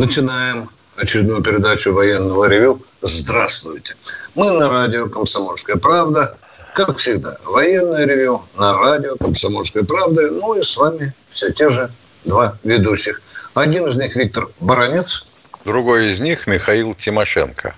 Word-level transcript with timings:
Начинаем 0.00 0.66
очередную 0.96 1.42
передачу 1.42 1.92
военного 1.92 2.46
ревю. 2.46 2.80
Здравствуйте. 3.02 3.94
Мы 4.34 4.50
на 4.50 4.70
радио 4.70 5.10
«Комсомольская 5.10 5.76
правда». 5.76 6.38
Как 6.74 6.96
всегда, 6.96 7.36
военное 7.44 8.06
ревю 8.06 8.40
на 8.56 8.72
радио 8.78 9.16
«Комсомольская 9.16 9.82
правда». 9.82 10.30
Ну 10.30 10.54
и 10.54 10.62
с 10.62 10.74
вами 10.78 11.12
все 11.30 11.52
те 11.52 11.68
же 11.68 11.90
два 12.24 12.56
ведущих. 12.64 13.20
Один 13.52 13.88
из 13.88 13.96
них 13.96 14.16
Виктор 14.16 14.48
Баранец. 14.58 15.22
Другой 15.66 16.12
из 16.12 16.20
них 16.20 16.46
Михаил 16.46 16.94
Тимошенко. 16.94 17.74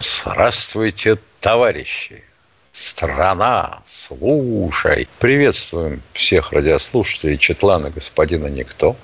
Здравствуйте, 0.00 1.20
товарищи! 1.38 2.24
Страна, 2.72 3.80
слушай! 3.84 5.06
Приветствуем 5.20 6.02
всех 6.14 6.50
радиослушателей 6.50 7.38
Четлана 7.38 7.90
господина 7.90 8.48
Никто. 8.48 8.96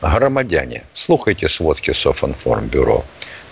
Громадяне, 0.00 0.84
слухайте 0.94 1.48
сводки 1.48 1.92
Софинформбюро. 1.92 3.04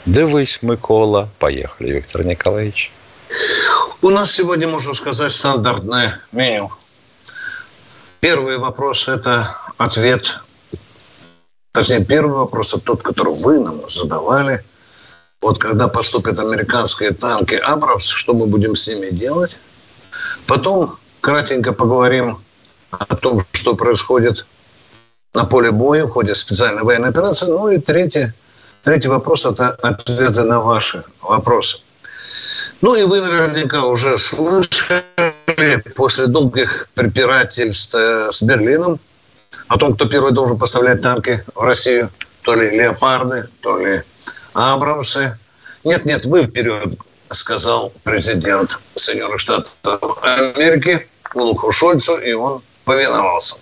Дивись, 0.06 0.60
Микола. 0.62 1.30
Поехали, 1.38 1.92
Виктор 1.92 2.24
Николаевич. 2.24 2.92
У 4.02 4.10
нас 4.10 4.32
сегодня, 4.32 4.68
можно 4.68 4.92
сказать, 4.94 5.32
стандартное 5.32 6.20
меню. 6.32 6.70
Первый 8.20 8.58
вопрос– 8.58 9.08
это 9.08 9.50
ответ. 9.78 10.38
Точнее, 11.72 12.04
первый 12.04 12.36
вопрос– 12.36 12.74
это 12.74 12.84
тот, 12.84 13.02
который 13.02 13.34
вы 13.34 13.60
нам 13.60 13.88
задавали– 13.88 14.62
вот 15.44 15.58
когда 15.58 15.88
поступят 15.88 16.38
американские 16.38 17.10
танки 17.10 17.54
«Абрамс», 17.56 18.08
что 18.08 18.32
мы 18.32 18.46
будем 18.46 18.74
с 18.74 18.88
ними 18.88 19.10
делать. 19.10 19.58
Потом 20.46 20.96
кратенько 21.20 21.74
поговорим 21.74 22.38
о 22.90 23.14
том, 23.14 23.44
что 23.52 23.74
происходит 23.76 24.46
на 25.34 25.44
поле 25.44 25.70
боя 25.70 26.06
в 26.06 26.10
ходе 26.10 26.34
специальной 26.34 26.82
военной 26.82 27.08
операции. 27.08 27.46
Ну 27.46 27.68
и 27.68 27.78
третий, 27.78 28.32
третий 28.84 29.08
вопрос– 29.08 29.44
это 29.46 29.70
ответы 29.70 30.42
на 30.42 30.60
ваши 30.60 31.04
вопросы. 31.20 31.78
Ну 32.80 32.94
и 32.94 33.04
вы 33.04 33.20
наверняка 33.20 33.84
уже 33.84 34.16
слышали 34.18 35.02
после 35.94 36.26
долгих 36.26 36.88
препирательств 36.94 37.94
э, 37.94 38.28
с 38.30 38.42
Берлином 38.42 38.98
о 39.68 39.78
том, 39.78 39.94
кто 39.94 40.06
первый 40.06 40.32
должен 40.32 40.58
поставлять 40.58 41.00
танки 41.00 41.44
в 41.54 41.62
Россию, 41.62 42.10
то 42.42 42.54
ли 42.54 42.70
леопарды, 42.70 43.48
то 43.60 43.78
ли 43.78 44.02
Абрамсы. 44.52 45.38
Нет, 45.84 46.04
нет, 46.04 46.26
вы 46.26 46.42
вперед, 46.42 46.94
сказал 47.30 47.92
президент 48.02 48.80
Соединенных 48.94 49.40
Штатов 49.40 50.18
Америки 50.22 51.06
Луку 51.34 51.70
Шольцу, 51.72 52.16
и 52.18 52.32
он 52.32 52.62
повиновался. 52.84 53.56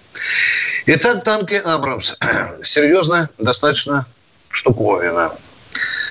Итак, 0.87 1.25
танки 1.25 1.55
Абрамс. 1.55 2.17
Серьезно, 2.63 3.29
достаточно 3.39 4.07
штуковина. 4.51 5.33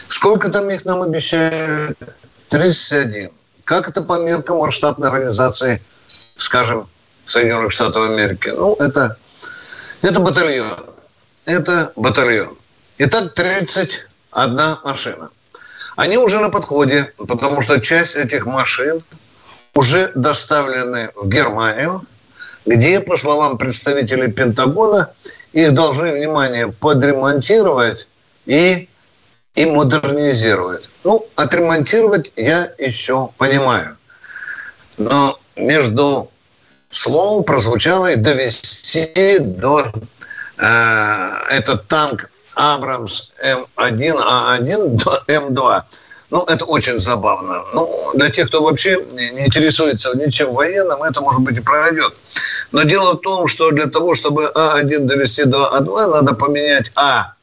Сколько 0.08 0.50
там 0.50 0.70
их 0.70 0.86
нам 0.86 1.02
обещают? 1.02 1.98
31. 2.50 3.30
Как 3.64 3.88
это 3.88 4.02
по 4.02 4.20
меркам 4.20 4.58
масштабной 4.58 5.09
организации, 5.09 5.82
скажем, 6.36 6.89
Соединенных 7.26 7.71
Штатов 7.71 8.10
Америки? 8.10 8.50
Ну, 8.50 8.76
это, 8.76 9.17
это 10.02 10.20
батальон. 10.20 10.86
Это 11.45 11.94
батальон. 11.95 12.58
Итак, 12.98 13.33
30 13.33 14.05
одна 14.32 14.80
машина. 14.83 15.30
Они 15.95 16.17
уже 16.17 16.39
на 16.39 16.50
подходе, 16.50 17.14
потому 17.17 17.61
что 17.61 17.80
часть 17.80 18.16
этих 18.16 18.45
машин 18.45 19.02
уже 19.73 20.11
доставлены 20.16 21.11
в 21.16 21.27
Германию, 21.27 22.05
где, 22.66 22.99
по 22.99 23.16
словам 23.16 23.58
представителей 23.58 24.32
Пентагона, 24.32 25.11
их 25.54 25.73
должны, 25.73 26.14
внимание, 26.14 26.72
подремонтировать 26.72 28.08
и, 28.45 28.88
и 29.55 29.66
модернизировать. 29.66 30.89
Ну, 31.04 31.26
отремонтировать 31.36 32.32
я 32.36 32.71
еще 32.77 33.30
понимаю. 33.38 33.98
Но 34.98 35.39
между 35.55 36.30
словом 36.89 37.44
прозвучало 37.44 38.11
и 38.11 38.16
довести 38.16 39.39
до 39.39 39.88
э, 40.58 41.30
этот 41.50 41.88
танк 41.88 42.30
Абрамс 42.55 43.32
М1, 43.44 43.67
А1 43.77 44.88
до 45.04 45.23
М2. 45.27 45.83
Ну, 46.31 46.45
это 46.47 46.64
очень 46.64 46.97
забавно. 46.97 47.61
Ну, 47.73 48.11
для 48.14 48.30
тех, 48.30 48.47
кто 48.47 48.64
вообще 48.64 48.97
не 49.11 49.45
интересуется 49.45 50.15
ничем 50.15 50.52
военным, 50.52 51.03
это, 51.03 51.19
может 51.19 51.42
быть, 51.42 51.58
и 51.58 51.59
пройдет. 51.59 52.14
Но 52.71 52.83
дело 52.83 53.14
в 53.14 53.21
том, 53.21 53.47
что 53.47 53.71
для 53.71 53.87
того, 53.87 54.14
чтобы 54.14 54.49
А1 54.55 54.99
довести 54.99 55.43
до 55.43 55.77
А2, 55.77 56.08
надо 56.08 56.33
поменять 56.33 56.89
А. 56.95 57.33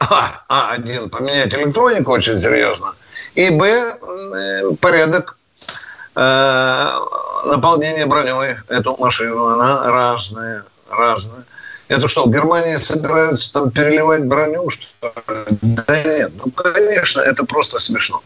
А, 0.00 0.74
А1 0.76 1.08
поменять 1.08 1.54
электронику 1.54 2.12
очень 2.12 2.36
серьезно. 2.36 2.94
И 3.36 3.48
Б 3.50 3.68
э, 3.68 4.62
порядок 4.80 5.38
э, 6.16 6.90
наполнения 7.44 8.06
броней 8.06 8.56
эту 8.68 8.96
машину. 8.96 9.46
Она 9.46 9.84
разная, 9.84 10.64
разная. 10.90 11.44
Это 11.88 12.08
что, 12.08 12.24
в 12.24 12.30
Германии 12.30 12.76
собираются 12.78 13.52
там 13.52 13.70
переливать 13.70 14.24
броню? 14.24 14.68
Что 14.70 14.86
Да 15.62 16.02
нет, 16.04 16.32
ну, 16.36 16.50
конечно, 16.50 17.20
это 17.20 17.44
просто 17.44 17.78
смешно. 17.78 18.22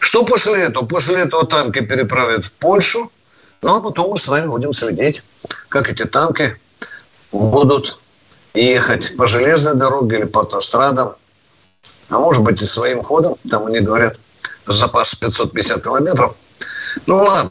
Что 0.00 0.24
после 0.24 0.62
этого? 0.62 0.86
После 0.86 1.16
этого 1.16 1.46
танки 1.46 1.80
переправят 1.80 2.44
в 2.44 2.54
Польшу, 2.54 3.10
ну, 3.60 3.76
а 3.76 3.80
потом 3.80 4.10
мы 4.10 4.18
с 4.18 4.28
вами 4.28 4.46
будем 4.46 4.72
следить, 4.72 5.22
как 5.68 5.90
эти 5.90 6.04
танки 6.04 6.56
будут 7.32 7.98
ехать 8.54 9.16
по 9.16 9.26
железной 9.26 9.74
дороге 9.74 10.18
или 10.18 10.26
по 10.26 10.40
автострадам, 10.40 11.16
а 12.08 12.18
может 12.18 12.42
быть 12.42 12.62
и 12.62 12.64
своим 12.64 13.02
ходом, 13.02 13.36
там 13.50 13.66
они 13.66 13.80
говорят, 13.80 14.18
запас 14.66 15.14
550 15.14 15.82
километров. 15.82 16.34
Ну 17.04 17.16
ладно, 17.16 17.50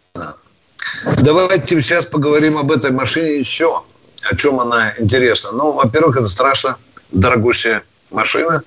давайте 1.22 1.82
сейчас 1.82 2.08
поговорим 2.08 2.58
об 2.58 2.72
этой 2.72 2.92
машине 2.92 3.38
еще 3.38 3.84
о 4.30 4.36
чем 4.36 4.60
она 4.60 4.94
интересна? 4.98 5.52
Ну, 5.52 5.72
во-первых, 5.72 6.18
это 6.18 6.28
страшно 6.28 6.78
дорогущая 7.12 7.84
машина. 8.12 8.64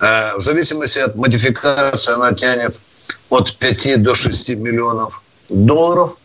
Э, 0.00 0.36
в 0.36 0.40
зависимости 0.40 0.98
от 0.98 1.16
модификации 1.16 2.14
она 2.14 2.32
тянет 2.32 2.80
от 3.28 3.56
5 3.56 4.02
до 4.02 4.14
6 4.14 4.50
миллионов 4.56 5.22
долларов. 5.48 6.16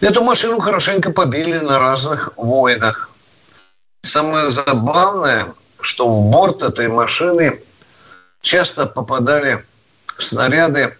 Эту 0.00 0.22
машину 0.22 0.58
хорошенько 0.60 1.12
побили 1.12 1.58
на 1.58 1.78
разных 1.78 2.32
войнах. 2.36 3.10
Самое 4.02 4.50
забавное, 4.50 5.46
что 5.80 6.08
в 6.08 6.22
борт 6.30 6.62
этой 6.62 6.88
машины 6.88 7.60
часто 8.40 8.86
попадали 8.86 9.64
снаряды 10.18 10.96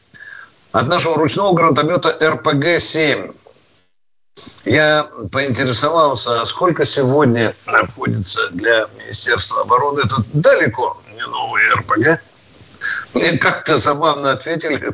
от 0.72 0.88
нашего 0.88 1.16
ручного 1.16 1.54
гранатомета 1.54 2.16
РПГ-7. 2.20 3.34
Я 4.64 5.08
поинтересовался, 5.32 6.44
сколько 6.44 6.84
сегодня 6.84 7.54
находится 7.66 8.48
для 8.50 8.88
Министерства 8.98 9.62
обороны. 9.62 10.00
Это 10.04 10.16
далеко 10.32 11.00
не 11.14 11.22
новый 11.22 11.62
РПГ. 11.74 12.20
Мне 13.14 13.38
как-то 13.38 13.76
забавно 13.76 14.32
ответили, 14.32 14.92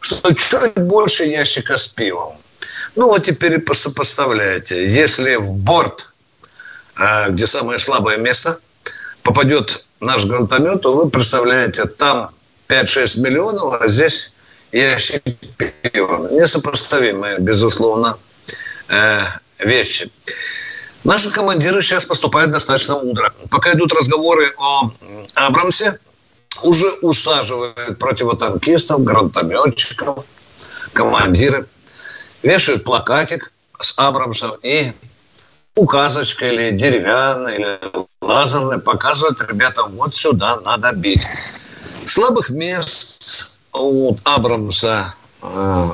что 0.00 0.34
чуть 0.34 0.74
больше 0.74 1.24
ящика 1.24 1.76
с 1.76 1.88
пивом. 1.88 2.36
Ну 2.94 3.06
вот 3.06 3.24
теперь 3.24 3.64
сопоставляйте. 3.72 4.86
Если 4.86 5.36
в 5.36 5.52
борт, 5.52 6.12
а, 6.94 7.30
где 7.30 7.46
самое 7.46 7.78
слабое 7.78 8.18
место, 8.18 8.58
попадет 9.22 9.86
наш 10.00 10.24
гранатомет, 10.24 10.82
то 10.82 10.94
вы 10.94 11.08
представляете, 11.08 11.84
там 11.86 12.30
5-6 12.68 13.20
миллионов, 13.20 13.80
а 13.80 13.88
здесь 13.88 14.32
ящик 14.72 15.22
пива. 15.56 16.28
Несопоставимые, 16.30 17.38
безусловно, 17.38 18.18
э, 18.88 19.20
вещи. 19.58 20.10
Наши 21.04 21.30
командиры 21.30 21.82
сейчас 21.82 22.04
поступают 22.04 22.52
достаточно 22.52 22.98
мудро. 22.98 23.32
Пока 23.50 23.72
идут 23.72 23.92
разговоры 23.92 24.54
о 24.56 24.90
Абрамсе, 25.34 25.98
уже 26.62 26.88
усаживают 27.02 27.98
противотанкистов, 27.98 29.02
гранатометчиков, 29.02 30.24
командиры, 30.92 31.66
вешают 32.42 32.84
плакатик 32.84 33.52
с 33.80 33.98
Абрамсом 33.98 34.52
и 34.62 34.92
указочкой 35.74 36.54
или 36.54 36.76
деревянной, 36.76 37.56
или 37.56 37.78
лазерной 38.20 38.78
показывают 38.78 39.40
ребятам, 39.42 39.92
вот 39.96 40.14
сюда 40.14 40.60
надо 40.60 40.92
бить. 40.92 41.26
Слабых 42.04 42.50
мест 42.50 43.58
у 43.72 44.16
Абрамса 44.24 45.14
э, 45.40 45.90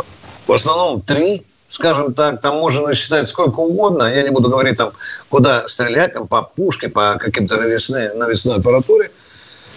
в 0.46 0.52
основном 0.52 1.02
три, 1.02 1.46
скажем 1.68 2.14
так, 2.14 2.40
там 2.40 2.58
можно 2.58 2.88
насчитать 2.88 3.28
сколько 3.28 3.60
угодно, 3.60 4.04
я 4.04 4.22
не 4.22 4.30
буду 4.30 4.48
говорить 4.48 4.78
там, 4.78 4.92
куда 5.28 5.68
стрелять, 5.68 6.14
там 6.14 6.26
по 6.26 6.42
пушке, 6.42 6.88
по 6.88 7.16
каким-то 7.20 7.58
навесной, 7.58 8.14
навесной 8.14 8.56
аппаратуре. 8.56 9.10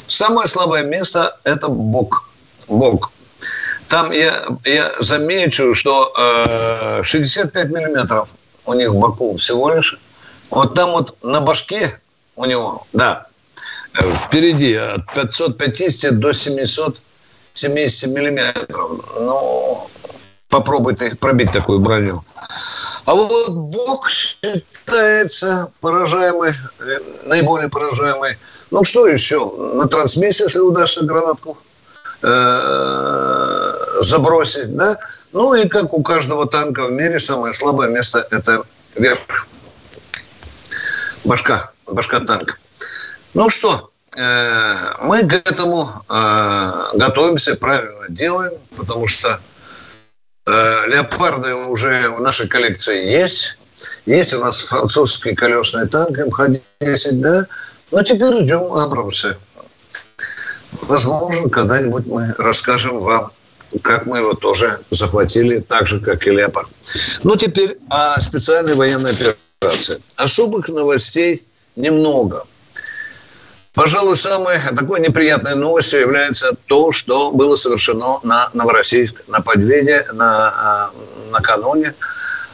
Самое 0.07 0.47
слабое 0.47 0.83
место– 0.83 1.37
это 1.43 1.67
бок. 1.67 2.29
Бок. 2.67 3.11
Там 3.87 4.11
я, 4.11 4.33
я 4.65 4.91
замечу, 4.99 5.75
что 5.75 6.13
э, 6.17 7.01
65 7.03 7.69
миллиметров 7.69 8.29
у 8.65 8.73
них 8.73 8.89
в 8.89 8.95
боку 8.95 9.35
всего 9.35 9.73
лишь. 9.73 9.99
Вот 10.49 10.73
там 10.75 10.91
вот 10.91 11.15
на 11.23 11.41
башке 11.41 11.99
у 12.35 12.45
него, 12.45 12.85
да, 12.93 13.27
впереди 13.93 14.75
от 14.75 15.11
550 15.13 16.19
до 16.19 16.31
770 16.31 18.09
миллиметров. 18.09 18.91
Ну, 19.19 19.89
попробуй 20.51 20.95
ты 20.95 21.15
пробить 21.15 21.51
такую 21.51 21.79
броню. 21.79 22.23
А 23.05 23.15
вот 23.15 23.49
Бог 23.49 24.09
считается 24.09 25.71
поражаемый, 25.79 26.51
э, 26.79 26.99
наиболее 27.25 27.69
поражаемый. 27.69 28.37
Ну, 28.69 28.83
что 28.83 29.07
еще? 29.07 29.49
На 29.73 29.87
трансмиссию, 29.87 30.47
если 30.47 30.59
удастся 30.59 31.05
гранатку 31.05 31.57
э, 32.21 33.73
забросить, 34.01 34.75
да? 34.75 34.97
Ну, 35.31 35.55
и 35.55 35.67
как 35.67 35.93
у 35.93 36.03
каждого 36.03 36.45
танка 36.45 36.85
в 36.85 36.91
мире, 36.91 37.17
самое 37.19 37.53
слабое 37.53 37.89
место– 37.89 38.27
это 38.31 38.63
верх. 38.95 39.47
Башка, 41.23 41.71
башка 41.87 42.19
танка. 42.19 42.57
Ну 43.33 43.49
что, 43.49 43.91
э, 44.17 44.75
мы 45.01 45.25
к 45.25 45.33
этому 45.33 46.03
готовимся, 46.93 47.55
правильно 47.55 48.05
делаем, 48.09 48.53
потому 48.75 49.07
что 49.07 49.39
леопарды 50.45 51.53
уже 51.53 52.09
в 52.09 52.21
нашей 52.21 52.47
коллекции 52.47 53.05
есть. 53.05 53.57
Есть 54.05 54.33
у 54.33 54.39
нас 54.39 54.61
французский 54.61 55.33
колесный 55.33 55.87
танк 55.87 56.17
МХ-10, 56.17 57.11
да? 57.13 57.47
Но 57.91 58.03
теперь 58.03 58.33
ждем 58.43 58.73
Абрамса. 58.73 59.37
Возможно, 60.81 61.49
когда-нибудь 61.49 62.05
мы 62.05 62.33
расскажем 62.37 62.99
вам, 62.99 63.31
как 63.81 64.05
мы 64.05 64.19
его 64.19 64.33
тоже 64.33 64.79
захватили, 64.89 65.59
так 65.59 65.87
же, 65.87 65.99
как 65.99 66.27
и 66.27 66.31
Леопард. 66.31 66.69
Ну, 67.23 67.35
теперь 67.35 67.77
о 67.89 68.19
специальной 68.19 68.75
военной 68.75 69.11
операции. 69.11 70.01
Особых 70.15 70.69
новостей 70.69 71.45
немного. 71.75 72.45
Пожалуй, 73.73 74.17
самой 74.17 74.59
такой 74.75 74.99
неприятной 74.99 75.55
новостью 75.55 76.01
является 76.01 76.53
то, 76.67 76.91
что 76.91 77.31
было 77.31 77.55
совершено 77.55 78.19
на 78.23 78.49
Новороссийск, 78.53 79.23
на 79.27 79.41
Подведе, 79.41 80.05
на, 80.11 80.49
а, 80.49 80.91
накануне. 81.31 81.93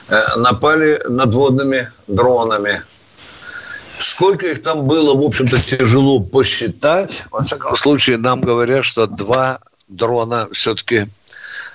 Э, 0.09 0.37
напали 0.37 1.01
надводными 1.09 1.91
дронами. 2.07 2.81
Сколько 3.99 4.47
их 4.47 4.61
там 4.61 4.87
было, 4.87 5.13
в 5.13 5.25
общем-то, 5.25 5.61
тяжело 5.61 6.19
посчитать. 6.21 7.23
Во 7.31 7.43
всяком 7.43 7.75
случае, 7.75 8.17
нам 8.17 8.39
говорят, 8.39 8.85
что 8.85 9.05
два 9.07 9.59
дрона 9.89 10.47
все-таки 10.53 11.07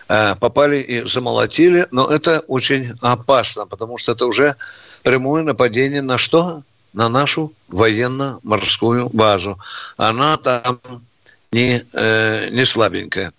э, 0.09 0.35
попали 0.37 0.77
и 0.77 1.05
замолотили. 1.05 1.87
Но 1.91 2.07
это 2.07 2.41
очень 2.47 2.95
опасно, 3.03 3.67
потому 3.67 3.99
что 3.99 4.13
это 4.13 4.25
уже 4.25 4.57
прямое 5.03 5.43
нападение 5.43 6.01
на 6.01 6.17
что? 6.17 6.63
На 6.93 7.09
нашу 7.09 7.53
военно-морскую 7.69 9.09
базу. 9.11 9.59
Она 9.97 10.37
там 10.37 10.81
не, 11.51 11.85
э, 11.93 12.49
не 12.51 12.65
слабенькая. 12.65 13.33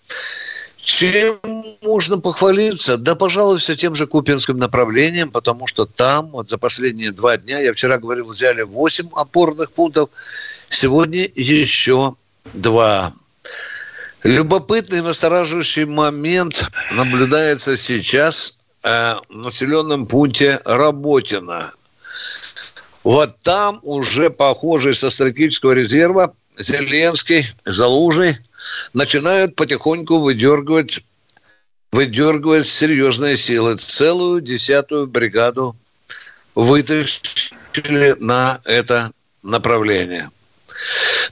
Чем 0.84 1.38
можно 1.80 2.18
похвалиться? 2.18 2.98
Да, 2.98 3.14
пожалуй, 3.14 3.58
все 3.58 3.74
тем 3.74 3.94
же 3.94 4.06
Купинским 4.06 4.58
направлением, 4.58 5.30
потому 5.30 5.66
что 5.66 5.86
там 5.86 6.30
вот 6.30 6.50
за 6.50 6.58
последние 6.58 7.10
два 7.10 7.38
дня, 7.38 7.58
я 7.58 7.72
вчера 7.72 7.98
говорил, 7.98 8.30
взяли 8.30 8.62
8 8.62 9.08
опорных 9.14 9.72
пунктов, 9.72 10.10
сегодня 10.68 11.26
еще 11.34 12.14
два. 12.52 13.14
Любопытный 14.24 15.00
настораживающий 15.00 15.86
момент 15.86 16.70
наблюдается 16.92 17.76
сейчас 17.76 18.58
э, 18.82 19.14
в 19.30 19.36
населенном 19.36 20.06
пункте 20.06 20.60
Работино. 20.66 21.72
Вот 23.04 23.38
там 23.40 23.80
уже, 23.82 24.30
похоже, 24.30 24.94
со 24.94 25.10
стратегического 25.10 25.72
резерва 25.72 26.34
Зеленский, 26.58 27.46
Залужный 27.66 28.38
начинают 28.94 29.56
потихоньку 29.56 30.18
выдергивать, 30.18 31.04
выдергивать 31.92 32.66
серьезные 32.66 33.36
силы. 33.36 33.76
Целую 33.76 34.40
десятую 34.40 35.06
бригаду 35.06 35.76
вытащили 36.54 38.16
на 38.18 38.60
это 38.64 39.10
направление. 39.42 40.30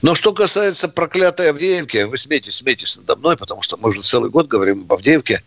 Но 0.03 0.13
что 0.13 0.31
касается 0.31 0.87
проклятой 0.89 1.49
Авдеевки, 1.49 2.03
вы 2.03 2.17
смейтесь, 2.17 2.57
смейтесь 2.57 2.97
надо 2.97 3.15
мной, 3.15 3.35
потому 3.35 3.63
что 3.63 3.77
мы 3.77 3.89
уже 3.89 4.01
целый 4.01 4.29
год 4.29 4.47
говорим 4.47 4.81
об 4.81 4.93
Авдеевке. 4.93 5.41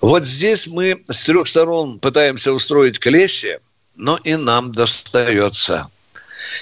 Вот 0.00 0.24
здесь 0.24 0.68
мы 0.68 1.02
с 1.06 1.24
трех 1.24 1.46
сторон 1.46 1.98
пытаемся 1.98 2.52
устроить 2.54 2.98
клещи– 2.98 3.58
но 3.96 4.18
и 4.24 4.36
нам 4.36 4.72
достается. 4.72 5.88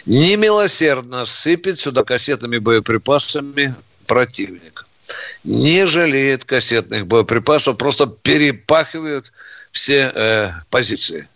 Немилосердно 0.07 1.25
сыпет 1.25 1.79
сюда 1.79 2.05
кассетными 2.05 2.59
боеприпасами 2.59 3.75
противник. 4.07 4.87
Не 5.45 5.87
жалеет 5.87 6.45
кассетных 6.45 7.07
боеприпасов, 7.07 7.79
просто 7.79 8.07
перепахивают 8.07 9.33
все 9.73 10.13
э, 10.15 10.51
позиции. 10.71 11.29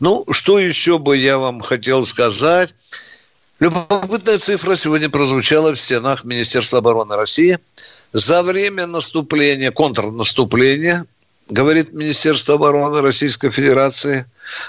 Ну, 0.00 0.24
что 0.30 0.58
еще 0.58 0.98
бы 0.98 1.16
я 1.16 1.38
вам 1.38 1.60
хотел 1.60 2.04
сказать? 2.04 2.74
Любопытная 3.60 4.38
цифра 4.38 4.76
сегодня 4.76 5.08
прозвучала 5.08 5.74
в 5.74 5.80
стенах 5.80 6.24
Министерства 6.24 6.80
обороны 6.80 7.16
России. 7.16 7.58
За 8.12 8.42
время 8.42 8.86
наступления, 8.86 9.70
контрнаступления 9.70 11.06
говорит 11.48 11.92
Министерство 11.92 12.54
обороны 12.56 13.00
Российской 13.00 13.50
Федерации, 13.50 14.26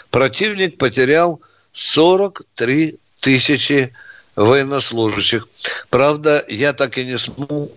противник 0.10 0.78
потерял 0.78 1.42
43 1.74 2.96
тысячи 3.20 3.94
военнослужащих. 4.36 5.48
Правда, 5.90 6.46
я 6.48 6.72
так 6.74 6.98
и 7.00 7.06
не 7.06 7.18
смог 7.18 7.72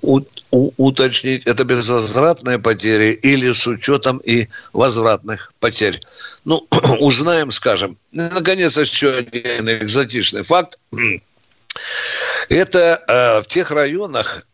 уточнить, 0.51 1.47
это 1.47 1.65
безвозвратные 1.65 2.59
потери 2.59 3.13
или 3.13 3.51
с 3.51 3.67
учетом 3.67 4.19
и 4.19 4.49
возвратных 4.75 5.55
потерь. 5.59 6.01
Ну, 6.45 6.67
узнаем, 7.01 7.51
скажем. 7.51 7.97
Наконец, 8.13 8.77
еще 8.77 9.15
один 9.15 9.71
экзотичный 9.71 10.43
факт. 10.43 10.79
Это 12.51 13.03
э, 13.07 13.43
в 13.43 13.47
тех 13.47 13.71
районах, 13.71 14.47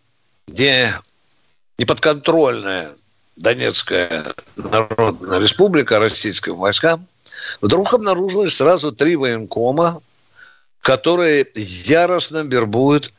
где 0.47 0.95
неподконтрольная 1.79 2.91
Донецкая 3.37 4.35
Народная 4.57 5.39
Республика 5.39 5.99
российским 5.99 6.57
войскам, 6.57 7.07
вдруг 7.61 7.93
обнаружилось 7.93 8.57
сразу 8.57 8.93
три 8.93 9.17
военкома, 9.17 10.01
которые 10.81 11.47
яростно 11.55 12.39
вербуют 12.39 13.13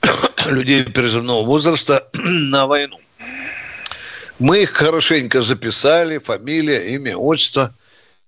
людей 0.46 0.84
призывного 0.84 1.44
возраста 1.44 2.06
на 2.14 2.66
войну. 2.66 2.98
Мы 4.40 4.62
их 4.62 4.72
хорошенько 4.72 5.42
записали, 5.42 6.18
фамилия, 6.18 6.92
имя, 6.94 7.16
отчество, 7.16 7.72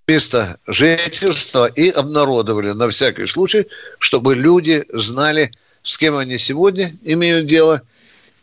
место 0.07 0.57
жительства 0.65 1.65
и 1.65 1.89
обнародовали 1.89 2.71
на 2.71 2.87
всякий 2.89 3.25
случай, 3.25 3.67
чтобы 3.99 4.35
люди 4.35 4.85
знали, 4.93 5.51
с 5.83 5.97
кем 5.97 6.15
они 6.15 6.37
сегодня 6.37 6.93
имеют 7.03 7.47
дело 7.47 7.81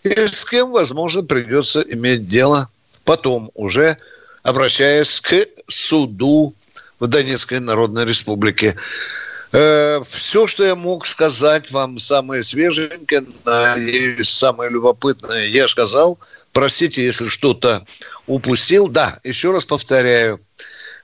и 0.02 0.10
с 0.10 0.44
кем, 0.44 0.72
возможно, 0.72 1.22
придется 1.22 1.80
иметь 1.80 2.28
дело 2.28 2.68
потом 3.04 3.50
уже 3.54 3.96
обращаясь 4.44 5.20
к 5.20 5.46
суду 5.68 6.54
в 7.00 7.06
Донецкой 7.06 7.60
Народной 7.60 8.04
Республике. 8.04 8.76
Э, 9.52 10.00
все, 10.06 10.46
что 10.46 10.64
я 10.64 10.76
мог 10.76 11.06
сказать 11.06 11.70
вам, 11.72 11.98
самое 11.98 12.42
свеженькое, 12.42 13.24
самое 14.22 14.70
любопытное, 14.70 15.46
я 15.46 15.66
сказал. 15.66 16.18
Простите, 16.52 17.04
если 17.04 17.26
что-то 17.26 17.84
упустил. 18.26 18.86
Да, 18.88 19.18
еще 19.24 19.50
раз 19.50 19.64
повторяю, 19.64 20.40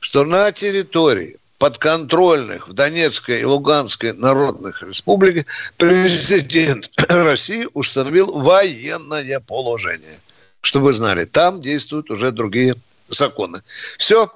что 0.00 0.24
на 0.24 0.52
территории 0.52 1.38
подконтрольных 1.58 2.68
в 2.68 2.72
Донецкой 2.72 3.40
и 3.40 3.44
Луганской 3.44 4.12
народных 4.12 4.82
республиках 4.82 5.46
президент 5.76 6.90
России 7.08 7.66
установил 7.74 8.38
военное 8.38 9.40
положение– 9.40 10.20
чтобы 10.60 10.86
вы 10.86 10.92
знали, 10.92 11.24
там 11.24 11.60
действуют 11.60 12.10
уже 12.10 12.32
другие 12.32 12.74
законы. 13.08 13.62
Все. 13.98 14.30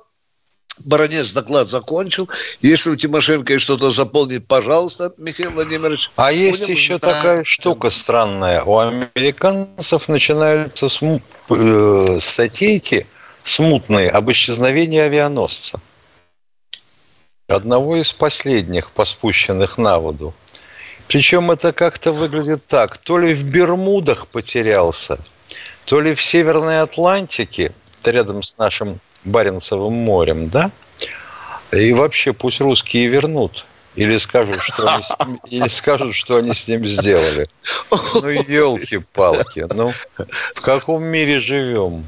Баронец 0.85 1.33
доклад 1.33 1.69
закончил. 1.69 2.29
Если 2.61 2.91
у 2.91 2.97
Тимошенко 2.97 3.59
что-то 3.59 3.91
заполнить, 3.91 4.47
пожалуйста, 4.47 5.13
Михаил 5.19 5.53
Владимирович. 5.53 6.11
А 6.17 6.33
есть 6.33 6.69
еще 6.69 6.99
да. 6.99 7.13
такая 7.13 7.45
штука 7.45 7.91
странная. 7.91 8.63
У 8.65 8.79
американцев 8.79 10.09
начинаются 10.09 10.89
сму... 10.89 11.21
э, 11.51 12.19
статейки 12.21 13.07
смутные 13.45 14.11
об 14.11 14.33
исчезновении 14.33 14.99
авианосца. 14.99 15.81
Одного 17.47 17.97
из 17.97 18.13
последних, 18.13 18.91
поспущенных 18.91 19.79
на 19.79 19.99
воду. 20.01 20.35
Причем 21.07 21.51
это 21.51 21.73
как-то 21.73 22.11
выглядит 22.11 22.67
так. 22.67 22.97
То 22.99 23.19
ли 23.19 23.35
в 23.35 23.45
Бермудах 23.45 24.27
потерялся, 24.27 25.19
то 25.85 26.01
ли 26.01 26.15
в 26.15 26.23
Северной 26.23 26.81
Атлантике, 26.81 27.73
рядом 28.05 28.43
с 28.43 28.59
нашим 28.59 29.01
Баренцевым 29.25 29.95
морем, 29.95 30.49
да? 30.49 30.71
И 31.73 31.93
вообще 31.93 32.33
пусть 32.33 32.61
русские 32.61 33.07
вернут. 33.07 33.65
Или 33.97 34.17
скажут, 34.17 34.61
что 34.61 34.89
они, 34.89 35.39
или 35.51 35.69
скажут, 35.69 36.15
что 36.15 36.37
они 36.37 36.53
с 36.53 36.67
ним 36.69 36.85
сделали. 36.85 37.49
Ну, 37.91 38.29
елки-палки. 38.29 39.67
Ну, 39.73 39.91
в 40.55 40.61
каком 40.61 41.05
мире 41.05 41.41
живем? 41.41 42.05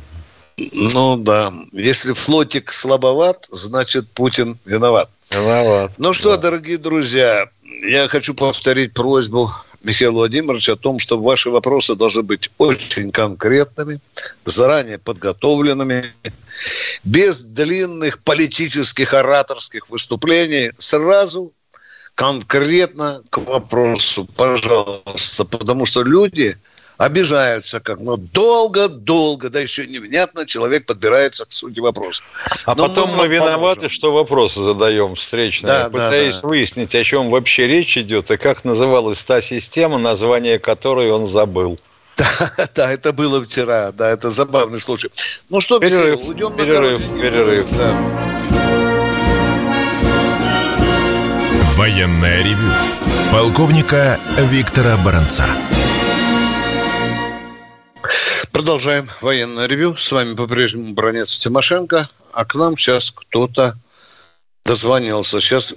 Ну 0.93 1.17
да. 1.17 1.53
Если 1.73 2.13
флотик 2.13 2.73
слабоват, 2.73 3.47
значит 3.51 4.11
Путин 4.11 4.59
виноват. 4.65 5.11
Виноват. 5.31 5.93
Ну 5.99 6.13
что, 6.13 6.37
да. 6.37 6.43
дорогие 6.43 6.79
друзья, 6.79 7.49
я 7.63 8.09
хочу 8.09 8.35
повторить 8.35 8.95
просьбу 8.95 9.51
Михаила 9.87 10.13
Владимировича 10.13 10.73
о 10.73 10.77
том, 10.77 10.99
что 10.99 11.17
ваши 11.17 11.49
вопросы 11.49 11.95
должны 11.95 12.25
быть 12.25 12.51
очень 12.59 13.13
конкретными, 13.13 14.01
заранее 14.45 14.99
подготовленными, 14.99 16.13
без 17.05 17.43
длинных 17.43 18.19
политических 18.19 19.15
ораторских 19.15 19.89
выступлений, 19.89 20.73
сразу 20.77 21.53
конкретно 22.17 23.23
к 23.31 23.39
вопросу, 23.39 24.25
пожалуйста, 24.25 25.45
потому 25.45 25.87
что 25.87 26.03
люди 26.03 26.57
обижаются, 26.99 27.81
как 27.81 28.01
ну 28.01 28.17
долго-долго, 28.17 29.51
да 29.51 29.61
еще 29.61 29.87
невнятно 29.87 30.47
человек 30.47 30.87
подбирается 30.87 31.45
к 31.45 31.53
сути 31.53 31.81
вопроса. 31.81 32.23
А 32.65 32.75
Но 32.75 32.89
потом 32.89 33.11
мы, 33.11 33.25
мы 33.25 33.29
виноваты, 33.29 33.81
поможем. 33.81 33.89
что 33.91 34.13
вопросы 34.13 34.63
задаем 34.63 35.15
встречные, 35.15 35.67
да, 35.67 35.91
пытаясь 35.91 36.37
да, 36.37 36.43
да. 36.43 36.49
выяснить, 36.49 36.95
о 36.95 37.05
чем 37.05 37.31
вообще 37.31 37.67
речь 37.67 37.97
идет 37.99 38.31
и 38.31 38.37
как 38.37 38.65
называлась 38.65 39.23
та 39.25 39.41
система, 39.41 39.99
название 39.99 40.59
которой 40.59 41.11
он 41.11 41.27
забыл. 41.27 41.79
Да, 42.17 42.67
да, 42.75 42.93
это 42.93 43.13
было 43.13 43.43
вчера, 43.45 43.93
да, 43.93 44.09
это 44.09 44.31
забавный 44.31 44.81
случай. 44.81 45.11
Ну 45.51 45.61
что, 45.61 45.79
перерыв, 45.79 46.27
уйдем 46.27 46.57
перерыв, 46.57 47.11
на 47.11 47.21
перерыв, 47.21 47.67
да. 47.77 47.95
Военная 51.75 52.43
ревю. 52.43 52.73
Полковника 53.31 54.19
Виктора 54.39 54.97
Баранца. 55.05 55.45
Продолжаем 58.57 59.05
военное 59.21 59.67
ревю. 59.67 59.97
С 59.97 60.11
вами 60.11 60.35
по-прежнему 60.35 60.95
Бронец 60.95 61.37
Тимошенко. 61.37 62.09
А 62.33 62.45
к 62.47 62.55
нам 62.55 62.79
сейчас 62.79 63.11
кто-то 63.11 63.75
дозвонился. 64.65 65.43
Сейчас 65.43 65.75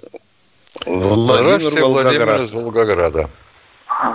Владимир 0.86 1.84
Владимир 1.84 2.42
из 2.42 2.54
Волгограда. 2.54 3.30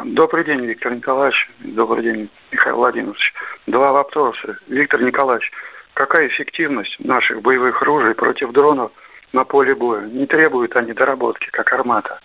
Добрый 0.06 0.46
день, 0.46 0.64
Виктор 0.64 0.94
Николаевич. 0.94 1.36
Добрый 1.58 2.04
день, 2.04 2.30
Михаил 2.52 2.76
Владимирович. 2.76 3.34
Два 3.66 3.92
вопроса. 3.92 4.56
Виктор 4.66 5.02
Николаевич, 5.02 5.50
какая 5.92 6.28
эффективность 6.28 6.96
наших 7.00 7.42
боевых 7.42 7.82
ружей 7.82 8.14
против 8.14 8.52
дронов 8.52 8.92
на 9.34 9.44
поле 9.44 9.74
боя? 9.74 10.06
Не 10.06 10.24
требуют 10.24 10.74
они 10.74 10.94
доработки, 10.94 11.50
как 11.52 11.70
армата? 11.70 12.18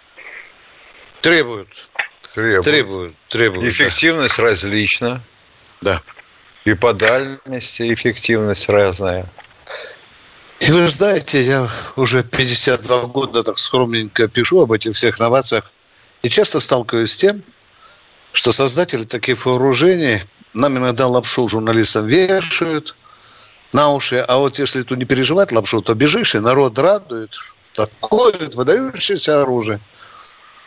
Требуют. 1.20 1.68
Требуют. 2.34 2.64
Требуют. 2.64 3.16
требуют 3.28 3.66
Эффективность 3.66 4.38
да. 4.38 4.44
различна. 4.44 5.22
Да. 5.82 6.02
И 6.70 6.76
по 6.76 6.94
дальности 6.94 7.92
эффективность 7.92 8.70
разная. 8.70 9.26
И 10.60 10.72
вы 10.72 10.88
знаете, 10.88 11.42
я 11.42 11.68
уже 11.96 12.22
52 12.22 13.06
года 13.06 13.42
так 13.42 13.58
скромненько 13.58 14.28
пишу 14.28 14.62
об 14.62 14.72
этих 14.72 14.94
всех 14.94 15.20
новациях. 15.20 15.72
И 16.22 16.30
часто 16.30 16.60
сталкиваюсь 16.60 17.14
с 17.14 17.18
тем, 17.18 17.42
что 18.34 18.52
создатели 18.52 19.04
таких 19.04 19.48
вооружений 19.48 20.22
нам 20.54 20.78
иногда 20.78 21.08
лапшу 21.08 21.48
журналистам 21.48 22.06
вешают 22.06 22.96
на 23.74 23.90
уши, 23.90 24.24
а 24.28 24.38
вот 24.38 24.60
если 24.60 24.84
тут 24.84 25.00
не 25.00 25.06
переживать 25.06 25.52
лапшу, 25.52 25.82
то 25.82 25.96
бежишь, 25.96 26.36
и 26.36 26.40
народ 26.40 26.78
радует. 26.78 27.36
Такое 27.74 28.36
выдающееся 28.56 29.42
оружие. 29.42 29.80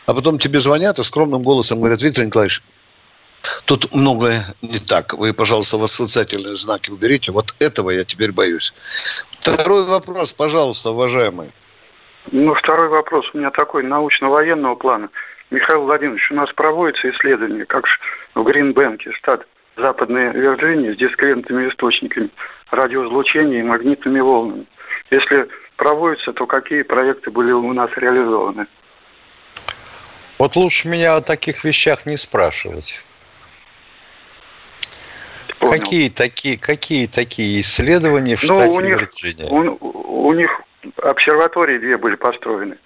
А 0.05 0.13
потом 0.13 0.37
тебе 0.37 0.59
звонят 0.59 0.99
и 0.99 1.03
скромным 1.03 1.43
голосом 1.43 1.77
говорят, 1.77 2.01
Виктор 2.01 2.25
Николаевич, 2.25 2.61
Тут 3.65 3.93
многое 3.93 4.43
не 4.61 4.77
так. 4.77 5.13
Вы, 5.13 5.33
пожалуйста, 5.33 5.77
восклицательные 5.77 6.55
знаки 6.55 6.89
уберите. 6.89 7.31
Вот 7.31 7.55
этого 7.59 7.89
я 7.91 8.03
теперь 8.03 8.31
боюсь. 8.31 8.73
Второй 9.39 9.85
вопрос, 9.85 10.33
пожалуйста, 10.33 10.91
уважаемый. 10.91 11.51
Ну, 12.31 12.53
второй 12.53 12.89
вопрос 12.89 13.25
у 13.33 13.37
меня 13.37 13.51
такой 13.51 13.83
научно-военного 13.83 14.75
плана. 14.75 15.09
Михаил 15.51 15.83
Владимирович, 15.83 16.31
у 16.31 16.35
нас 16.35 16.51
проводится 16.53 17.09
исследование, 17.11 17.65
как 17.65 17.85
в 18.33 18.43
Гринбенке, 18.43 19.11
штат 19.11 19.45
Западной 19.77 20.31
Вирджинии, 20.31 20.93
с 20.93 20.97
дискретными 20.97 21.69
источниками 21.69 22.29
радиоизлучения 22.71 23.59
и 23.59 23.63
магнитными 23.63 24.19
волнами. 24.19 24.65
Если 25.11 25.47
проводятся, 25.75 26.33
то 26.33 26.45
какие 26.47 26.83
проекты 26.83 27.29
были 27.29 27.51
у 27.51 27.73
нас 27.73 27.89
реализованы? 27.97 28.67
Вот 30.39 30.55
лучше 30.55 30.87
меня 30.87 31.15
о 31.17 31.21
таких 31.21 31.63
вещах 31.63 32.05
не 32.05 32.17
спрашивать. 32.17 33.03
Понял. 35.73 35.83
Какие 35.83 36.09
такие, 36.09 36.57
какие 36.57 37.07
такие 37.07 37.59
исследования 37.61 38.35
в 38.35 38.43
ну, 38.43 38.55
штате 38.55 38.77
у 38.77 38.81
них, 38.81 39.01
Вирджиния? 39.01 39.49
У, 39.49 40.27
у 40.27 40.33
них 40.33 40.49
обсерватории 41.01 41.79
две 41.79 41.97
были 41.97 42.15
построены. 42.15 42.77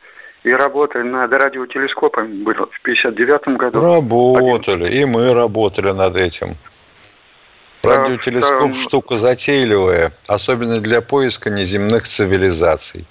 И 0.44 0.52
работали 0.52 1.04
над 1.04 1.32
радиотелескопами 1.32 2.44
было 2.44 2.68
в 2.68 2.82
59 2.82 3.58
году. 3.58 3.82
Работали, 3.82 4.86
Один. 4.86 5.02
и 5.02 5.06
мы 5.06 5.34
работали 5.34 5.92
над 5.92 6.16
этим. 6.16 6.56
Радиотелескоп 7.84 8.72
да, 8.72 8.74
штука 8.74 9.18
затейливая, 9.18 10.12
особенно 10.28 10.80
для 10.80 11.02
поиска 11.02 11.50
неземных 11.50 12.04
цивилизаций. 12.04 13.06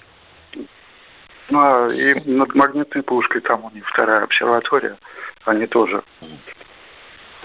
Ну, 1.49 1.59
а 1.59 1.87
и 1.87 2.29
над 2.29 2.53
магнитной 2.55 3.03
пушкой 3.03 3.41
там 3.41 3.63
у 3.65 3.71
них 3.71 3.87
вторая 3.87 4.23
обсерватория, 4.23 4.97
они 5.45 5.67
тоже 5.67 6.03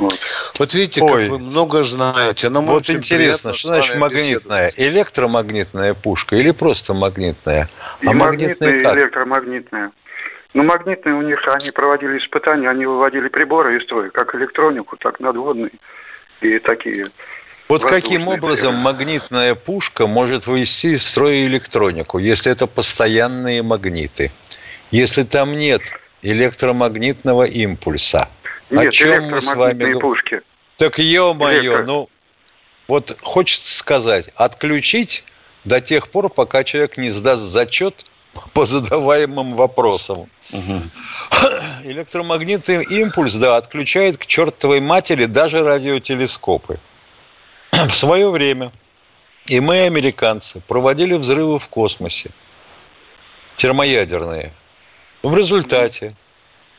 вот. 0.02 0.18
вот 0.58 0.74
видите, 0.74 1.02
Ой. 1.02 1.08
как 1.08 1.30
вы 1.30 1.38
много 1.38 1.82
знаете. 1.84 2.48
Нам 2.48 2.66
вот 2.66 2.88
интересно, 2.90 3.52
что 3.52 3.68
значит 3.68 3.96
магнитная? 3.96 4.72
Электромагнитная 4.76 5.94
пушка 5.94 6.36
или 6.36 6.50
просто 6.50 6.94
магнитная? 6.94 7.68
И 8.00 8.08
а 8.08 8.12
магнитная, 8.12 8.78
и 8.78 8.82
электромагнитная. 8.82 9.92
Ну, 10.54 10.64
магнитные 10.64 11.14
у 11.14 11.22
них, 11.22 11.40
они 11.46 11.70
проводили 11.70 12.18
испытания, 12.18 12.68
они 12.68 12.84
выводили 12.84 13.28
приборы 13.28 13.78
из 13.78 13.84
строя, 13.84 14.10
как 14.10 14.34
электронику, 14.34 14.96
так 14.96 15.18
надводные 15.20 15.70
и 16.40 16.58
такие. 16.58 17.06
Вот 17.68 17.84
каким 17.84 18.28
образом 18.28 18.74
приборы. 18.74 18.84
магнитная 18.84 19.54
пушка 19.54 20.06
может 20.06 20.46
вывести 20.46 20.88
из 20.88 21.06
строя 21.06 21.46
электронику, 21.46 22.18
если 22.18 22.52
это 22.52 22.66
постоянные 22.66 23.62
магниты? 23.62 24.30
Если 24.90 25.22
там 25.22 25.52
нет 25.52 25.82
электромагнитного 26.22 27.44
импульса– 27.44 28.28
нет, 28.72 28.88
О 28.88 28.90
чем 28.90 29.30
мы 29.30 29.40
с 29.40 29.54
вами 29.54 29.94
пушки. 29.94 30.40
Так 30.76 30.98
ё-моё, 30.98 31.84
ну 31.84 32.08
вот 32.88 33.16
хочется 33.22 33.74
сказать, 33.74 34.30
отключить 34.34 35.24
до 35.64 35.80
тех 35.80 36.08
пор, 36.08 36.28
пока 36.28 36.64
человек 36.64 36.96
не 36.96 37.10
сдаст 37.10 37.42
зачет 37.42 38.06
по 38.54 38.64
задаваемым 38.64 39.52
вопросам. 39.52 40.28
Угу. 40.52 40.80
Электромагнитный 41.84 42.84
импульс, 42.84 43.34
да, 43.34 43.56
отключает 43.56 44.16
к 44.16 44.26
чертовой 44.26 44.80
матери 44.80 45.26
даже 45.26 45.62
радиотелескопы. 45.62 46.78
В 47.70 47.90
свое 47.90 48.30
время 48.30 48.72
и 49.46 49.60
мы, 49.60 49.82
американцы, 49.82 50.60
проводили 50.60 51.14
взрывы 51.14 51.58
в 51.58 51.68
космосе, 51.68 52.30
термоядерные. 53.56 54.52
В 55.22 55.34
результате 55.36 56.14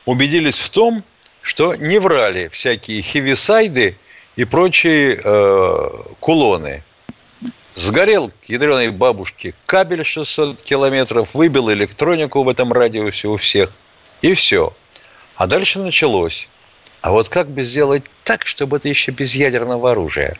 убедились 0.05 0.59
в 0.59 0.69
том, 0.69 1.03
что 1.43 1.75
не 1.75 1.99
врали 1.99 2.47
всякие 2.47 3.01
хивисайды 3.01 3.97
и 4.35 4.45
прочие 4.45 5.21
э, 5.21 5.89
кулоны. 6.19 6.83
Сгорел 7.75 8.29
к 8.29 8.45
ядреной 8.45 8.89
бабушке 8.89 9.53
кабель 9.65 10.05
600 10.05 10.61
километров, 10.61 11.35
выбил 11.35 11.71
электронику 11.71 12.43
в 12.43 12.49
этом 12.49 12.71
радиусе 12.71 13.27
у 13.27 13.37
всех, 13.37 13.71
и 14.21 14.33
все. 14.33 14.73
А 15.35 15.45
дальше 15.45 15.79
началось. 15.79 16.47
А 17.01 17.11
вот 17.11 17.27
как 17.27 17.49
бы 17.49 17.63
сделать 17.63 18.03
так, 18.23 18.45
чтобы 18.45 18.77
это 18.77 18.87
еще 18.87 19.11
без 19.11 19.35
ядерного 19.35 19.91
оружия? 19.91 20.37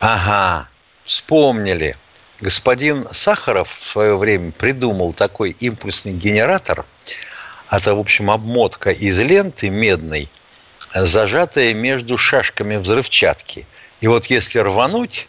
Ага, 0.00 0.68
вспомнили. 1.04 1.96
господин 2.40 3.06
Сахаров 3.12 3.78
в 3.78 3.86
свое 3.86 4.16
время 4.16 4.50
придумал 4.50 5.12
такой 5.12 5.50
импульсный 5.60 6.12
генератор. 6.12 6.84
Это, 7.76 7.94
в 7.94 8.00
общем, 8.00 8.30
обмотка 8.30 8.90
из 8.90 9.20
ленты 9.20 9.68
медной, 9.68 10.30
зажатая 10.94 11.74
между 11.74 12.16
шашками 12.16 12.76
взрывчатки. 12.76 13.66
И 14.00 14.06
вот 14.06 14.24
если 14.26 14.60
рвануть, 14.60 15.28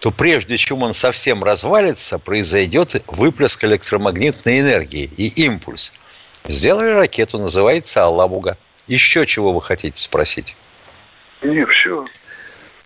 то 0.00 0.10
прежде 0.10 0.58
чем 0.58 0.82
он 0.82 0.92
совсем 0.92 1.42
развалится, 1.42 2.18
произойдет 2.18 3.02
выплеск 3.06 3.64
электромагнитной 3.64 4.60
энергии 4.60 5.10
и 5.16 5.28
импульс. 5.46 5.94
Сделали 6.44 6.90
ракету, 6.90 7.38
называется 7.38 8.04
«Алабуга». 8.04 8.58
Еще 8.86 9.24
чего 9.24 9.54
вы 9.54 9.62
хотите 9.62 9.98
спросить? 9.98 10.56
Не, 11.40 11.64
все. 11.64 12.04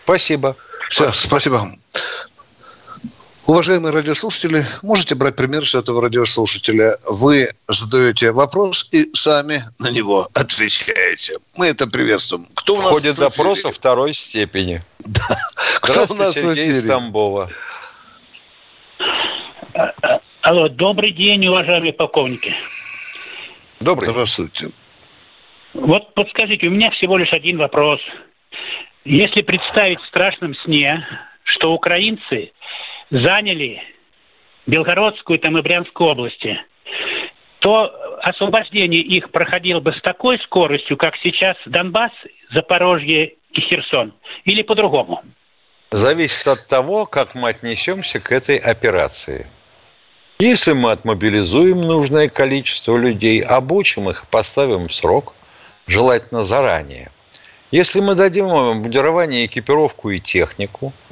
Спасибо. 0.05 0.57
Все, 0.89 1.11
спасибо. 1.11 1.69
Уважаемые 3.47 3.93
радиослушатели, 3.93 4.65
можете 4.83 5.15
брать 5.17 5.37
пример 5.37 5.67
с 5.67 5.75
этого 5.75 6.01
радиослушателя. 6.01 6.97
Вы 7.07 7.51
задаете 7.69 8.33
вопрос 8.33 8.89
и 8.91 9.11
сами 9.13 9.61
на 9.79 9.91
него 9.91 10.27
отвечаете. 10.35 11.37
Мы 11.59 11.67
это 11.67 11.87
приветствуем. 11.87 12.47
Кто 12.55 12.77
у 12.77 12.77
нас 12.79 12.87
в 12.87 12.95
ходе 12.95 13.13
допроса 13.13 13.71
второй 13.71 14.15
степени. 14.15 14.81
Да. 15.01 15.37
Кто 15.83 16.07
у 16.09 16.17
нас 16.17 16.35
Сергей 16.37 16.73
в 16.73 16.73
эфире? 16.73 16.89
Тамбова. 16.89 17.51
Алло, 20.41 20.69
добрый 20.71 21.13
день, 21.13 21.47
уважаемые 21.47 21.93
полковники. 21.93 22.51
Добрый. 23.81 24.09
Здравствуйте. 24.11 24.71
Вот 25.75 26.15
подскажите, 26.15 26.69
у 26.69 26.71
меня 26.71 26.91
всего 26.93 27.19
лишь 27.19 27.33
один 27.35 27.59
вопрос. 27.59 28.01
Если 29.05 29.43
представить 29.43 30.01
в 30.01 30.07
страшном 30.07 30.55
сне, 30.65 31.07
что 31.45 31.75
украинцы 31.75 32.53
заняли 33.15 33.81
Белгородскую 34.67 35.39
там, 35.39 35.57
и 35.59 35.63
Брянскую 35.63 36.11
области, 36.11 36.59
то 37.61 37.91
освобождение 38.23 39.01
их 39.01 39.31
проходило 39.31 39.81
бы 39.81 39.93
с 39.93 40.03
такой 40.03 40.39
скоростью, 40.41 40.97
как 40.97 41.15
сейчас 41.23 41.57
Донбасс, 41.67 42.13
Запорожье 42.53 43.35
и 43.53 43.61
Херсон, 43.61 44.13
или 44.45 44.63
по-другому? 44.63 45.23
Зависит 45.91 46.47
от 46.49 46.67
того, 46.67 47.07
как 47.07 47.35
мы 47.35 47.51
отнесемся 47.51 48.21
к 48.21 48.33
этой 48.33 48.57
операции. 48.57 49.47
Если 50.41 50.73
мы 50.73 50.91
отмобилизуем 50.91 51.81
нужное 51.81 52.29
количество 52.29 52.97
людей, 52.97 53.41
обучим 53.41 54.11
их, 54.11 54.27
поставим 54.29 54.89
срок, 54.89 55.35
желательно 55.87 56.43
заранее. 56.43 57.11
Если 57.71 58.01
мы 58.01 58.15
дадим 58.17 58.47
им 58.47 58.55
обмундирование, 58.55 59.47
экипировку 59.47 60.11
и 60.11 60.19
технику– 60.19 60.93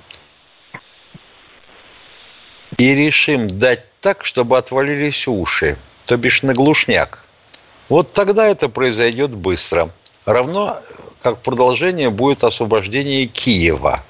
и 2.79 2.95
решим 2.95 3.59
дать 3.59 3.85
так, 4.01 4.25
чтобы 4.25 4.59
отвалились 4.59 5.27
уши, 5.29 5.77
то 6.07 6.17
бишь 6.17 6.43
на 6.43 6.55
глушняк, 6.55 7.25
вот 7.89 8.13
тогда 8.13 8.47
это 8.47 8.69
произойдет 8.69 9.35
быстро. 9.35 9.91
Равно 10.25 10.81
как 11.21 11.43
продолжение 11.43 12.11
будет 12.11 12.45
освобождение 12.45 13.27
Киева. 13.27 14.03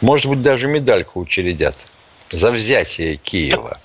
Может 0.00 0.26
быть, 0.26 0.42
даже 0.42 0.66
медальку 0.66 1.20
учредят 1.20 1.86
за 2.30 2.50
взятие 2.50 3.16
Киева. 3.16 3.76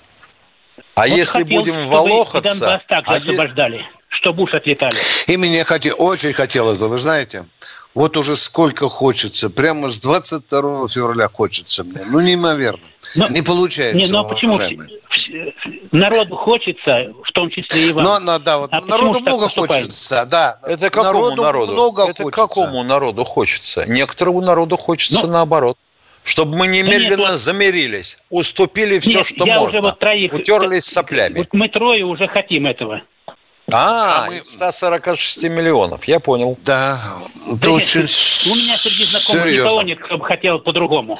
А 0.94 1.06
вот 1.06 1.16
если 1.16 1.42
хотел, 1.42 1.58
будем 1.58 1.86
волохаться... 1.86 2.60
Донбасс 2.60 2.82
также 2.86 3.10
а 3.12 3.16
освобождали, 3.16 3.76
е... 3.78 3.84
чтобы 4.08 4.42
уж 4.42 4.54
отлетали. 4.54 4.96
И 5.28 5.36
мне 5.36 5.64
хоте... 5.64 5.92
очень 5.92 6.32
хотелось 6.32 6.78
бы, 6.78 6.88
вы 6.88 6.98
знаете, 6.98 7.46
вот 7.94 8.16
уже 8.16 8.36
сколько 8.36 8.88
хочется. 8.88 9.50
Прямо 9.50 9.88
с 9.88 10.00
22 10.00 10.86
февраля 10.88 11.28
хочется 11.28 11.84
мне. 11.84 12.02
Ну, 12.06 12.20
неимоверно. 12.20 12.84
Но, 13.16 13.28
не 13.28 13.42
получается. 13.42 13.98
Не, 13.98 14.06
ну 14.12 14.20
а 14.20 14.24
почему 14.24 14.58
народу 15.90 16.36
хочется, 16.36 17.12
в 17.24 17.32
том 17.32 17.50
числе 17.50 17.88
и 17.88 17.92
вам. 17.92 18.04
Ну, 18.04 18.20
ну 18.20 18.38
да, 18.38 18.58
вот 18.58 18.72
а 18.72 18.80
народу 18.82 19.20
много 19.20 19.48
хочется, 19.48 20.26
да. 20.26 20.58
Это 20.64 20.90
какому 20.90 21.30
народу? 21.30 21.42
народу? 21.42 21.72
Много 21.72 22.02
Это 22.04 22.22
хочется. 22.22 22.30
какому 22.30 22.82
народу 22.82 23.24
хочется? 23.24 23.84
Некоторому 23.86 24.40
народу 24.40 24.76
хочется 24.76 25.26
ну, 25.26 25.32
наоборот. 25.32 25.78
Чтобы 26.22 26.58
мы 26.58 26.66
немедленно 26.66 27.16
да 27.24 27.30
нет, 27.30 27.40
замерились, 27.40 28.18
уступили 28.28 28.98
все, 28.98 29.18
нет, 29.18 29.26
что 29.26 29.46
можно, 29.46 29.62
уже 29.62 29.80
вот 29.80 29.98
троих, 29.98 30.34
утерлись 30.34 30.84
соплями. 30.84 31.38
Вот 31.38 31.48
мы 31.52 31.70
трое 31.70 32.04
уже 32.04 32.28
хотим 32.28 32.66
этого. 32.66 33.00
А, 33.72 34.24
а 34.24 34.30
мы... 34.30 34.42
146 34.42 35.44
миллионов, 35.44 36.04
я 36.04 36.20
понял. 36.20 36.58
Да, 36.64 37.00
это 37.52 37.70
очень 37.70 38.00
У 38.00 38.54
меня 38.54 38.76
среди 38.76 39.04
знакомых 39.04 39.44
серьезно. 39.44 39.66
никого 39.66 39.82
нет, 39.82 39.98
кто 40.04 40.18
бы 40.18 40.24
хотел 40.24 40.58
по-другому. 40.58 41.18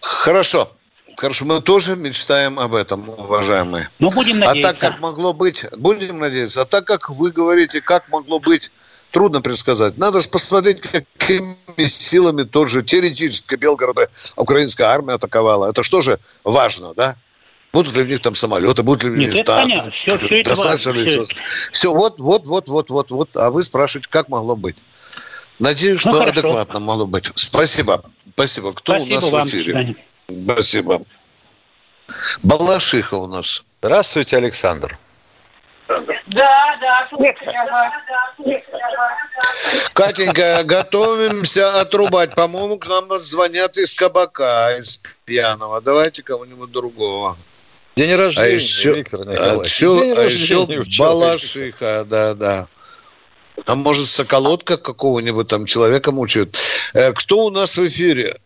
Хорошо. 0.00 0.70
Хорошо, 1.16 1.44
мы 1.46 1.60
тоже 1.60 1.96
мечтаем 1.96 2.60
об 2.60 2.76
этом, 2.76 3.08
уважаемые. 3.08 3.88
Ну, 3.98 4.08
будем 4.10 4.38
надеяться. 4.38 4.68
А 4.68 4.72
так, 4.72 4.80
как 4.80 5.00
могло 5.00 5.32
быть, 5.32 5.66
будем 5.76 6.20
надеяться, 6.20 6.62
а 6.62 6.64
так, 6.64 6.84
как 6.84 7.10
вы 7.10 7.32
говорите, 7.32 7.80
как 7.80 8.08
могло 8.08 8.38
быть, 8.38 8.70
трудно 9.10 9.40
предсказать. 9.40 9.98
Надо 9.98 10.20
же 10.20 10.28
посмотреть, 10.28 10.80
какими 10.80 11.56
силами 11.86 12.44
тот 12.44 12.68
же 12.68 12.82
теоретически 12.82 13.56
Белгорода 13.56 14.08
украинская 14.36 14.88
армия 14.88 15.14
атаковала. 15.14 15.68
Это 15.68 15.82
что 15.82 16.00
же 16.00 16.18
важно, 16.44 16.94
да? 16.94 17.16
Будут 17.78 17.94
ли 17.94 18.02
в 18.02 18.08
них 18.08 18.18
там 18.18 18.34
самолеты, 18.34 18.82
будут 18.82 19.04
ли 19.04 19.10
в 19.10 19.16
них 19.16 19.32
Нет? 19.32 19.46
Понятно. 19.46 19.92
Все, 19.92 20.18
все 20.18 20.42
Достаточно 20.42 20.90
ли 20.90 21.04
все? 21.04 21.24
Все, 21.70 21.94
вот, 21.94 22.18
вот, 22.18 22.48
вот, 22.48 22.68
вот, 22.68 22.90
вот, 22.90 23.10
вот. 23.12 23.36
А 23.36 23.52
вы 23.52 23.62
спрашиваете, 23.62 24.08
как 24.10 24.28
могло 24.28 24.56
быть? 24.56 24.74
Надеюсь, 25.60 26.04
ну, 26.04 26.10
что 26.10 26.22
ну, 26.24 26.28
адекватно 26.28 26.80
могло 26.80 27.06
быть. 27.06 27.30
Спасибо. 27.36 28.02
Спасибо. 28.32 28.72
Кто 28.72 28.94
Спасибо 28.94 29.12
у 29.12 29.14
нас 29.14 29.30
вам. 29.30 29.46
в 29.46 29.50
эфире? 29.50 29.94
Спасибо. 30.28 31.02
Балашиха 32.42 33.14
у 33.14 33.28
нас. 33.28 33.62
Здравствуйте, 33.80 34.38
Александр. 34.38 34.98
Да, 35.86 36.78
да. 36.80 37.08
Катенька, 39.92 40.64
готовимся 40.64 41.80
отрубать. 41.80 42.34
По-моему, 42.34 42.76
к 42.78 42.88
нам 42.88 43.16
звонят 43.18 43.78
из 43.78 43.94
кабака, 43.94 44.76
из 44.76 45.00
пьяного. 45.24 45.80
Давайте 45.80 46.24
кого-нибудь 46.24 46.72
другого. 46.72 47.36
День 47.98 48.14
рождения, 48.14 48.46
а 48.46 48.54
еще, 48.54 48.94
Виктор 48.94 49.20
Николаевич. 49.20 49.58
А 49.58 49.64
еще, 49.64 49.98
День 49.98 50.14
а 50.16 50.22
еще 50.22 51.02
Балашиха, 51.02 52.06
да, 52.08 52.34
да. 52.34 52.66
А 53.66 53.74
может, 53.74 54.04
соколотка 54.04 54.76
какого-нибудь 54.76 55.48
там 55.48 55.66
человека 55.66 56.12
мучают. 56.12 56.50
Э, 56.94 57.12
кто 57.12 57.46
у 57.46 57.50
нас 57.50 57.76
в 57.76 57.84
эфире? 57.88 58.36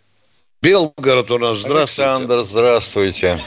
Белгород 0.62 1.30
у 1.30 1.38
нас. 1.38 1.58
Здравствуйте. 1.58 2.08
Александр, 2.08 2.38
здравствуйте. 2.38 3.44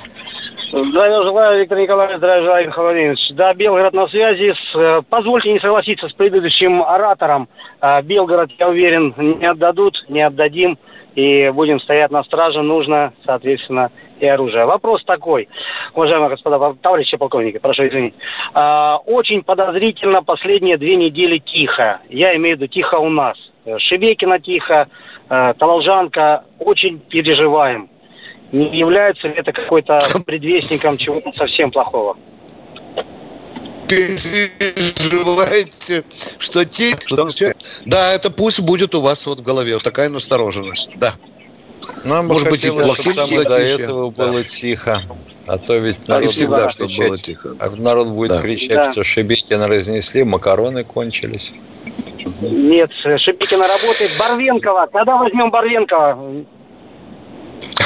Здравия 0.72 1.24
желаю, 1.24 1.62
Виктор 1.62 1.80
Николаевич, 1.80 2.18
здравия 2.18 2.44
желаю, 2.44 2.68
Михаил 2.68 2.86
Владимирович. 2.86 3.20
Да, 3.32 3.54
Белгород 3.56 3.94
на 3.94 4.08
связи. 4.10 4.54
С, 4.54 4.76
э, 4.78 5.02
позвольте 5.10 5.54
не 5.54 5.60
согласиться 5.60 6.08
с 6.08 6.14
предыдущим 6.14 6.84
оратором. 6.84 7.50
Э, 7.82 8.04
Белгород, 8.04 8.52
я 8.60 8.70
уверен, 8.70 9.16
не 9.18 9.50
отдадут, 9.50 9.96
не 10.08 10.22
отдадим. 10.22 10.78
И 11.16 11.50
будем 11.50 11.80
стоять 11.80 12.12
на 12.12 12.24
страже. 12.26 12.62
Нужно, 12.62 13.12
соответственно, 13.26 13.90
и 14.20 14.26
оружие. 14.26 14.66
Вопрос 14.66 15.04
такой, 15.06 15.50
уважаемые 15.94 16.30
господа, 16.30 16.76
товарищи 16.82 17.18
полковники, 17.18 17.58
прошу 17.58 17.88
извинить. 17.88 18.14
Э, 18.54 18.96
очень 19.06 19.44
подозрительно 19.44 20.24
последние 20.24 20.78
две 20.78 20.96
недели 20.96 21.40
тихо. 21.40 22.00
Я 22.10 22.36
имею 22.36 22.58
в 22.58 22.62
виду 22.62 22.72
тихо 22.72 22.96
у 22.96 23.10
нас. 23.10 23.38
Шебекина 23.80 24.40
тихо, 24.40 24.88
Талалжанка. 25.28 26.44
Очень 26.60 27.00
переживаем 27.00 27.90
не 28.52 28.78
является 28.78 29.28
ли 29.28 29.34
это 29.36 29.52
какой-то 29.52 29.98
предвестником 30.26 30.98
чего-то 30.98 31.32
совсем 31.36 31.72
плохого? 31.72 32.16
переживаете, 33.88 36.04
что 36.40 36.66
те, 36.66 36.96
что 37.06 37.28
все. 37.28 37.54
Да, 37.86 38.14
это 38.14 38.32
пусть 38.32 38.62
будет 38.62 38.96
у 38.96 39.02
вас 39.02 39.28
вот 39.28 39.42
в 39.42 39.44
голове 39.44 39.76
вот 39.76 39.84
такая 39.84 40.10
настороженность. 40.10 40.90
Да. 40.96 41.14
Нам 42.04 42.28
Может 42.28 42.50
быть, 42.50 42.66
и 42.66 42.70
плохим 42.70 43.14
чтобы 43.14 43.44
до 43.44 43.58
этого 43.58 44.12
да. 44.12 44.26
было 44.26 44.44
тихо. 44.44 45.02
А 45.48 45.58
то 45.58 45.78
ведь 45.78 46.08
народ, 46.08 46.26
и 46.26 46.28
всегда, 46.28 46.56
будет 46.56 46.72
чтобы 46.72 46.90
кричать, 46.90 47.08
было 47.08 47.18
тихо. 47.18 47.56
А 47.60 47.70
народ 47.70 48.08
будет 48.08 48.32
да. 48.32 48.38
кричать, 48.40 48.78
да. 48.78 48.92
что 48.92 49.04
Шебекина 49.04 49.68
разнесли, 49.68 50.24
макароны 50.24 50.84
кончились. 50.84 51.54
Нет, 52.42 52.92
Шебекина 52.92 53.68
работает. 53.68 54.12
Барвенкова. 54.20 54.90
Когда 54.92 55.18
возьмем 55.18 55.52
Барвенкова? 55.52 56.46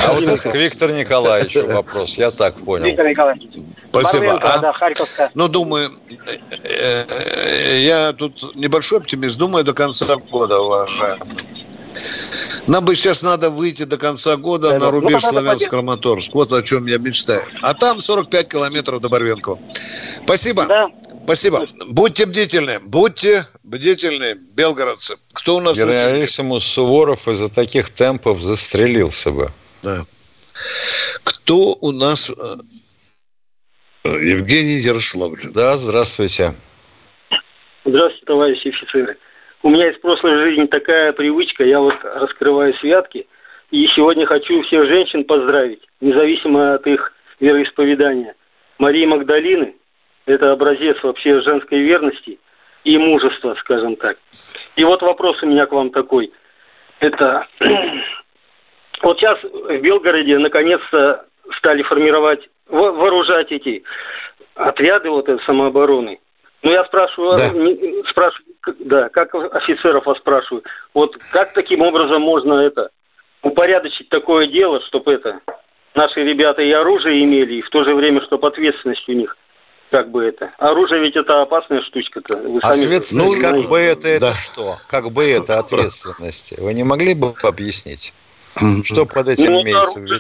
А 0.06 0.14
вот 0.14 0.40
к 0.40 0.56
Виктору 0.56 0.94
Николаевичу 0.94 1.68
вопрос, 1.68 2.18
я 2.18 2.32
так 2.32 2.56
понял. 2.56 2.86
Виктор 2.86 3.08
Николаевич. 3.08 3.52
Спасибо. 3.90 4.24
Барвенко, 4.24 4.54
а? 4.54 4.60
да, 4.60 4.74
Харьковская. 4.74 5.32
Ну, 5.34 5.48
думаю, 5.48 5.92
э, 6.64 7.06
э, 7.10 7.80
я 7.82 8.14
тут 8.14 8.56
небольшой 8.56 9.00
оптимист, 9.00 9.38
думаю, 9.38 9.66
до 9.66 9.74
конца 9.74 10.16
года, 10.16 10.60
уважаемый. 10.60 11.44
Нам 12.68 12.86
бы 12.86 12.96
сейчас 12.96 13.24
надо 13.24 13.50
выйти 13.50 13.84
до 13.84 13.98
конца 13.98 14.38
года 14.38 14.70
да, 14.72 14.80
на 14.80 14.86
ну, 14.86 14.92
рубеж 14.92 15.24
ну, 15.24 15.30
Славянск-Краматорск. 15.30 16.32
Вот 16.34 16.54
о 16.54 16.62
чем 16.62 16.86
я 16.86 16.98
мечтаю. 16.98 17.44
А 17.62 17.74
там 17.74 18.00
45 18.00 18.48
километров 18.48 19.02
до 19.02 19.10
Барвенкова. 19.10 19.60
Спасибо. 20.24 20.66
Да. 20.68 20.88
Спасибо. 21.24 21.68
Будьте 21.88 22.26
бдительны. 22.26 22.80
Будьте 22.80 23.46
бдительны, 23.64 24.36
белгородцы. 24.56 25.16
Кто 25.34 25.58
у 25.58 25.60
нас? 25.60 25.78
Генералиссимус 25.78 26.64
Суворов 26.66 27.28
из-за 27.28 27.50
таких 27.50 27.90
темпов 27.90 28.42
застрелился 28.42 29.32
бы. 29.32 29.52
Да. 29.84 30.02
Кто 31.24 31.78
у 31.82 31.92
нас? 31.92 32.32
Э, 32.32 32.58
Евгений 34.06 34.80
Ярославль. 34.80 35.40
Да, 35.54 35.78
здравствуйте. 35.78 36.54
Здравствуйте, 37.86 38.26
товарищи 38.26 38.68
офицеры. 38.70 39.18
У 39.62 39.70
меня 39.70 39.92
из 39.92 39.98
прошлой 40.00 40.38
жизни 40.38 40.68
такая 40.68 41.12
привычка, 41.12 41.66
я 41.66 41.80
вот 41.82 41.96
раскрываю 42.02 42.74
святки, 42.76 43.28
и 43.72 43.88
сегодня 43.88 44.26
хочу 44.26 44.62
всех 44.64 44.88
женщин 44.88 45.26
поздравить, 45.26 45.82
независимо 46.00 46.76
от 46.76 46.88
их 46.88 47.12
вероисповедания. 47.42 48.36
Марии 48.78 49.06
Магдалины– 49.06 49.76
это 50.26 50.54
образец 50.54 50.98
вообще 51.04 51.42
женской 51.42 51.80
верности 51.80 52.40
и 52.86 52.98
мужества, 52.98 53.56
скажем 53.60 53.98
так. 53.98 54.18
И 54.78 54.84
вот 54.86 55.02
вопрос 55.02 55.44
у 55.44 55.48
меня 55.48 55.66
к 55.66 55.74
вам 55.74 55.90
такой. 55.90 56.32
Это 57.02 57.46
вот 59.02 59.20
сейчас 59.20 59.38
в 59.44 59.82
Белгороде 59.82 60.38
наконец-то 60.38 61.26
стали 61.58 61.84
формировать, 61.84 62.48
вооружать 62.70 63.52
эти 63.52 63.84
отряды 64.56 65.10
вот 65.10 65.28
этой 65.28 65.44
самообороны. 65.44 66.20
Ну, 66.62 66.72
я 66.72 66.86
спрашиваю, 66.86 67.32
да. 67.38 67.60
не, 67.60 67.72
спрашиваю, 68.04 68.49
да, 68.80 69.10
как 69.10 69.34
офицеров 69.36 70.06
вас 70.06 70.18
спрашиваю, 70.18 70.64
вот 70.94 71.16
как 71.32 71.54
таким 71.54 71.82
образом 71.82 72.22
можно 72.22 72.56
это 72.56 72.90
упорядочить 73.42 74.10
такое 74.10 74.48
дело, 74.48 74.82
чтобы 74.88 75.14
это 75.14 75.40
наши 75.96 76.22
ребята 76.24 76.62
и 76.62 76.72
оружие 76.72 77.24
имели, 77.24 77.56
и 77.56 77.62
в 77.62 77.70
то 77.70 77.84
же 77.84 77.96
время, 77.96 78.22
чтобы 78.24 78.48
ответственность 78.48 79.08
у 79.08 79.14
них 79.14 79.36
как 79.92 80.12
бы 80.12 80.24
это. 80.24 80.52
Оружие 80.60 81.02
ведь 81.02 81.16
это 81.16 81.42
опасная 81.42 81.82
штучка-то. 81.82 82.38
Вы 82.38 82.60
ответственность, 82.60 83.42
сами... 83.42 83.62
как 83.62 83.70
бы 83.70 83.80
это, 83.80 84.08
это 84.08 84.28
да. 84.28 84.34
что? 84.34 84.78
Как 84.88 85.12
бы 85.12 85.28
это 85.28 85.60
ответственность? 85.60 86.60
Вы 86.60 86.74
не 86.74 86.84
могли 86.84 87.16
бы 87.16 87.34
объяснить, 87.44 88.14
что 88.84 89.06
под 89.06 89.30
этим 89.30 89.54
ну, 89.54 89.62
имеется 89.64 90.00
в 90.00 90.04
виду? 90.04 90.20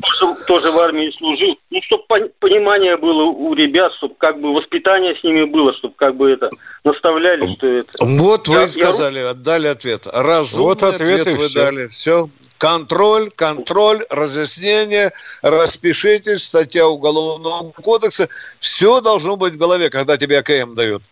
Тоже, 0.00 0.34
тоже 0.46 0.70
в 0.70 0.78
армии 0.78 1.10
служил. 1.10 1.58
Ну, 1.70 1.80
чтобы 1.82 2.04
понимание 2.38 2.96
было 2.96 3.24
у 3.24 3.54
ребят, 3.54 3.92
чтобы 3.98 4.14
как 4.16 4.40
бы 4.40 4.52
воспитание 4.52 5.14
с 5.16 5.22
ними 5.22 5.44
было, 5.44 5.72
чтобы 5.74 5.94
как 5.96 6.16
бы 6.16 6.30
это 6.30 6.48
наставляли, 6.84 7.54
что 7.54 7.66
это. 7.66 7.90
Вот 8.00 8.48
вы 8.48 8.60
я, 8.60 8.68
сказали, 8.68 9.20
я... 9.20 9.30
отдали 9.30 9.68
ответ. 9.68 10.06
Разумный 10.12 10.66
вот 10.66 10.82
ответ, 10.82 11.20
ответ 11.20 11.36
вы 11.36 11.48
все. 11.48 11.58
дали. 11.58 11.86
Все. 11.88 12.28
Контроль, 12.58 13.30
контроль, 13.30 14.04
разъяснение, 14.10 15.12
распишитесь, 15.42 16.44
статья 16.44 16.86
Уголовного 16.86 17.72
кодекса. 17.72 18.28
Все 18.58 19.00
должно 19.00 19.36
быть 19.36 19.54
в 19.54 19.58
голове, 19.58 19.90
когда 19.90 20.16
тебе 20.16 20.38
АКМ 20.38 20.74
дают. 20.74 21.02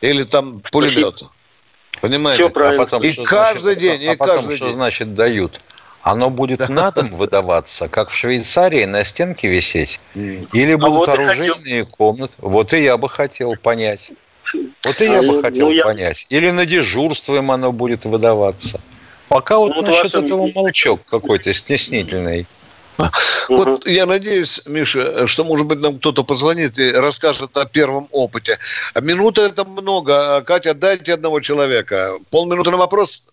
Или 0.00 0.22
там 0.22 0.62
пулемет. 0.72 1.22
Понимаете? 2.00 2.44
Все 2.44 2.52
правильно. 2.52 2.82
А 2.82 2.84
потом, 2.84 3.02
и 3.02 3.12
каждый 3.24 3.74
значит, 3.74 3.80
день, 3.80 4.08
а 4.08 4.12
и 4.12 4.16
потом, 4.16 4.36
каждый 4.36 4.56
что 4.56 4.64
день. 4.66 4.74
значит 4.74 5.14
дают? 5.14 5.60
Оно 6.02 6.30
будет 6.30 6.58
да. 6.58 6.68
на 6.68 6.90
дом 6.90 7.08
выдаваться, 7.08 7.88
как 7.88 8.10
в 8.10 8.14
Швейцарии, 8.14 8.84
на 8.84 9.04
стенке 9.04 9.48
висеть? 9.48 10.00
Или 10.14 10.72
а 10.72 10.78
будут 10.78 11.08
а 11.08 11.12
вот 11.12 11.20
оружейные 11.20 11.84
комнаты? 11.84 12.34
Вот 12.38 12.72
и 12.72 12.82
я 12.82 12.96
бы 12.96 13.08
хотел 13.08 13.54
понять. 13.56 14.10
Вот 14.84 15.00
и 15.00 15.04
я 15.04 15.20
а, 15.20 15.22
бы 15.22 15.32
ну, 15.32 15.42
хотел 15.42 15.70
я... 15.70 15.84
понять. 15.84 16.26
Или 16.28 16.50
на 16.50 16.66
дежурство 16.66 17.36
им 17.36 17.50
оно 17.52 17.72
будет 17.72 18.04
выдаваться. 18.04 18.80
Пока 19.28 19.58
вот, 19.58 19.76
вот 19.76 19.86
насчет 19.86 20.12
вашем... 20.12 20.24
этого 20.24 20.50
молчок 20.52 21.00
какой-то 21.08 21.54
стеснительный. 21.54 22.46
Вот 23.48 23.86
я 23.86 24.06
надеюсь, 24.06 24.62
Миша, 24.66 25.26
что, 25.26 25.44
может 25.44 25.66
быть, 25.66 25.80
нам 25.80 25.98
кто-то 25.98 26.24
позвонит 26.24 26.78
и 26.78 26.92
расскажет 26.92 27.56
о 27.56 27.64
первом 27.64 28.08
опыте. 28.10 28.58
А 28.94 29.00
минута 29.00 29.42
это 29.42 29.64
много. 29.64 30.42
Катя, 30.42 30.74
дайте 30.74 31.14
одного 31.14 31.40
человека. 31.40 32.18
Полминуты 32.30 32.70
на 32.70 32.76
вопрос, 32.76 33.26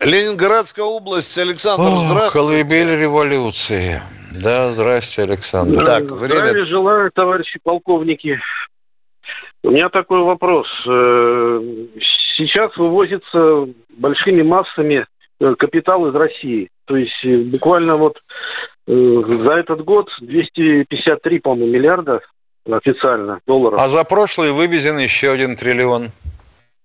Ленинградская 0.00 0.84
область. 0.84 1.36
Александр, 1.38 1.88
О, 1.88 1.96
здравствуйте. 1.96 2.32
Колыбель 2.32 2.96
революции. 2.96 4.02
Да, 4.32 4.72
здравствуйте, 4.72 5.32
Александр. 5.32 5.84
Так, 5.84 6.10
время... 6.10 6.34
Здравия 6.34 6.66
желаю, 6.66 7.10
товарищи 7.12 7.58
полковники. 7.62 8.38
У 9.62 9.70
меня 9.70 9.88
такой 9.88 10.22
вопрос. 10.22 10.66
Э, 10.86 11.60
сейчас 12.36 12.76
вывозится 12.76 13.66
большими 13.96 14.42
массами 14.42 15.06
э, 15.40 15.54
капитал 15.58 16.06
из 16.08 16.14
России. 16.14 16.68
То 16.84 16.96
есть 16.96 17.24
э, 17.24 17.38
буквально 17.44 17.96
вот 17.96 18.18
за 18.86 19.50
этот 19.52 19.82
год 19.82 20.10
253, 20.20 21.38
по-моему, 21.38 21.72
миллиарда 21.72 22.20
официально 22.70 23.40
долларов. 23.46 23.80
А 23.80 23.88
за 23.88 24.04
прошлый 24.04 24.52
вывезен 24.52 24.98
еще 24.98 25.30
один 25.30 25.56
триллион. 25.56 26.10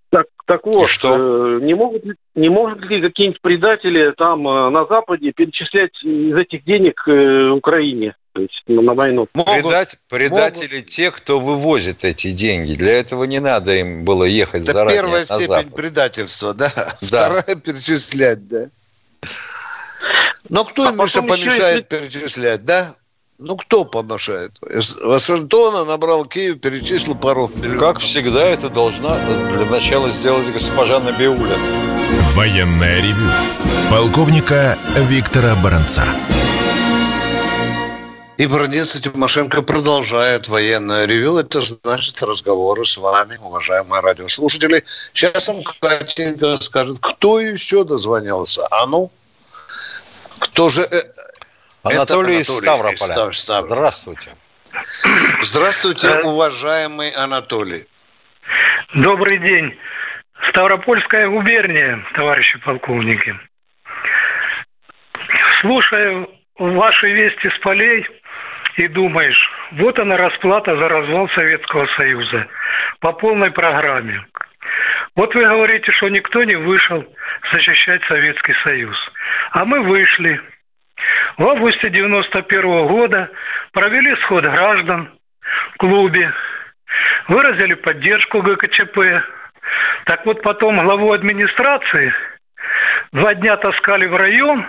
Так, 0.10 0.26
так 0.46 0.66
вот, 0.66 0.90
что? 0.90 1.58
Э, 1.58 1.60
не, 1.62 1.76
могут, 1.76 2.04
не 2.34 2.50
могут 2.50 2.84
ли 2.86 3.02
какие-нибудь 3.02 3.42
предатели 3.42 4.12
там 4.18 4.48
э, 4.48 4.70
на 4.72 4.86
Западе 4.86 5.32
перечислять 5.32 5.92
из 6.04 6.36
этих 6.36 6.64
денег 6.64 7.04
э, 7.08 7.50
Украине? 7.50 8.16
То 8.34 8.42
есть 8.42 8.64
на 8.68 8.94
войну. 8.94 9.28
Предать, 9.34 9.98
предатели 10.10 10.78
могут. 10.78 10.90
те, 10.90 11.12
кто 11.12 11.40
вывозит 11.40 12.04
эти 12.06 12.32
деньги. 12.32 12.74
Для 12.74 12.94
этого 12.94 13.26
не 13.26 13.40
надо 13.40 13.76
им 13.76 14.06
было 14.06 14.24
ехать 14.24 14.64
Это 14.64 14.74
заранее 14.74 15.02
первая 15.02 15.24
степень 15.24 15.48
Запад. 15.48 15.76
предательства, 15.76 16.54
да? 16.54 16.72
да. 16.76 16.94
Вторая 17.02 17.56
перечислять, 17.56 18.48
да. 18.48 18.70
Но 20.50 20.64
кто 20.64 20.88
а 20.88 20.92
им 20.92 21.02
еще 21.02 21.22
помешает 21.22 21.92
еще... 21.92 22.10
перечислять, 22.10 22.66
да? 22.66 22.96
Ну, 23.42 23.56
кто 23.56 23.86
помешает? 23.86 24.52
Вашингтона 25.02 25.86
набрал 25.86 26.26
Киев, 26.26 26.60
перечислил 26.60 27.16
пару 27.16 27.50
миллионов. 27.56 27.80
Как 27.80 28.00
всегда, 28.00 28.44
это 28.44 28.70
должна 28.70 29.18
для 29.18 29.66
начала 29.66 30.10
сделать 30.10 30.52
госпожа 30.52 31.00
Набиуля. 31.00 31.56
Военная 32.34 32.98
ревю. 32.98 33.32
Полковника 33.90 34.78
Виктора 34.94 35.56
Баранца. 35.64 36.04
И 38.36 38.46
Бронец 38.46 39.00
Тимошенко 39.00 39.62
продолжают 39.62 40.50
военное 40.50 41.06
ревю. 41.06 41.38
Это 41.38 41.62
значит 41.62 42.22
разговоры 42.22 42.84
с 42.84 42.98
вами, 42.98 43.40
уважаемые 43.42 44.02
радиослушатели. 44.02 44.84
Сейчас 45.14 45.48
вам 45.48 45.64
Катенька 45.80 46.58
скажет, 46.58 46.98
кто 47.00 47.40
еще 47.40 47.86
дозвонился. 47.86 48.68
А 48.70 48.86
ну, 48.86 49.10
кто 50.40 50.68
же 50.68 50.90
э, 51.84 51.96
Анатолий, 51.96 52.40
из 52.40 52.48
Ставрополя. 52.48 53.32
Став, 53.32 53.66
Здравствуйте. 53.66 54.32
Здравствуйте, 55.42 56.08
э, 56.08 56.22
уважаемый 56.24 57.12
Анатолий. 57.12 57.84
Добрый 58.94 59.38
день. 59.40 59.78
Ставропольская 60.50 61.28
губерния, 61.28 62.04
товарищи 62.16 62.60
полковники. 62.60 63.36
Слушаю 65.62 66.30
ваши 66.58 67.12
вести 67.12 67.50
с 67.50 67.60
полей 67.60 68.06
и 68.78 68.88
думаешь, 68.88 69.52
вот 69.74 70.00
она 70.00 70.18
расплата 70.18 70.76
за 70.80 70.88
развал 70.88 71.30
Советского 71.36 71.88
Союза 71.98 72.48
по 73.00 73.12
полной 73.14 73.52
программе. 73.52 74.26
Вот 75.16 75.34
вы 75.36 75.44
говорите, 75.44 75.92
что 75.94 76.10
никто 76.10 76.44
не 76.44 76.56
вышел 76.56 77.04
защищать 77.52 78.02
Советский 78.08 78.54
Союз. 78.64 78.96
А 79.52 79.66
мы 79.66 79.82
вышли– 79.82 80.40
в 81.40 81.48
августе 81.48 81.90
91 81.90 82.88
года 82.88 83.32
провели 83.72 84.14
сход 84.24 84.44
граждан 84.44 85.10
в 85.74 85.78
клубе, 85.78 86.32
выразили 87.30 87.76
поддержку 87.76 88.42
ГКЧП. 88.42 89.24
Так 90.04 90.26
вот 90.26 90.42
потом 90.42 90.84
главу 90.84 91.14
администрации 91.14 92.14
два 93.14 93.34
дня 93.36 93.56
таскали 93.56 94.06
в 94.08 94.16
район, 94.18 94.66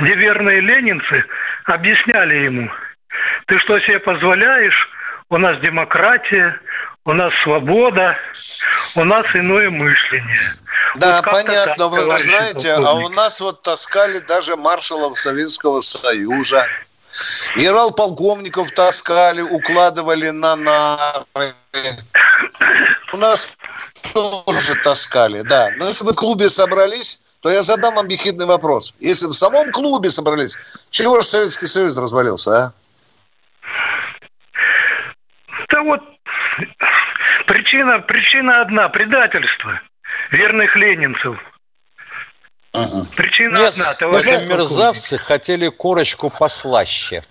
где 0.00 0.14
верные 0.14 0.60
ленинцы 0.60 1.24
объясняли 1.64 2.44
ему, 2.44 2.70
ты 3.46 3.58
что 3.58 3.80
себе 3.80 3.98
позволяешь, 3.98 4.88
у 5.30 5.38
нас 5.38 5.58
демократия, 5.62 6.60
у 7.04 7.12
нас 7.12 7.32
свобода, 7.42 8.16
у 8.96 9.04
нас 9.04 9.26
иное 9.34 9.70
мышление. 9.70 10.54
Да, 10.96 11.16
вот 11.16 11.30
понятно. 11.30 11.74
Так, 11.76 11.90
Вы 11.90 12.18
знаете, 12.18 12.72
а 12.72 12.92
у 12.94 13.08
нас 13.08 13.40
вот 13.40 13.62
таскали 13.62 14.20
даже 14.20 14.56
маршалов 14.56 15.18
Советского 15.18 15.80
Союза. 15.80 16.66
Генерал-полковников 17.56 18.72
таскали, 18.72 19.42
укладывали 19.42 20.30
на 20.30 20.56
нары. 20.56 21.54
У 23.12 23.16
нас 23.16 23.56
тоже 24.12 24.74
таскали, 24.82 25.42
да. 25.42 25.70
Но 25.76 25.86
если 25.86 26.04
вы 26.04 26.12
в 26.12 26.16
клубе 26.16 26.48
собрались, 26.48 27.22
то 27.40 27.50
я 27.50 27.62
задам 27.62 27.94
вам 27.94 28.08
ехидный 28.08 28.46
вопрос. 28.46 28.94
Если 28.98 29.26
в 29.26 29.34
самом 29.34 29.70
клубе 29.70 30.10
собрались, 30.10 30.56
чего 30.90 31.20
же 31.20 31.26
Советский 31.26 31.66
Союз 31.66 31.96
развалился, 31.98 32.56
а? 32.56 32.72
Да 35.68 35.82
вот 35.82 36.00
Причина, 37.46 37.98
причина 38.00 38.62
одна– 38.62 38.88
предательство 38.90 39.80
верных 40.30 40.74
ленинцев. 40.76 41.38
Ага. 42.72 43.06
Причина 43.16 43.56
Нет, 43.56 43.72
одна. 43.74 43.94
Товарищ 43.94 44.26
эти 44.26 44.48
мерзавцы 44.48 45.18
хотели 45.18 45.68
корочку 45.68 46.30
послаще. 46.30 47.22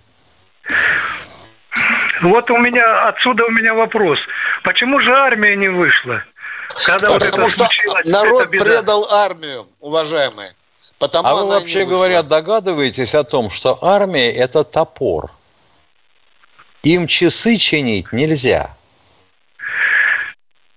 Вот 2.21 2.49
у 2.51 2.57
меня, 2.57 3.09
отсюда 3.09 3.43
у 3.45 3.49
меня 3.49 3.73
вопрос. 3.73 4.19
Почему 4.63 4.99
же 4.99 5.11
армия 5.11 5.55
не 5.55 5.67
вышла? 5.67 6.23
Когда 6.85 7.09
Потому 7.09 7.43
вот 7.43 7.51
что 7.51 7.67
народ 8.05 8.49
предал 8.49 9.07
армию, 9.11 9.67
уважаемые. 9.79 10.53
Потому 10.99 11.27
а 11.27 11.35
вы 11.35 11.47
вообще 11.47 11.85
говоря 11.85 12.23
догадываетесь 12.23 13.13
о 13.13 13.23
том, 13.23 13.49
что 13.49 13.77
армия– 13.81 14.31
это 14.33 14.63
топор– 14.63 15.31
Им 16.83 17.07
часы 17.07 17.57
чинить 17.57 18.11
нельзя. 18.11 18.75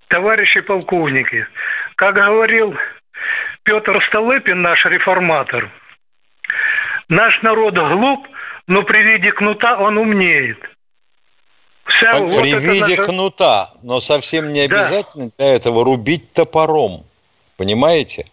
Товарищи 0.09 0.61
полковники, 0.61 1.47
как 1.97 2.15
говорил 2.15 2.75
Петр 3.65 4.05
Столыпин, 4.09 4.63
наш 4.63 4.85
реформатор, 4.85 5.71
наш 7.09 7.43
народ 7.43 7.75
глуп, 7.75 8.27
но 8.69 8.83
при 8.85 9.03
виде 9.03 9.33
кнута 9.33 9.79
он 9.79 9.99
умнеет. 9.99 10.59
Вся, 11.87 12.13
при 12.13 12.53
вот 12.53 12.63
виде 12.63 12.97
наша... 12.97 13.03
кнута, 13.05 13.71
но 13.83 14.01
совсем 14.01 14.53
не 14.53 14.61
обязательно 14.61 15.27
да. 15.27 15.33
для 15.39 15.55
этого 15.55 15.85
рубить 15.85 16.33
топором. 16.33 17.05
Понимаете? 17.57 18.27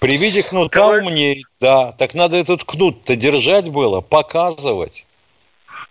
При 0.00 0.16
виде 0.16 0.42
кнута 0.42 0.80
Давай. 0.80 1.00
умнеет, 1.00 1.46
да. 1.60 1.92
Так 1.92 2.14
надо 2.14 2.36
этот 2.36 2.64
кнут-то 2.64 3.14
держать 3.16 3.70
было, 3.70 4.00
показывать. 4.00 5.06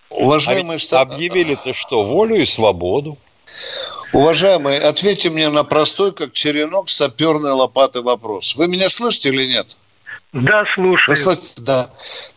Уважаемые 0.09 0.75
а 0.75 0.79
штат... 0.79 1.13
Объявили-то 1.13 1.73
что? 1.73 2.03
Волю 2.03 2.35
и 2.35 2.45
свободу. 2.45 3.17
Уважаемый, 4.13 4.77
ответьте 4.77 5.29
мне 5.29 5.49
на 5.49 5.63
простой, 5.63 6.11
как 6.11 6.33
черенок, 6.33 6.89
саперной 6.89 7.51
лопаты 7.51 8.01
вопрос. 8.01 8.55
Вы 8.55 8.67
меня 8.67 8.89
слышите 8.89 9.29
или 9.29 9.45
нет? 9.45 9.77
Да, 10.33 10.63
слушаю. 10.75 11.37
Да. 11.57 11.89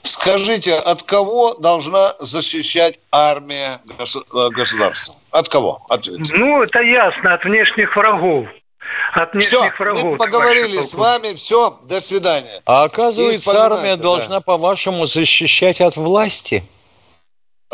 Скажите, 0.02 0.74
от 0.74 1.02
кого 1.04 1.54
должна 1.54 2.14
защищать 2.18 2.98
армия 3.12 3.80
э, 3.98 4.48
государства? 4.50 5.14
От 5.30 5.48
кого? 5.48 5.82
Ответьте. 5.88 6.32
Ну, 6.34 6.62
это 6.62 6.80
ясно, 6.80 7.34
от 7.34 7.44
внешних 7.44 7.94
врагов. 7.96 8.48
От 9.14 9.32
внешних 9.32 9.74
все, 9.74 9.82
врагов. 9.82 10.04
Мы 10.04 10.16
поговорили 10.16 10.80
с 10.80 10.94
вами, 10.94 11.34
все, 11.34 11.78
до 11.88 12.00
свидания. 12.00 12.62
А 12.66 12.84
оказывается, 12.84 13.60
армия 13.60 13.96
должна, 13.96 14.36
да. 14.36 14.40
по-вашему, 14.40 15.06
защищать 15.06 15.80
от 15.80 15.96
власти? 15.96 16.64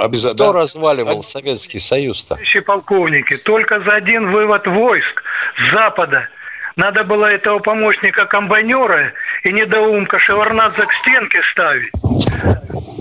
Обязательно. 0.00 0.50
Кто 0.50 0.58
разваливал 0.58 1.18
а... 1.18 1.22
Советский 1.22 1.78
Союз-то? 1.78 2.34
Товарищи 2.34 2.60
полковники, 2.60 3.36
только 3.38 3.80
за 3.82 3.92
один 3.92 4.32
вывод 4.32 4.66
войск 4.66 5.22
с 5.56 5.74
Запада 5.74 6.28
надо 6.76 7.04
было 7.04 7.26
этого 7.26 7.58
помощника 7.58 8.26
комбайнера 8.26 9.12
и 9.44 9.52
недоумка 9.52 10.18
Шеварнадзе 10.18 10.86
к 10.86 10.92
стенке 10.92 11.40
ставить. 11.52 11.92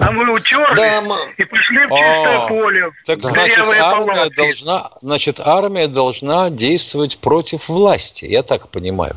А 0.02 0.12
мы 0.12 0.34
утерли 0.34 0.76
да, 0.76 1.02
мы... 1.02 1.16
и 1.38 1.46
пошли 1.46 1.86
в 1.86 1.90
чистое 1.90 2.38
О, 2.38 2.48
поле. 2.48 2.90
Так 3.06 3.22
значит, 3.22 3.66
армия 3.80 4.30
должна, 4.30 4.92
значит, 5.02 5.40
армия 5.40 5.88
должна 5.88 6.50
действовать 6.50 7.20
против 7.20 7.70
власти, 7.70 8.26
я 8.26 8.44
так 8.44 8.70
понимаю. 8.70 9.16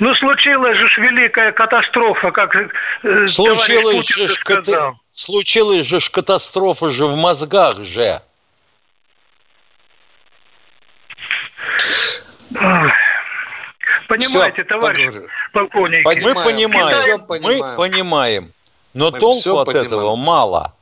Ну, 0.00 0.14
случилась 0.16 0.76
же 0.76 0.86
великая 1.00 1.52
катастрофа, 1.52 2.30
как 2.30 2.54
э, 2.56 3.26
случилась 3.26 4.06
же 4.08 4.28
сказал. 4.28 4.94
Случилась 5.10 5.86
же 5.86 5.98
катастрофа 6.10 6.90
же 6.90 7.06
в 7.06 7.16
мозгах 7.16 7.82
же. 7.82 8.20
Понимаете, 14.08 14.62
Все, 14.62 14.64
товарищ 14.64 15.06
поговорю. 15.06 15.28
полковник. 15.52 16.06
Мы 16.06 16.34
понимаем, 16.34 17.20
мы 17.42 17.76
понимаем. 17.76 18.52
Но 18.92 19.10
мы 19.10 19.18
толку 19.18 19.58
от 19.58 19.66
понимаем. 19.66 19.86
этого 19.86 20.16
мало. 20.16 20.74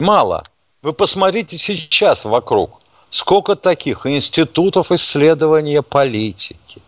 Мало. 0.00 0.42
Вы 0.82 0.92
посмотрите 0.92 1.56
сейчас 1.58 2.24
вокруг. 2.24 2.80
Сколько 3.10 3.56
таких 3.56 4.06
институтов 4.06 4.90
исследования 4.90 5.82
политики, 5.82 6.80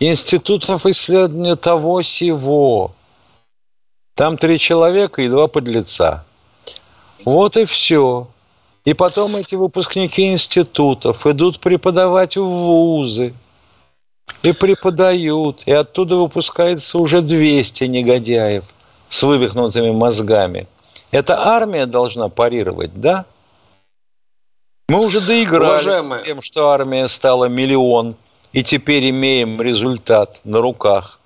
институтов 0.00 0.86
исследования 0.86 1.56
того 1.56 2.02
сего. 2.02 2.92
Там 4.14 4.36
три 4.36 4.58
человека 4.58 5.22
и 5.22 5.28
два 5.28 5.48
подлеца. 5.48 6.24
Вот 7.24 7.56
и 7.56 7.64
все. 7.64 8.28
И 8.84 8.94
потом 8.94 9.36
эти 9.36 9.54
выпускники 9.54 10.32
институтов 10.32 11.26
идут 11.26 11.60
преподавать 11.60 12.36
в 12.36 12.44
вузы. 12.44 13.34
И 14.42 14.52
преподают. 14.52 15.62
И 15.66 15.72
оттуда 15.72 16.16
выпускается 16.16 16.98
уже 16.98 17.20
200 17.20 17.84
негодяев 17.84 18.72
с 19.08 19.22
вывихнутыми 19.22 19.90
мозгами. 19.90 20.66
Это 21.10 21.46
армия 21.46 21.86
должна 21.86 22.28
парировать, 22.28 22.98
да? 23.00 23.24
Мы 24.88 25.04
уже 25.04 25.20
Уважаемые... 25.74 26.20
с 26.20 26.24
тем, 26.24 26.40
что 26.40 26.70
армия 26.70 27.08
стала 27.08 27.46
миллион, 27.46 28.16
и 28.52 28.62
теперь 28.62 29.10
имеем 29.10 29.60
результат 29.60 30.40
на 30.44 30.60
руках. 30.60 31.18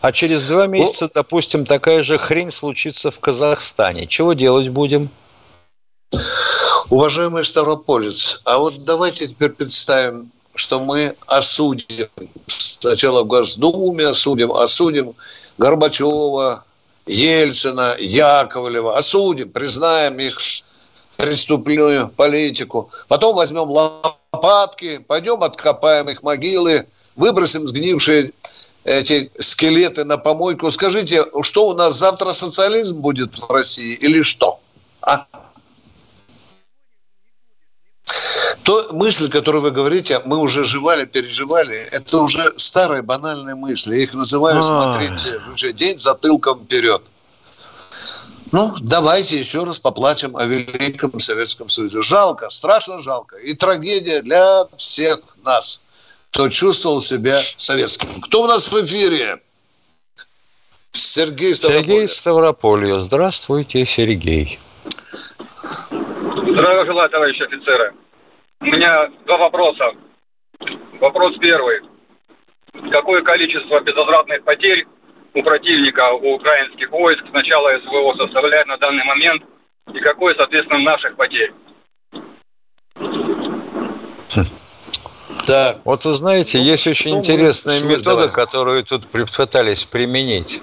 А 0.00 0.10
через 0.10 0.46
два 0.48 0.66
месяца, 0.66 1.08
допустим, 1.12 1.64
такая 1.64 2.02
же 2.02 2.18
хрень 2.18 2.50
случится 2.50 3.10
в 3.10 3.20
Казахстане. 3.20 4.06
Чего 4.06 4.32
делать 4.32 4.68
будем? 4.68 5.10
Уважаемый 6.90 7.44
Ставрополец, 7.44 8.42
а 8.44 8.58
вот 8.58 8.74
давайте 8.84 9.28
теперь 9.28 9.50
представим, 9.50 10.30
что 10.54 10.80
мы 10.80 11.14
осудим, 11.26 12.08
сначала 12.46 13.22
в 13.22 13.28
Госдуме 13.28 14.08
осудим, 14.08 14.52
осудим 14.52 15.14
Горбачева, 15.56 16.64
Ельцина, 17.06 17.96
Яковлева, 17.98 18.98
осудим, 18.98 19.50
признаем 19.50 20.18
их 20.18 20.38
преступную 21.16 22.08
политику. 22.08 22.90
Потом 23.08 23.36
возьмем 23.36 23.68
лопатки, 24.42 24.98
пойдем 24.98 25.42
откопаем 25.42 26.08
их 26.08 26.22
могилы, 26.22 26.86
выбросим 27.16 27.66
сгнившие 27.66 28.32
эти 28.84 29.30
скелеты 29.38 30.04
на 30.04 30.18
помойку. 30.18 30.70
Скажите, 30.70 31.24
что 31.42 31.68
у 31.68 31.74
нас 31.74 31.94
завтра 31.94 32.32
социализм 32.32 33.00
будет 33.00 33.38
в 33.38 33.50
России 33.50 33.94
или 33.94 34.22
что? 34.22 34.60
А? 35.02 35.26
То 38.64 38.88
мысль, 38.92 39.28
которую 39.28 39.62
вы 39.62 39.70
говорите, 39.70 40.20
мы 40.24 40.36
уже 40.38 40.64
жевали, 40.64 41.04
переживали, 41.04 41.88
это 41.90 42.18
уже 42.18 42.52
старые 42.56 43.02
банальные 43.02 43.54
мысли. 43.54 44.02
Их 44.02 44.14
называю, 44.14 44.58
а. 44.58 44.62
смотрите, 44.62 45.40
уже 45.52 45.72
день 45.72 45.98
затылком 45.98 46.64
вперед. 46.64 47.02
Ну, 48.52 48.70
давайте 48.82 49.38
еще 49.38 49.64
раз 49.64 49.78
поплачем 49.78 50.36
о 50.36 50.44
Великом 50.44 51.18
Советском 51.18 51.70
Союзе. 51.70 52.02
Жалко, 52.02 52.50
страшно 52.50 52.98
жалко. 52.98 53.36
И 53.38 53.54
трагедия 53.54 54.20
для 54.20 54.66
всех 54.76 55.20
нас, 55.42 55.82
кто 56.30 56.50
чувствовал 56.50 57.00
себя 57.00 57.38
советским. 57.38 58.20
Кто 58.20 58.42
у 58.42 58.46
нас 58.46 58.70
в 58.70 58.84
эфире? 58.84 59.40
Сергей 60.92 61.54
Ставрополье. 61.54 61.86
Сергей 61.86 62.08
Ставрополье. 62.08 63.00
Здравствуйте, 63.00 63.86
Сергей. 63.86 64.58
Здравия 65.90 66.84
желаю, 66.84 67.08
товарищи 67.08 67.42
офицеры. 67.42 67.94
У 68.60 68.66
меня 68.66 69.08
два 69.24 69.38
вопроса. 69.38 69.92
Вопрос 71.00 71.38
первый. 71.40 71.80
Какое 72.90 73.22
количество 73.22 73.80
безвозвратных 73.80 74.44
потерь 74.44 74.86
у 75.34 75.42
противника, 75.42 76.12
у 76.12 76.34
украинских 76.34 76.90
войск 76.90 77.22
с 77.28 77.32
начала 77.32 77.70
СВО 77.80 78.14
составляет 78.16 78.66
на 78.66 78.76
данный 78.76 79.04
момент 79.04 79.42
и 79.92 80.00
какое, 80.00 80.34
соответственно, 80.34 80.80
наших 80.80 81.16
потерь? 81.16 81.52
Так. 85.46 85.78
Вот 85.84 86.04
вы 86.04 86.14
знаете, 86.14 86.58
ну, 86.58 86.64
есть 86.64 86.86
очень 86.86 87.16
интересная 87.16 87.80
метода, 87.80 88.04
давай. 88.04 88.30
которую 88.30 88.84
тут 88.84 89.08
пытались 89.08 89.84
применить. 89.84 90.62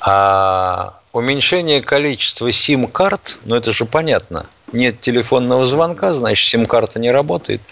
А, 0.00 1.00
уменьшение 1.12 1.80
количества 1.80 2.50
сим-карт, 2.50 3.38
ну 3.44 3.54
это 3.54 3.72
же 3.72 3.84
понятно, 3.84 4.46
нет 4.72 5.00
телефонного 5.00 5.64
звонка, 5.64 6.12
значит, 6.12 6.48
сим-карта 6.48 6.98
не 6.98 7.10
работает. 7.10 7.62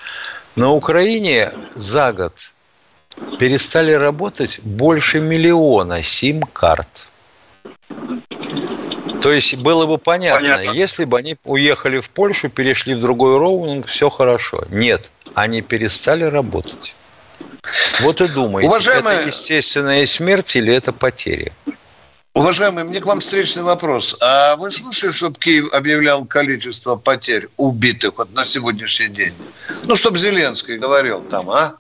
На 0.55 0.71
Украине 0.71 1.53
за 1.75 2.13
год 2.13 2.52
перестали 3.39 3.93
работать 3.93 4.61
больше 4.61 5.21
миллиона 5.21 6.03
сим-карт. 6.03 7.07
То 9.21 9.33
есть 9.33 9.55
было 9.57 9.87
бы 9.87 9.99
понятно, 9.99 10.51
понятно, 10.51 10.71
если 10.73 11.05
бы 11.05 11.19
они 11.19 11.37
уехали 11.45 12.01
в 12.01 12.11
Польшу, 12.11 12.49
перешли 12.49 12.95
в 12.95 13.01
другой 13.01 13.39
роуминг, 13.39 13.87
все 13.87 14.11
хорошо. 14.11 14.65
Нет, 14.71 15.11
они 15.35 15.63
перестали 15.63 16.25
работать. 16.25 16.95
Вот 18.01 18.21
и 18.21 18.29
думайте, 18.29 18.69
Уважаемые... 18.69 19.19
это 19.19 19.29
естественная 19.29 20.07
смерть 20.07 20.57
или 20.57 20.75
это 20.75 20.93
потери? 20.93 21.53
Уважаемый, 22.35 22.85
мне 22.85 22.99
к 22.99 23.07
вам 23.07 23.21
встречный 23.21 23.63
вопрос. 23.63 24.17
А 24.21 24.57
вы 24.57 24.71
слышали, 24.71 25.13
чтобы 25.13 25.39
Киев 25.39 25.73
объявлял 25.73 26.25
количество 26.25 26.97
потерь 26.97 27.49
убитых 27.59 28.15
вот 28.17 28.33
на 28.33 28.45
сегодняшний 28.45 29.09
день? 29.09 29.35
Ну, 29.85 29.97
чтобы 29.97 30.19
Зеленский 30.19 30.79
говорил 30.79 31.21
там, 31.21 31.51
а? 31.51 31.77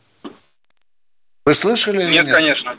Вы 1.44 1.54
слышали? 1.54 2.04
Нет, 2.04 2.26
нет? 2.26 2.34
конечно. 2.34 2.76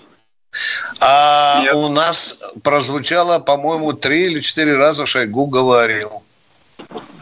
А 1.00 1.62
нет. 1.64 1.74
у 1.74 1.90
нас 1.90 2.44
прозвучало, 2.62 3.40
по-моему, 3.40 3.94
три 3.94 4.26
или 4.26 4.40
четыре 4.40 4.78
раза 4.78 5.06
Шойгу 5.06 5.48
говорил 5.48 6.24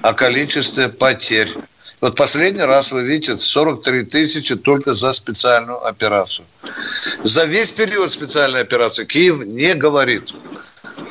о 0.01 0.13
количестве 0.13 0.89
потерь. 0.89 1.55
Вот 2.01 2.15
последний 2.15 2.63
раз 2.63 2.91
вы 2.91 3.03
видите 3.03 3.37
43 3.37 4.05
тысячи 4.05 4.55
только 4.55 4.93
за 4.93 5.11
специальную 5.11 5.85
операцию. 5.85 6.45
За 7.23 7.45
весь 7.45 7.71
период 7.71 8.11
специальной 8.11 8.61
операции 8.61 9.05
Киев 9.05 9.45
не 9.45 9.75
говорит. 9.75 10.33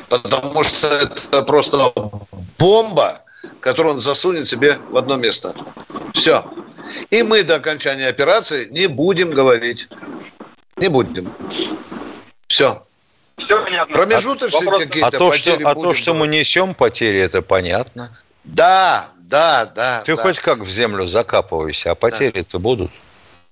Потому 0.09 0.63
что 0.63 0.87
это 0.87 1.41
просто 1.43 1.93
бомба, 2.59 3.21
которую 3.61 3.95
он 3.95 3.99
засунет 4.01 4.45
себе 4.45 4.77
в 4.89 4.97
одно 4.97 5.15
место. 5.15 5.55
Все. 6.13 6.43
И 7.09 7.23
мы 7.23 7.43
до 7.43 7.55
окончания 7.55 8.07
операции 8.07 8.67
не 8.69 8.87
будем 8.87 9.31
говорить. 9.31 9.87
Не 10.81 10.89
будем. 10.89 11.31
Все. 12.47 12.83
Все 13.37 13.63
понятно. 13.63 13.95
Промежуточные 13.95 14.65
Вопрос- 14.65 14.83
какие-то 14.83 15.07
А 15.07 15.11
то, 15.11 15.31
что, 15.31 15.51
потери 15.51 15.63
а 15.63 15.75
то, 15.75 15.93
что 15.93 16.13
мы 16.15 16.27
несем 16.27 16.73
потери, 16.73 17.19
это 17.21 17.43
понятно. 17.43 18.17
Да, 18.43 19.09
да, 19.19 19.65
да. 19.65 20.01
Ты 20.03 20.15
да. 20.15 20.21
хоть 20.23 20.39
как 20.39 20.59
в 20.59 20.69
землю 20.69 21.05
закапывайся, 21.05 21.91
а 21.91 21.95
потери-то 21.95 22.57
будут. 22.59 22.89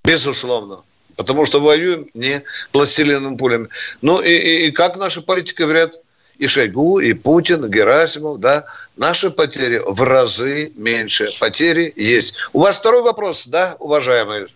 Безусловно. 0.04 0.82
Потому 1.18 1.46
что 1.46 1.60
воюем 1.60 2.08
не 2.16 2.42
пластилиновыми 2.72 3.38
пулями. 3.38 3.68
Ну 4.02 4.20
и, 4.22 4.32
и- 4.32 4.68
и 4.68 4.72
как 4.72 4.98
наши 4.98 5.22
политики 5.22 5.62
говорят, 5.62 5.94
и 6.40 6.48
Шойгу, 6.48 7.00
и 7.00 7.14
Путин, 7.14 7.66
и 7.66 7.70
Герасимов, 7.70 8.40
да, 8.40 8.66
наши 8.98 9.30
потери 9.30 9.82
в 9.86 10.02
разы 10.02 10.72
меньше. 10.76 11.28
Потери 11.40 11.94
есть. 11.96 12.36
У 12.54 12.62
вас 12.62 12.80
второй 12.80 13.04
вопрос, 13.04 13.46
да, 13.46 13.76
уважаемые? 13.80 14.48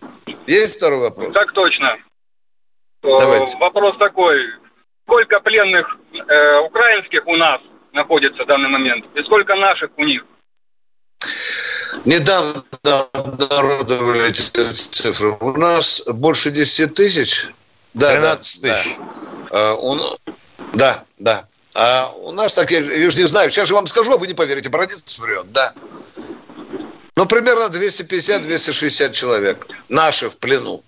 Есть 0.48 0.78
второй 0.78 1.00
вопрос? 1.00 1.34
Так 1.34 1.52
точно. 1.52 1.98
Э, 3.04 3.18
Давайте. 3.20 3.58
Вопрос 3.58 3.98
такой. 3.98 4.38
Сколько 5.06 5.40
пленных 5.42 5.86
э, 6.14 6.60
украинских 6.60 7.28
у 7.28 7.36
нас 7.36 7.60
находится 7.92 8.44
в 8.44 8.48
данный 8.48 8.70
момент? 8.70 9.06
И 9.16 9.24
сколько 9.24 9.56
наших 9.56 9.92
у 9.98 10.04
них? 10.06 10.24
Недавно 12.06 12.64
обнародовали 13.12 14.28
эти 14.30 14.42
цифры. 14.42 15.38
У 15.40 15.52
нас 15.58 16.02
больше 16.08 16.52
10 16.52 16.94
тысяч. 16.94 17.48
Да, 17.94 18.14
13 18.14 18.62
да, 18.62 18.78
тысяч. 18.78 18.98
Да. 18.98 19.04
А, 19.52 19.74
у 19.76 19.96
н- 19.96 20.36
да, 20.74 21.04
да. 21.20 21.46
А 21.76 22.10
у 22.10 22.32
нас 22.32 22.56
так, 22.56 22.72
я, 22.72 22.80
я 22.80 23.10
же 23.10 23.18
не 23.18 23.28
знаю, 23.28 23.50
сейчас 23.50 23.68
же 23.68 23.76
вам 23.76 23.88
скажу, 23.88 24.14
а 24.14 24.18
вы 24.18 24.28
не 24.28 24.34
поверите, 24.34 24.70
Бородец 24.70 25.20
врет, 25.20 25.52
да. 25.52 25.74
Ну, 27.16 27.26
примерно 27.28 27.66
250-260 27.66 29.12
человек. 29.14 29.68
Наши 29.90 30.30
в 30.30 30.38
плену. 30.40 30.82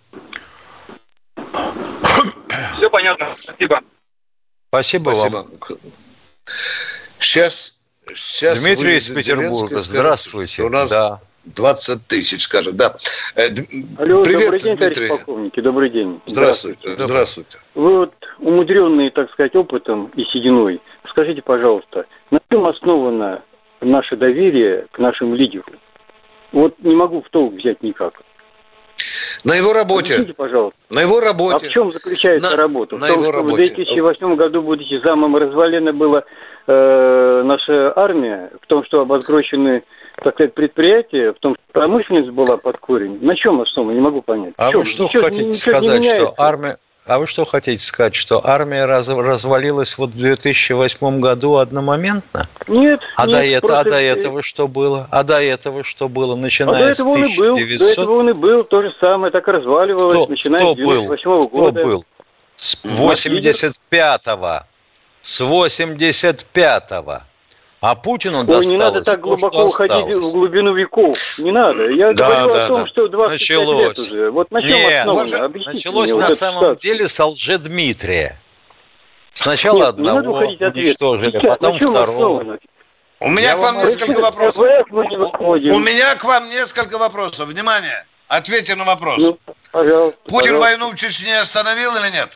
Понятно. 2.95 3.25
Спасибо. 3.35 3.81
Спасибо, 4.69 5.09
вам. 5.09 5.47
Спасибо. 5.59 5.79
Сейчас, 7.19 7.89
сейчас 8.13 8.63
Дмитрий 8.63 8.95
из 8.95 9.09
Петербурга, 9.09 9.79
скажете, 9.79 9.89
здравствуйте. 9.91 10.63
У 10.63 10.69
нас 10.69 10.91
Да. 10.91 11.19
20 11.43 12.07
тысяч, 12.07 12.43
скажет, 12.43 12.77
да. 12.77 12.95
Э, 13.35 13.49
Алло, 13.97 14.23
Привет, 14.23 14.43
добрый 14.43 14.59
день, 14.61 14.77
Дмитрий. 14.77 15.07
товарищ 15.07 15.09
полковники, 15.09 15.59
добрый 15.59 15.89
день. 15.89 16.21
Здравствуйте. 16.25 16.97
Здравствуйте. 16.97 17.57
Вы 17.75 17.97
вот 17.97 18.13
умудренные, 18.39 19.11
так 19.11 19.29
сказать, 19.33 19.53
опытом 19.57 20.05
и 20.15 20.23
сединой, 20.31 20.81
скажите, 21.09 21.41
пожалуйста, 21.41 22.05
на 22.31 22.39
чем 22.49 22.65
основано 22.65 23.43
наше 23.81 24.15
доверие 24.15 24.87
к 24.93 24.99
нашему 24.99 25.35
лидеру? 25.35 25.65
Вот 26.53 26.75
не 26.79 26.95
могу 26.95 27.21
в 27.21 27.29
толк 27.29 27.55
взять 27.55 27.83
никак. 27.83 28.13
На 29.45 29.53
его 29.53 29.73
работе. 29.73 30.13
Объясните, 30.15 30.33
пожалуйста. 30.33 30.77
На 30.89 31.01
его 31.01 31.19
А 31.19 31.21
работе. 31.21 31.67
в 31.67 31.69
чем 31.69 31.91
заключается 31.91 32.49
На- 32.51 32.57
работа? 32.57 32.95
В 32.95 32.99
на 32.99 33.07
том, 33.07 33.19
его 33.21 33.27
что 33.31 33.37
работе. 33.37 33.53
в 33.53 33.75
2008 33.75 34.35
году, 34.35 34.61
будучи 34.63 34.99
замом, 35.03 35.35
развалена 35.37 35.93
была 35.93 36.23
э, 36.67 37.41
наша 37.45 37.93
армия, 37.95 38.51
в 38.61 38.65
том, 38.65 38.83
что 38.85 39.01
обозгрочены, 39.01 39.83
так 40.23 40.33
сказать, 40.33 40.55
предприятия, 40.55 41.31
в 41.31 41.39
том, 41.39 41.53
что 41.53 41.63
промышленность 41.73 42.31
была 42.31 42.57
под 42.57 42.77
корень. 42.79 43.19
На 43.21 43.35
чем 43.35 43.61
основа? 43.61 43.91
Не 43.91 44.01
могу 44.01 44.23
понять. 44.23 44.55
А 44.57 44.71
чем? 44.71 44.79
вы 44.79 44.85
что 44.87 45.07
хотите 45.07 45.53
сказать, 45.53 46.03
что 46.03 46.33
армия... 46.39 46.77
А 47.07 47.19
вы 47.19 47.27
что 47.27 47.45
хотите 47.45 47.83
сказать, 47.85 48.15
что 48.15 48.41
армия 48.47 48.85
раз- 48.85 49.07
развалилась 49.07 49.95
вот 49.99 50.09
в 50.11 50.17
2008 50.17 51.19
году 51.19 51.57
одномоментно? 51.57 52.47
Нет, 52.67 52.99
А, 53.15 53.27
нет, 53.27 53.31
до, 53.33 53.39
это, 53.43 53.79
а 53.79 53.83
до 53.83 54.01
этого 54.01 54.41
что 54.41 54.67
было? 54.67 55.07
А 55.11 55.21
до 55.23 55.39
этого 55.39 55.83
что 55.83 56.09
было, 56.09 56.33
А 56.33 56.37
начиная 56.37 56.79
до 56.79 56.89
этого 56.89 57.11
с 57.11 57.15
он 57.15 57.25
и 57.25 57.37
был, 57.37 57.55
до 57.55 57.61
1900? 57.61 57.91
этого 57.91 58.13
он 58.19 58.29
и 58.29 58.33
был, 58.33 58.63
то 58.63 58.81
же 58.81 58.91
самое, 58.99 59.31
так 59.31 59.47
разваливалось, 59.47 60.17
Кто, 60.23 60.27
начиная 60.31 60.59
кто 60.59 60.73
с 60.73 60.77
был? 60.77 61.01
98 61.03 61.47
Кто 61.47 61.47
года. 61.47 61.83
был? 61.83 62.05
С 62.55 62.77
Наш 62.83 63.25
лидер. 63.25 63.51
85-го. 63.53 64.63
С 65.21 65.41
85-го. 65.41 67.21
А 67.87 67.93
Путину 67.93 68.39
Ой, 68.39 68.45
досталось 68.45 68.65
не 68.67 68.77
надо 68.77 69.03
так 69.03 69.17
то, 69.17 69.21
глубоко 69.21 69.63
уходить 69.65 69.91
осталось. 69.91 70.25
в 70.25 70.31
глубину 70.33 70.73
веков. 70.73 71.15
Не 71.37 71.51
надо. 71.51 71.87
Я 71.91 72.13
Да, 72.13 72.29
говорю 72.41 72.53
да, 72.55 72.65
о 72.65 72.67
том, 72.67 72.81
да. 72.83 72.87
что 72.89 73.07
25 73.07 73.49
лет 73.59 73.59
Началось. 73.69 73.99
уже. 73.99 74.31
Вот 74.31 74.49
на 74.49 74.61
чем 74.63 74.71
Нет, 74.71 75.01
основано? 75.07 75.45
Объясните 75.45 75.75
началось 75.75 76.05
мне 76.09 76.13
вот 76.15 76.19
на 76.21 76.25
эту 76.25 76.35
самом 76.35 76.59
ситуацию. 76.61 76.91
деле 76.93 77.07
с 77.07 77.23
Лжедмитрия. 77.23 78.39
Сначала 79.33 79.85
Нет, 79.85 79.97
не 79.99 80.03
надо 80.03 80.19
одного 80.19 80.37
уничтожили, 80.39 81.29
Сейчас, 81.31 81.43
потом 81.43 81.77
второго. 81.77 82.01
основано? 82.03 82.57
У 83.19 83.29
меня 83.29 83.49
Я 83.49 83.55
к 83.55 83.59
вам 83.59 83.77
несколько 83.77 84.19
вопросов. 84.19 84.65
Не? 84.65 85.71
У 85.71 85.79
меня 85.79 86.15
к 86.15 86.23
вам 86.23 86.49
несколько 86.49 86.97
вопросов. 86.97 87.47
Внимание. 87.49 88.03
Ответьте 88.27 88.73
на 88.73 88.85
вопрос. 88.85 89.21
Ну, 89.21 89.37
пожалуйста, 89.71 90.19
Путин 90.23 90.53
пожалуйста. 90.55 90.59
войну 90.59 90.89
в 90.91 90.95
Чечне 90.95 91.39
остановил 91.39 91.91
или 91.97 92.09
нет? 92.13 92.29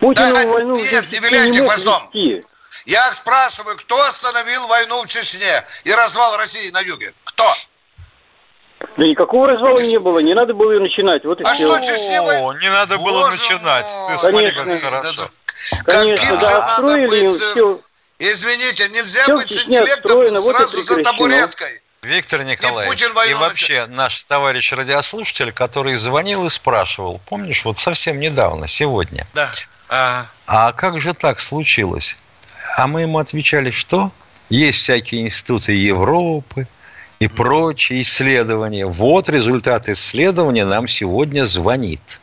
Путину 0.00 0.34
Да, 0.34 0.46
войну 0.52 0.74
нет, 0.76 1.06
уже 1.10 1.20
не 1.20 1.26
виляйте 1.28 1.58
мог 1.60 1.68
хвостом. 1.68 2.02
вести. 2.12 2.46
Я 2.86 3.12
спрашиваю, 3.12 3.76
кто 3.76 4.00
остановил 4.06 4.66
войну 4.66 5.02
в 5.02 5.08
Чечне 5.08 5.64
и 5.84 5.92
развал 5.92 6.36
России 6.36 6.70
на 6.70 6.80
юге? 6.80 7.14
Кто? 7.24 7.52
Да 8.96 9.04
никакого 9.04 9.46
развала 9.46 9.80
не 9.80 9.98
было, 9.98 10.18
не 10.18 10.34
надо 10.34 10.54
было 10.54 10.72
ее 10.72 10.80
начинать. 10.80 11.24
Вот 11.24 11.40
и 11.40 11.44
А 11.44 11.54
все. 11.54 11.68
что 11.78 11.86
Чечне 11.86 12.20
вой- 12.20 12.60
не 12.60 12.68
надо 12.68 12.98
было 12.98 13.20
Боже 13.20 13.36
начинать. 13.36 13.86
мой. 13.86 14.12
Ты 14.12 14.18
смотри, 14.18 14.50
как 14.50 14.80
хорошо. 14.82 15.22
Конечно, 15.84 16.26
Каким 16.26 16.40
же 16.40 16.46
да, 16.46 16.50
надо 16.50 16.72
отстроили 16.72 17.06
быть... 17.06 17.22
им 17.22 17.28
э, 17.28 17.32
все. 17.32 17.80
Извините, 18.18 18.88
нельзя 18.88 19.22
Всё 19.22 19.36
в 19.36 19.38
быть 19.38 19.50
с 19.50 19.54
Чечне 19.54 19.78
интеллектом 19.78 20.16
вот 20.18 20.32
и 20.32 20.34
сразу 20.34 20.82
за 20.82 21.02
табуреткой. 21.02 21.82
Виктор 22.02 22.42
Николаевич, 22.42 22.92
Путин 22.92 23.10
и 23.10 23.14
войну 23.14 23.38
вообще 23.38 23.86
наш 23.86 24.24
товарищ 24.24 24.72
радиослушатель, 24.72 25.52
который 25.52 25.94
звонил 25.94 26.44
и 26.44 26.50
спрашивал, 26.50 27.20
помнишь, 27.28 27.64
вот 27.64 27.78
совсем 27.78 28.18
недавно, 28.18 28.66
сегодня, 28.66 29.24
Да. 29.34 29.48
А, 29.88 30.26
а 30.46 30.72
как 30.72 31.00
же 31.00 31.14
так 31.14 31.38
случилось? 31.38 32.16
А 32.76 32.86
мы 32.86 33.02
ему 33.02 33.18
отвечали, 33.18 33.70
что 33.70 34.10
есть 34.48 34.78
всякие 34.78 35.22
институты 35.22 35.72
Европы 35.72 36.66
и 37.20 37.28
прочие 37.28 38.02
исследования. 38.02 38.86
Вот 38.86 39.28
результат 39.28 39.88
исследования 39.88 40.64
нам 40.64 40.88
сегодня 40.88 41.44
звонит. 41.44 42.20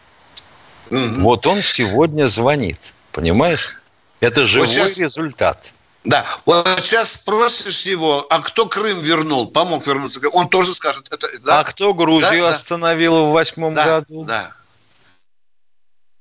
Вот 0.89 1.45
он 1.47 1.62
сегодня 1.62 2.27
звонит. 2.27 2.93
Понимаешь? 3.12 3.77
Это 4.19 4.45
живой 4.45 4.67
сейчас- 4.67 4.99
результат. 4.99 5.73
Да, 6.05 6.25
вот 6.45 6.65
сейчас 6.81 7.12
спросишь 7.13 7.81
его, 7.81 8.25
а 8.29 8.39
кто 8.39 8.65
Крым 8.65 9.01
вернул, 9.01 9.47
помог 9.47 9.85
вернуться, 9.85 10.21
он 10.29 10.47
тоже 10.47 10.73
скажет, 10.73 11.09
это, 11.12 11.27
да? 11.43 11.59
А 11.59 11.63
кто 11.65 11.93
Грузию 11.93 12.43
Да, 12.43 12.49
да. 12.49 12.55
остановил 12.55 13.25
в 13.25 13.31
восьмом 13.31 13.73
да, 13.73 13.85
году? 13.99 14.23
да. 14.23 14.51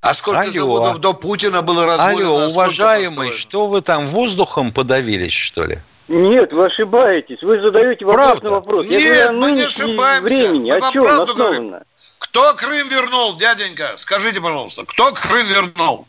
А 0.00 0.14
сколько 0.14 0.40
Алло. 0.42 0.50
заводов 0.52 0.98
до 1.00 1.12
Путина 1.12 1.62
было 1.62 1.84
разбурено? 1.86 2.28
Алло, 2.30 2.38
а 2.42 2.46
уважаемый, 2.46 3.06
построено? 3.08 3.32
что 3.36 3.66
вы 3.66 3.80
там 3.80 4.06
воздухом 4.06 4.70
подавились, 4.72 5.32
что 5.32 5.64
ли? 5.64 5.78
Нет, 6.06 6.52
вы 6.52 6.66
ошибаетесь. 6.66 7.42
Вы 7.42 7.60
задаете 7.60 8.04
вопрос 8.04 8.24
Правда? 8.26 8.44
на 8.44 8.50
вопрос. 8.52 8.86
Нет, 8.86 9.02
Я 9.02 9.08
говорю 9.08 9.28
о 9.28 9.32
мы 9.42 9.52
не 9.52 9.62
ошибаемся. 9.62 10.22
времени. 10.22 10.70
Мы 10.70 10.76
О 10.76 10.92
чем 10.92 11.02
правду 11.04 11.32
основано? 11.32 11.82
Кто 12.18 12.54
Крым 12.54 12.88
вернул, 12.88 13.36
дяденька? 13.36 13.92
Скажите, 13.96 14.40
пожалуйста, 14.40 14.84
кто 14.86 15.12
Крым 15.12 15.46
вернул? 15.46 16.06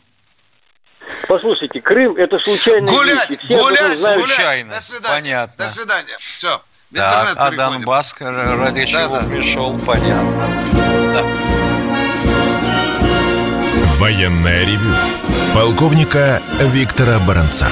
Послушайте, 1.28 1.80
Крым 1.80 2.16
это 2.16 2.38
случайная 2.38 2.86
Гулять, 2.86 3.28
вещь. 3.30 3.38
и 3.40 3.44
все 3.46 3.62
гулять, 3.62 3.98
знают. 3.98 4.20
гулять. 4.20 4.34
Случайно. 4.36 4.74
До 4.74 4.80
свидания. 4.80 5.14
Понятно. 5.20 5.64
До 5.64 5.70
свидания. 5.70 6.16
Все. 6.18 6.62
Так, 6.94 7.32
а. 7.36 7.50
Донбасс 7.50 8.14
ради 8.20 8.84
чего 8.86 9.08
Да-да. 9.08 9.28
пришел, 9.28 9.78
понятно. 9.84 11.59
Военное 14.00 14.64
ревю 14.64 14.94
полковника 15.54 16.42
Виктора 16.72 17.18
Баранца. 17.18 17.68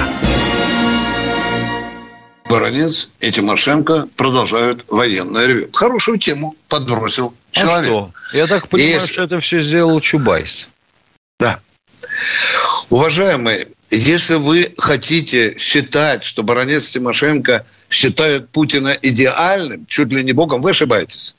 Баранец 2.47 3.09
и 3.19 3.31
Тимошенко 3.31 4.07
продолжают 4.15 4.85
военное 4.89 5.47
ревю. 5.47 5.69
Хорошую 5.73 6.19
тему 6.19 6.53
подбросил 6.67 7.33
А 7.53 7.55
человек. 7.59 7.89
что? 7.89 8.11
Я 8.31 8.45
так 8.45 8.67
понимаю, 8.67 8.93
Если- 8.93 9.11
что 9.13 9.23
это 9.23 9.39
все 9.39 9.59
сделал 9.61 9.99
Чубайс. 10.01 10.69
Да. 11.39 11.59
Уважаемые, 12.91 13.69
если 13.89 14.35
вы 14.35 14.71
хотите 14.77 15.57
считать, 15.57 16.23
что 16.23 16.43
баронец 16.43 16.89
Тимошенко 16.91 17.65
считают 17.89 18.49
Путина 18.49 18.95
идеальным, 19.01 19.87
чуть 19.87 20.13
ли 20.13 20.23
не 20.23 20.33
богом, 20.33 20.61
вы 20.61 20.71
ошибаетесь. 20.71 21.35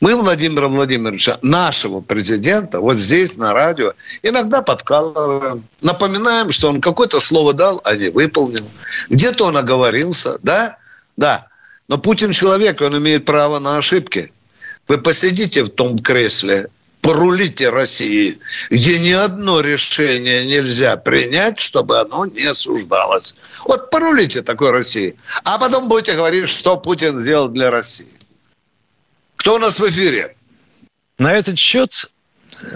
Мы 0.00 0.16
Владимира 0.16 0.68
Владимировича, 0.68 1.38
нашего 1.42 2.00
президента, 2.00 2.80
вот 2.80 2.96
здесь 2.96 3.36
на 3.36 3.52
радио, 3.52 3.92
иногда 4.22 4.62
подкалываем, 4.62 5.64
напоминаем, 5.82 6.50
что 6.52 6.70
он 6.70 6.80
какое-то 6.80 7.20
слово 7.20 7.52
дал, 7.52 7.82
а 7.84 7.94
не 7.94 8.08
выполнил. 8.08 8.64
Где-то 9.10 9.44
он 9.44 9.58
оговорился, 9.58 10.38
да? 10.42 10.78
Да. 11.18 11.48
Но 11.86 11.98
Путин 11.98 12.32
человек, 12.32 12.80
он 12.80 12.96
имеет 12.96 13.26
право 13.26 13.58
на 13.58 13.76
ошибки. 13.76 14.32
Вы 14.88 14.96
посидите 14.96 15.64
в 15.64 15.68
том 15.68 15.98
кресле 15.98 16.68
порулите 17.02 17.68
России, 17.70 18.38
где 18.70 18.98
ни 18.98 19.10
одно 19.10 19.60
решение 19.60 20.46
нельзя 20.46 20.96
принять, 20.96 21.58
чтобы 21.58 22.00
оно 22.00 22.26
не 22.26 22.44
осуждалось. 22.44 23.34
Вот 23.64 23.90
порулите 23.90 24.42
такой 24.42 24.70
России. 24.70 25.16
А 25.44 25.58
потом 25.58 25.88
будете 25.88 26.14
говорить, 26.14 26.48
что 26.48 26.76
Путин 26.76 27.20
сделал 27.20 27.48
для 27.48 27.70
России. 27.70 28.19
Кто 29.40 29.54
у 29.54 29.58
нас 29.58 29.80
в 29.80 29.88
эфире? 29.88 30.36
На 31.18 31.32
этот 31.32 31.58
счет, 31.58 32.10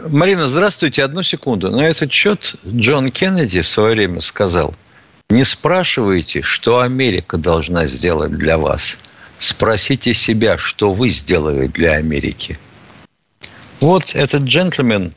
Марина, 0.08 0.48
здравствуйте, 0.48 1.04
одну 1.04 1.22
секунду. 1.22 1.70
На 1.70 1.82
этот 1.86 2.10
счет 2.10 2.54
Джон 2.66 3.10
Кеннеди 3.10 3.60
в 3.60 3.68
свое 3.68 3.90
время 3.90 4.22
сказал, 4.22 4.74
не 5.28 5.44
спрашивайте, 5.44 6.40
что 6.40 6.80
Америка 6.80 7.36
должна 7.36 7.86
сделать 7.86 8.32
для 8.32 8.56
вас. 8.56 8.96
Спросите 9.36 10.14
себя, 10.14 10.56
что 10.56 10.94
вы 10.94 11.10
сделали 11.10 11.66
для 11.66 11.96
Америки. 11.96 12.58
Вот 13.80 14.14
этот 14.14 14.44
джентльмен. 14.44 15.12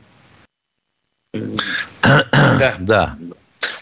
Да. 2.02 2.74
да. 2.78 3.16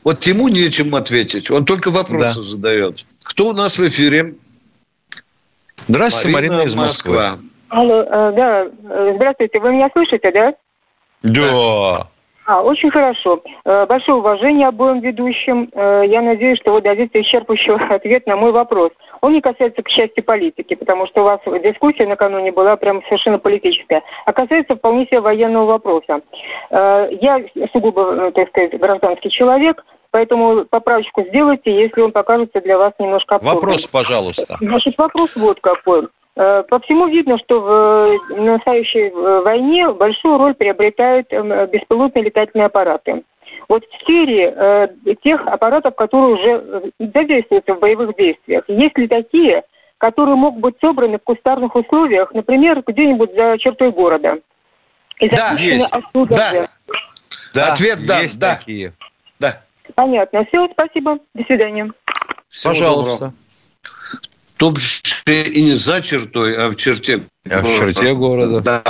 Вот 0.05 0.25
ему 0.25 0.47
нечем 0.47 0.95
ответить. 0.95 1.51
Он 1.51 1.65
только 1.65 1.91
вопросы 1.91 2.37
да. 2.37 2.43
задает. 2.43 3.05
Кто 3.25 3.49
у 3.49 3.53
нас 3.53 3.77
в 3.77 3.89
эфире? 3.89 4.37
Здравствуйте, 5.89 6.29
Марина, 6.29 6.55
Марина 6.59 6.69
из 6.69 6.75
Москвы. 6.77 7.15
Москва. 7.15 7.46
Алло, 7.69 8.03
э, 8.03 8.33
да, 8.33 8.65
э, 8.65 9.13
здравствуйте, 9.17 9.59
вы 9.59 9.73
меня 9.73 9.91
слышите, 9.93 10.31
да? 10.31 10.55
Да. 11.23 12.07
А, 12.47 12.63
очень 12.63 12.91
хорошо. 12.91 13.43
Э, 13.65 13.87
большое 13.87 14.19
уважение 14.19 14.69
обоим 14.69 15.01
ведущим. 15.01 15.69
Я 15.75 16.23
надеюсь, 16.23 16.61
что 16.61 16.73
вы 16.73 16.81
дадите 16.81 17.21
исчерпывающий 17.21 17.75
ответ 17.91 18.27
на 18.29 18.37
мой 18.37 18.53
вопрос. 18.53 18.93
Он 19.21 19.33
не 19.33 19.41
касается, 19.41 19.83
к 19.83 19.89
счастью, 19.89 20.23
политики, 20.23 20.75
потому 20.75 21.09
что 21.09 21.23
у 21.23 21.25
вас 21.25 21.41
дискуссия 21.65 22.07
накануне 22.07 22.53
была 22.53 22.77
прям 22.77 23.03
совершенно 23.05 23.39
политическая, 23.39 24.03
а 24.27 24.33
касается 24.33 24.77
вполне 24.77 25.07
себе 25.07 25.21
военного 25.21 25.67
вопроса. 25.67 26.21
Я 26.71 27.43
сугубо, 27.73 28.31
так 28.33 28.49
сказать, 28.51 28.79
гражданский 28.79 29.31
человек, 29.31 29.85
поэтому 30.11 30.65
поправочку 30.65 31.25
сделайте, 31.29 31.75
если 31.75 32.01
он 32.01 32.13
покажется 32.13 32.61
для 32.61 32.79
вас 32.79 32.93
немножко 32.99 33.37
абсурдным. 33.37 33.61
Вопрос, 33.61 33.87
пожалуйста. 33.87 34.57
Значит, 34.61 34.97
вопрос 34.99 35.35
вот 35.37 35.61
какой. 35.61 36.09
Э, 36.37 36.63
по 36.69 36.79
всему 36.81 37.07
видно, 37.09 37.39
что 37.39 37.61
в 37.61 38.41
настоящей 38.41 39.09
э, 39.09 39.41
войне 39.41 39.89
большую 39.91 40.37
роль 40.37 40.55
приобретают 40.55 41.33
эм, 41.33 41.49
беспилотные 41.71 42.25
летательные 42.25 42.67
аппараты. 42.67 43.23
Вот 43.69 43.85
в 43.85 44.07
серии 44.07 44.53
э, 44.55 45.15
тех 45.23 45.47
аппаратов, 45.47 45.95
которые 45.95 46.35
уже 46.35 46.93
задействуются 46.99 47.75
в 47.75 47.81
боевых 47.81 48.15
действиях, 48.17 48.65
есть 48.69 48.99
ли 48.99 49.09
такие, 49.09 49.63
которые 49.99 50.37
могут 50.37 50.61
быть 50.61 50.75
собраны 50.81 51.19
в 51.19 51.23
кустарных 51.23 51.75
условиях, 51.75 52.33
например, 52.35 52.83
где-нибудь 52.87 53.35
за 53.35 53.57
чертой 53.59 53.91
города? 53.91 54.39
И 55.21 55.31
да, 55.31 55.53
есть. 55.59 55.91
Оттуда 55.91 56.35
да. 56.35 56.51
Же. 56.51 56.69
да. 57.55 57.73
Ответ 57.73 58.07
да. 58.07 58.21
Есть 58.21 58.39
да. 58.39 58.55
такие. 58.55 58.93
Да. 59.41 59.63
Понятно. 59.97 60.45
Все, 60.45 60.69
спасибо. 60.73 61.19
До 61.35 61.45
свидания. 61.45 61.91
Всего 62.49 62.73
Пожалуйста. 62.73 63.33
Доброго 64.59 64.85
и 65.27 65.63
не 65.63 65.75
за 65.75 66.01
чертой, 66.03 66.57
а 66.57 66.69
в 66.69 66.77
черте 66.77 67.23
а 67.51 67.61
города. 67.61 67.67
в 67.67 67.79
черте 67.79 68.15
города. 68.15 68.61
Да. 68.61 68.83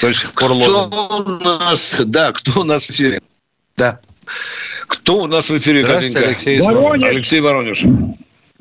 То 0.00 0.08
есть 0.08 0.32
кто 0.32 0.54
у 0.54 1.44
нас, 1.44 2.00
да, 2.06 2.32
кто 2.32 2.60
у 2.60 2.64
нас 2.64 2.86
в 2.86 2.90
эфире? 2.90 3.20
Да. 3.76 4.00
Кто 4.86 5.18
у 5.18 5.26
нас 5.26 5.50
в 5.50 5.58
эфире, 5.58 5.82
Здравствуйте, 5.82 6.18
Алексей 6.20 6.60
Воронеж. 6.60 7.04
Алексей 7.04 7.40
Воронеж. 7.40 7.84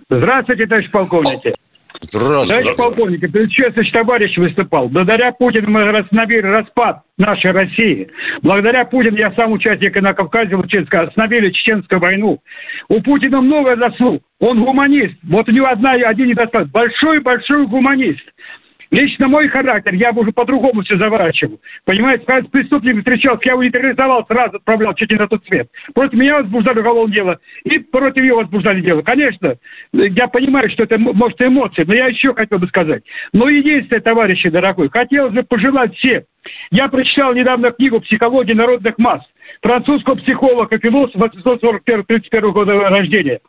Здравствуйте, 0.09 0.65
товарищ 0.65 0.89
полковник. 0.89 1.55
Здравствуйте. 2.01 2.61
Товарищ 2.61 2.77
полковник, 2.77 3.31
перед 3.31 3.51
честность 3.51 3.91
товарищ 3.91 4.37
выступал. 4.37 4.87
Благодаря 4.87 5.31
Путину 5.33 5.69
мы 5.69 5.97
остановили 5.97 6.47
распад 6.47 7.01
нашей 7.17 7.51
России. 7.51 8.09
Благодаря 8.41 8.85
Путину 8.85 9.17
я 9.17 9.31
сам 9.33 9.51
участник 9.51 9.95
на 10.01 10.13
Кавказе, 10.13 10.55
Лучинска, 10.55 11.01
остановили 11.01 11.49
чеченскую 11.51 11.99
войну. 11.99 12.39
У 12.87 13.01
Путина 13.01 13.41
много 13.41 13.75
заслуг. 13.75 14.23
Он 14.39 14.63
гуманист. 14.63 15.15
Вот 15.23 15.49
у 15.49 15.51
него 15.51 15.67
одна, 15.67 15.91
один 15.91 16.27
недостаток. 16.27 16.69
Большой-большой 16.69 17.67
гуманист. 17.67 18.23
Лично 18.91 19.27
мой 19.27 19.47
характер, 19.49 19.93
я 19.93 20.11
уже 20.11 20.31
по-другому 20.31 20.81
все 20.81 20.97
заворачивал. 20.97 21.59
Понимаете, 21.85 22.25
когда 22.25 22.47
с 22.47 22.51
преступником 22.51 22.99
встречался, 22.99 23.41
я 23.45 23.51
его 23.51 23.63
нейтрализовал, 23.63 24.25
сразу 24.25 24.57
отправлял 24.57 24.95
чуть 24.95 25.11
не 25.11 25.17
на 25.17 25.27
тот 25.27 25.45
свет. 25.45 25.69
Против 25.93 26.17
меня 26.17 26.37
возбуждали 26.37 26.79
уголовное 26.79 27.13
дело, 27.13 27.39
и 27.65 27.77
против 27.79 28.23
его 28.23 28.37
возбуждали 28.37 28.81
дело. 28.81 29.03
Конечно, 29.03 29.55
я 29.93 30.27
понимаю, 30.27 30.69
что 30.71 30.83
это, 30.83 30.97
может, 30.97 31.39
эмоции, 31.41 31.83
но 31.85 31.93
я 31.93 32.07
еще 32.07 32.33
хотел 32.33 32.57
бы 32.57 32.67
сказать. 32.67 33.03
Но 33.31 33.47
единственное, 33.47 34.01
товарищи 34.01 34.49
дорогой, 34.49 34.89
хотелось 34.89 35.33
бы 35.33 35.43
пожелать 35.43 35.95
всем. 35.95 36.23
Я 36.71 36.87
прочитал 36.87 37.33
недавно 37.33 37.71
книгу 37.71 37.99
«Психология 38.01 38.55
народных 38.55 38.97
масс» 38.97 39.21
французского 39.61 40.15
психолога, 40.15 40.79
философа 40.79 41.29
841-31 41.45 42.51
года 42.51 42.73
рождения. 42.73 43.39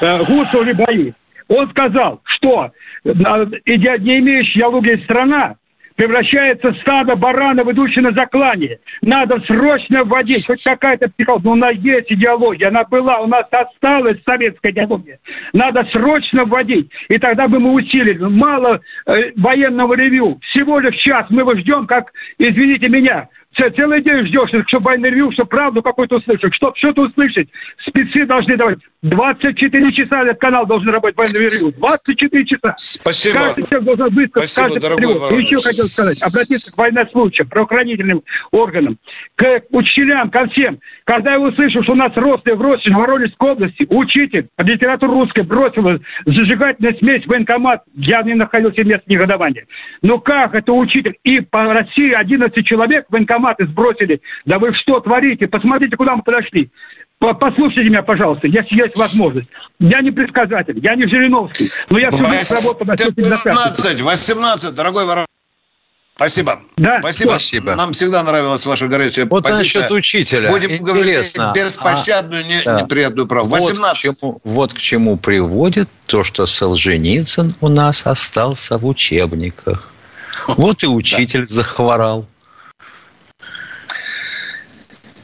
Э, 0.00 0.18
Гусов 0.18 0.66
бои. 0.76 1.12
Он 1.50 1.68
сказал, 1.70 2.20
что 2.24 2.70
не 3.04 4.18
имеющая 4.20 4.60
диалоги 4.60 5.02
страна 5.02 5.56
превращается 5.96 6.72
в 6.72 6.78
стадо 6.78 7.16
баранов, 7.16 7.68
идущее 7.68 8.02
на 8.02 8.12
заклание. 8.12 8.78
Надо 9.02 9.40
срочно 9.40 10.04
вводить 10.04 10.46
хоть 10.46 10.62
какая-то 10.62 11.08
психология. 11.08 11.44
Ну, 11.44 11.50
у 11.50 11.56
нас 11.56 11.74
есть 11.74 12.12
идеология, 12.12 12.68
она 12.68 12.84
была, 12.84 13.18
у 13.18 13.26
нас 13.26 13.46
осталась 13.50 14.16
советская 14.24 14.70
идеология. 14.70 15.18
Надо 15.52 15.84
срочно 15.90 16.44
вводить. 16.44 16.90
И 17.08 17.18
тогда 17.18 17.48
бы 17.48 17.58
мы 17.58 17.72
усилили. 17.72 18.16
Мало 18.18 18.80
э, 19.06 19.32
военного 19.36 19.94
ревю. 19.94 20.38
Всего 20.42 20.78
лишь 20.78 20.96
час 21.02 21.26
мы 21.30 21.42
его 21.42 21.54
ждем, 21.56 21.86
как, 21.86 22.12
извините 22.38 22.88
меня, 22.88 23.28
целый 23.56 24.02
день 24.02 24.26
ждешь, 24.26 24.50
чтобы 24.68 24.96
ревью, 24.96 25.32
чтобы 25.32 25.48
правду 25.48 25.82
какую-то 25.82 26.16
услышать. 26.16 26.54
Чтобы 26.54 26.76
что-то 26.76 27.02
услышать, 27.02 27.48
спецы 27.86 28.24
должны 28.26 28.56
давать. 28.56 28.78
24 29.02 29.92
часа 29.92 30.22
этот 30.22 30.38
канал 30.40 30.66
должен 30.66 30.90
работать 30.90 31.16
военный 31.16 31.48
ревью. 31.48 31.72
24 31.78 32.44
часа. 32.44 32.74
Спасибо. 32.76 33.38
Каждый 33.38 33.62
человек 33.62 33.84
должен 33.84 34.14
высказать. 34.14 34.48
Спасибо, 34.48 34.66
каждый 34.66 34.82
дорогой 34.82 35.14
тревог. 35.14 35.32
И 35.32 35.42
еще 35.42 35.56
хотел 35.56 35.84
сказать, 35.86 36.22
обратиться 36.22 36.72
к 36.72 36.78
военнослужащим, 36.78 37.48
правоохранительным 37.48 38.22
органам, 38.52 38.98
к 39.36 39.62
учителям, 39.70 40.30
ко 40.30 40.46
всем. 40.48 40.78
Когда 41.04 41.32
я 41.32 41.40
услышал, 41.40 41.82
что 41.82 41.92
у 41.92 41.96
нас 41.96 42.12
росли 42.14 42.52
в 42.52 42.60
Ростине, 42.60 42.96
в 42.96 42.98
Воронежской 42.98 43.50
области, 43.52 43.86
учитель 43.88 44.48
литературы 44.58 45.12
русской 45.12 45.44
бросил 45.44 46.00
зажигательную 46.26 46.96
смесь 46.98 47.24
в 47.24 47.28
военкомат, 47.28 47.82
я 47.94 48.22
не 48.22 48.34
находился 48.34 48.84
места 48.84 49.04
негодования. 49.06 49.66
Но 50.02 50.18
как 50.18 50.54
это 50.54 50.72
учитель? 50.72 51.16
И 51.24 51.40
по 51.40 51.72
России 51.72 52.12
11 52.12 52.66
человек 52.66 53.06
в 53.08 53.16
военкоматы 53.40 53.66
сбросили. 53.66 54.20
Да 54.44 54.58
вы 54.58 54.74
что 54.74 55.00
творите? 55.00 55.46
Посмотрите, 55.46 55.96
куда 55.96 56.16
мы 56.16 56.22
подошли. 56.22 56.70
Послушайте 57.18 57.90
меня, 57.90 58.02
пожалуйста, 58.02 58.46
если 58.46 58.76
есть 58.76 58.96
возможность. 58.96 59.48
Я 59.78 60.00
не 60.00 60.10
предсказатель, 60.10 60.78
я 60.82 60.94
не 60.94 61.06
Жириновский, 61.06 61.68
но 61.90 61.98
я 61.98 62.08
всю 62.08 62.24
жизнь 62.24 62.54
работал 62.54 62.86
на 62.86 62.94
18, 62.94 64.02
18, 64.02 64.74
дорогой 64.74 65.04
ворон. 65.04 65.26
Спасибо. 66.16 66.60
Да, 66.76 66.98
спасибо. 67.00 67.30
спасибо. 67.30 67.74
Нам 67.76 67.92
всегда 67.92 68.22
нравилась 68.22 68.66
ваша 68.66 68.88
горячая 68.88 69.26
вот 69.26 69.42
позиция. 69.42 69.82
насчет 69.82 69.90
учителя. 69.90 70.50
Будем 70.50 70.70
Интересно. 70.70 70.92
говорить 70.92 71.66
беспощадную, 71.66 72.44
а, 72.44 72.46
не, 72.46 72.62
да. 72.62 72.80
неприятную 72.82 73.26
правду. 73.26 73.50
18. 73.50 73.80
Вот 73.80 73.94
к, 73.94 73.98
чему, 73.98 74.40
вот 74.44 74.74
к 74.74 74.78
чему 74.78 75.16
приводит 75.16 75.88
то, 76.06 76.22
что 76.22 76.44
Солженицын 76.44 77.54
у 77.62 77.68
нас 77.68 78.02
остался 78.04 78.76
в 78.76 78.86
учебниках. 78.86 79.92
Вот 80.56 80.82
и 80.82 80.86
учитель 80.86 81.44
захворал. 81.44 82.26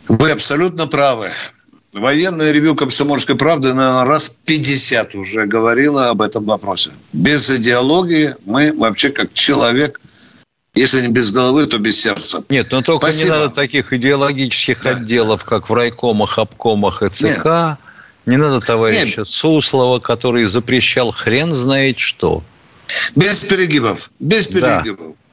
Вы 0.09 0.31
абсолютно 0.31 0.87
правы. 0.87 1.33
Военное 1.93 2.53
ревю 2.53 2.75
«Комсомольской 2.75 3.37
правды» 3.37 3.73
наверное, 3.73 4.05
раз 4.05 4.29
50 4.29 5.15
уже 5.15 5.47
говорила 5.47 6.11
об 6.11 6.21
этом 6.21 6.45
вопросе. 6.45 6.91
Без 7.13 7.51
идеологии 7.51 8.37
мы 8.45 8.73
вообще 8.73 9.09
как 9.11 9.33
человек, 9.33 10.01
если 10.75 11.01
не 11.01 11.09
без 11.09 11.31
головы, 11.31 11.67
то 11.67 11.79
без 11.79 11.99
сердца. 11.99 12.45
Нет, 12.51 12.69
но 12.71 12.83
только 12.83 13.07
Спасибо. 13.07 13.25
не 13.25 13.31
надо 13.31 13.49
таких 13.49 13.95
идеологических 13.95 14.83
да. 14.83 14.91
отделов, 14.91 15.45
как 15.45 15.71
в 15.71 15.75
райкомах, 15.75 16.39
обкомах 16.39 17.03
и 17.03 17.09
ЦК. 17.09 17.47
Нет. 17.47 17.79
Не 18.27 18.37
надо 18.37 18.61
товарища 18.61 19.21
Нет. 19.21 19.29
Суслова, 19.29 19.99
который 19.99 20.45
запрещал 20.45 21.13
хрен 21.13 21.55
знает 21.55 21.99
что. 21.99 22.43
Без 23.15 23.39
перегибов. 23.39 24.11
Без 24.21 24.47
перегибов. 24.47 25.15
Да. 25.17 25.26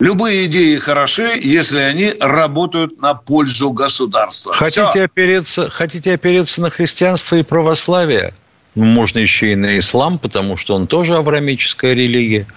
Любые 0.00 0.46
идеи 0.46 0.76
хороши, 0.78 1.38
если 1.40 1.78
они 1.78 2.12
работают 2.18 3.00
на 3.00 3.14
пользу 3.14 3.70
государства. 3.70 4.52
Хотите 4.52 5.04
опереться, 5.04 5.70
хотите 5.70 6.14
опереться 6.14 6.60
на 6.60 6.70
христианство 6.70 7.36
и 7.36 7.44
православие? 7.44 8.34
Ну, 8.74 8.86
можно 8.86 9.20
еще 9.20 9.52
и 9.52 9.54
на 9.54 9.78
ислам, 9.78 10.18
потому 10.18 10.56
что 10.56 10.74
он 10.74 10.88
тоже 10.88 11.14
аврамическая 11.14 11.94
религия. 11.94 12.48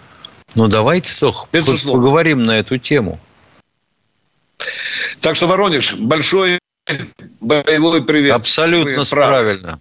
Ну, 0.55 0.67
давайте 0.67 1.11
Безусловно. 1.51 2.01
поговорим 2.01 2.43
на 2.43 2.57
эту 2.57 2.79
тему. 2.79 3.19
Так 5.21 5.35
что, 5.35 5.45
Воронеж, 5.45 5.93
большой 5.93 6.57
боевой 7.39 8.03
привет. 8.03 8.33
Абсолютно 8.33 9.05
правильно. 9.05 9.79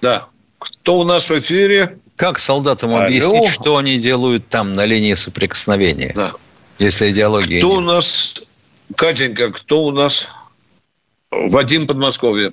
Да. 0.00 0.28
Кто 0.58 1.00
у 1.00 1.04
нас 1.04 1.28
в 1.28 1.38
эфире? 1.38 1.98
Как 2.16 2.38
солдатам 2.38 2.94
Алло. 2.94 3.04
объяснить, 3.04 3.50
что 3.50 3.76
они 3.76 3.98
делают 3.98 4.48
там, 4.48 4.74
на 4.74 4.86
линии 4.86 5.12
соприкосновения? 5.12 6.12
Да. 6.16 6.32
Если 6.78 7.10
идеология 7.10 7.58
Кто 7.60 7.68
нет. 7.68 7.78
у 7.78 7.80
нас 7.80 8.46
Катенька, 8.96 9.52
кто 9.52 9.84
у 9.84 9.90
нас? 9.90 10.32
Вадим 11.30 11.86
Подмосковье. 11.86 12.52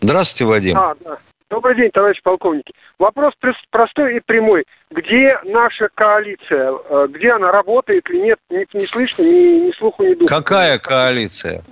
Здравствуйте, 0.00 0.44
Вадим. 0.46 0.78
А, 0.78 0.94
да. 1.04 1.18
Добрый 1.50 1.76
день, 1.76 1.90
товарищ 1.92 2.20
полковники. 2.22 2.72
Вопрос 2.98 3.32
простой 3.70 4.16
и 4.16 4.20
прямой. 4.24 4.64
Где 4.90 5.38
наша 5.44 5.88
коалиция? 5.94 6.72
Э, 6.88 7.06
где 7.08 7.32
она 7.32 7.52
работает 7.52 8.08
или 8.10 8.20
нет? 8.22 8.38
Не, 8.50 8.66
не 8.72 8.86
слышно, 8.86 9.22
ни, 9.22 9.66
ни 9.68 9.72
слуху, 9.78 10.02
ни 10.04 10.14
духу. 10.14 10.26
Какая 10.26 10.78
коалиция? 10.78 11.62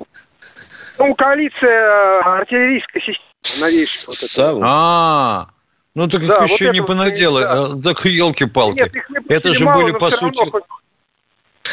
Ну, 0.99 1.15
коалиция 1.15 2.21
артиллерийской 2.21 3.01
системы 3.01 3.67
новейшей. 3.67 4.07
Вот 4.07 4.17
это. 4.23 4.61
А, 4.69 5.47
ну 5.95 6.09
так 6.09 6.27
Да, 6.27 6.45
их 6.45 6.51
еще 6.53 6.67
вот 6.67 6.75
не 6.75 6.83
понаделали. 6.83 7.43
да. 7.45 7.65
А, 7.65 7.83
Так 7.83 8.05
елки-палки. 8.05 8.79
Нет, 8.83 8.95
их 8.95 9.11
не 9.11 9.35
Это 9.35 9.53
же 9.53 9.65
были, 9.65 9.93
по 9.93 10.11
сути... 10.11 10.49
хоть- 10.51 10.63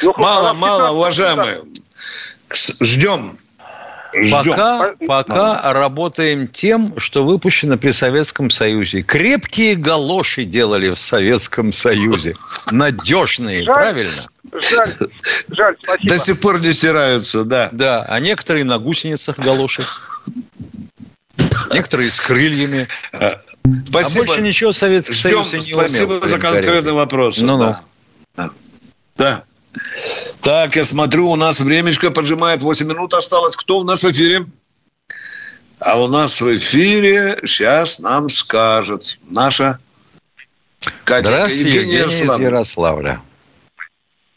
ну, 0.04 0.14
Мало, 0.18 0.54
мало, 0.54 0.90
15 0.90 0.96
уважаемые. 0.96 1.64
Ждем. 2.82 3.38
Ждем. 4.14 4.44
Пока, 4.44 4.96
пока 5.06 5.74
работаем 5.74 6.48
тем, 6.48 7.00
что 7.00 7.24
выпущено 7.24 7.78
при 7.78 7.92
Советском 7.92 8.50
Союзе. 8.50 9.04
Крепкие 9.04 9.76
галоши 9.76 10.46
делали 10.46 10.90
в 10.90 11.00
Советском 11.00 11.72
Союзе. 11.72 12.36
Надежные, 12.72 13.64
Жаль. 13.66 13.74
правильно? 13.74 14.24
Жаль, 14.52 14.88
жаль, 15.50 15.76
спасибо. 15.80 16.10
До 16.10 16.18
сих 16.18 16.42
пор 16.42 16.60
не 16.60 16.72
стираются, 16.72 17.44
да. 17.44 17.70
Да, 17.72 18.04
а 18.10 18.20
некоторые 18.20 18.64
на 18.64 18.80
гусеницах 18.80 19.38
галоши. 19.38 19.84
Некоторые 21.72 22.10
с 22.10 22.20
крыльями. 22.20 22.88
Спасибо. 23.90 24.24
А 24.24 24.28
больше 24.28 24.42
ничего 24.42 24.72
Советский 24.72 25.14
Ждем. 25.14 25.46
Союз 25.46 25.68
не 25.68 25.74
Спасибо 25.74 26.14
умел. 26.14 26.28
за 26.28 26.40
конкретный 26.40 26.94
вопрос. 26.94 27.40
Ну-ну. 27.42 27.76
Да. 28.36 28.50
Да. 29.18 29.44
Так, 30.44 30.76
я 30.76 30.84
смотрю, 30.84 31.30
у 31.30 31.36
нас 31.36 31.60
времечко 31.60 32.12
поджимает, 32.12 32.62
8 32.64 32.88
минут 32.88 33.14
осталось. 33.14 33.56
Кто 33.56 33.80
у 33.80 33.84
нас 33.84 34.04
в 34.04 34.12
эфире? 34.12 34.46
А 35.80 36.02
у 36.02 36.08
нас 36.08 36.42
в 36.42 36.56
эфире 36.56 37.38
сейчас 37.46 38.00
нам 38.00 38.30
скажет 38.30 39.18
наша 39.30 39.80
Катя 41.06 41.28
Здравствуйте, 41.30 41.70
Евгений 41.70 41.94
из 41.94 42.00
Ярославна. 42.22 42.44
Ярославля. 42.44 43.20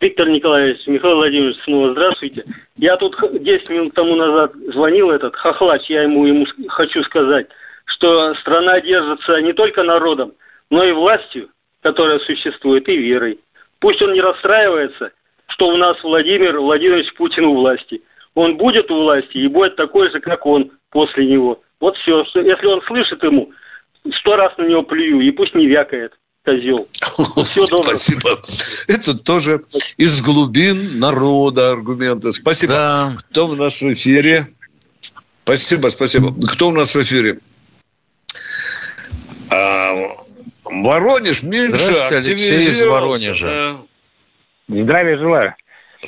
Виктор 0.01 0.29
Николаевич, 0.29 0.87
Михаил 0.87 1.17
Владимирович, 1.17 1.57
снова 1.65 1.93
здравствуйте. 1.93 2.45
Я 2.77 2.97
тут 2.97 3.15
х- 3.15 3.29
10 3.29 3.71
минут 3.71 3.95
тому 3.95 4.17
назад 4.17 4.53
звонил 4.73 5.11
этот 5.11 5.35
хохлач, 5.37 5.83
я 5.89 6.03
ему, 6.03 6.27
ему 6.27 6.45
хочу 6.69 7.03
сказать, 7.05 7.47
что 7.87 8.35
страна 8.37 8.81
держится 8.81 9.41
не 9.43 9.53
только 9.53 9.83
народом, 9.85 10.33
но 10.71 10.85
и 10.85 10.93
властью, 10.93 11.49
которая 11.83 12.19
существует, 12.21 12.89
и 12.89 12.97
верой. 12.97 13.39
Пусть 13.79 14.03
он 14.03 14.13
не 14.13 14.21
расстраивается, 14.21 15.11
что 15.63 15.69
у 15.69 15.77
нас 15.77 15.97
Владимир 16.03 16.59
Владимирович 16.59 17.15
Путин 17.15 17.45
у 17.45 17.55
власти. 17.55 18.03
Он 18.35 18.57
будет 18.57 18.91
у 18.91 19.05
власти 19.05 19.37
и 19.37 19.47
будет 19.47 19.77
такой 19.77 20.11
же, 20.11 20.19
как 20.19 20.45
он 20.45 20.73
после 20.91 21.27
него. 21.27 21.61
Вот 21.79 21.97
все. 21.99 22.25
Если 22.35 22.67
он 22.67 22.83
слышит 22.83 23.23
ему, 23.23 23.53
сто 24.19 24.35
раз 24.35 24.57
на 24.59 24.67
него 24.67 24.83
плюю, 24.83 25.21
и 25.21 25.31
пусть 25.31 25.55
не 25.55 25.69
вякает, 25.69 26.13
козел. 26.45 26.77
Всего 27.45 27.67
доброго. 27.67 27.95
Спасибо. 27.95 28.41
Это 28.89 29.17
тоже 29.17 29.63
из 29.99 30.21
глубин 30.21 30.99
народа 30.99 31.71
аргументы. 31.71 32.33
Спасибо. 32.33 32.73
Да. 32.73 33.13
Кто 33.31 33.47
у 33.47 33.55
нас 33.55 33.81
в 33.81 33.93
эфире? 33.93 34.47
Спасибо, 35.45 35.89
спасибо. 35.89 36.35
Кто 36.51 36.69
у 36.69 36.73
нас 36.73 36.93
в 36.93 37.03
эфире? 37.03 37.39
А, 39.49 39.95
Воронеж, 40.65 41.45
Миша, 41.45 41.77
Здравствуйте, 41.77 42.31
Алексей 42.31 42.71
из. 42.71 42.81
Воронежа. 42.81 43.79
Здравия 44.73 45.19
желаю. 45.19 45.55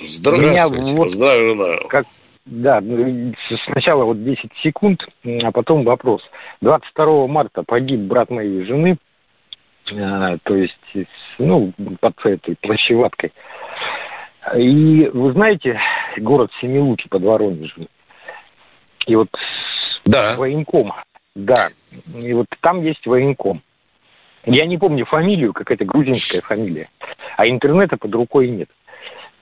Здравствуйте. 0.02 0.52
Меня 0.52 0.68
вот- 0.68 1.10
Здравия 1.10 1.54
желаю. 1.54 1.80
Как, 1.88 2.04
да, 2.46 2.80
ну, 2.80 3.34
сначала 3.66 4.04
вот 4.04 4.24
10 4.24 4.50
секунд, 4.62 5.06
а 5.42 5.52
потом 5.52 5.84
вопрос. 5.84 6.22
22 6.60 7.26
марта 7.26 7.62
погиб 7.62 8.00
брат 8.00 8.30
моей 8.30 8.64
жены, 8.64 8.96
э, 9.92 10.38
то 10.42 10.56
есть, 10.56 11.08
ну, 11.38 11.72
под 12.00 12.14
этой 12.24 12.56
плащеваткой. 12.60 13.32
И 14.56 15.10
вы 15.12 15.32
знаете, 15.32 15.78
город 16.18 16.50
Семилуки 16.60 17.08
под 17.08 17.22
Воронежем. 17.22 17.88
И 19.06 19.16
вот 19.16 19.28
да. 20.04 20.34
военком, 20.36 20.92
да, 21.34 21.68
и 22.22 22.32
вот 22.32 22.46
там 22.60 22.82
есть 22.82 23.06
военком. 23.06 23.62
Я 24.46 24.66
не 24.66 24.76
помню 24.76 25.06
фамилию, 25.06 25.52
какая-то 25.52 25.84
грузинская 25.84 26.42
фамилия, 26.42 26.88
а 27.36 27.48
интернета 27.48 27.96
под 27.96 28.14
рукой 28.14 28.48
нет. 28.48 28.68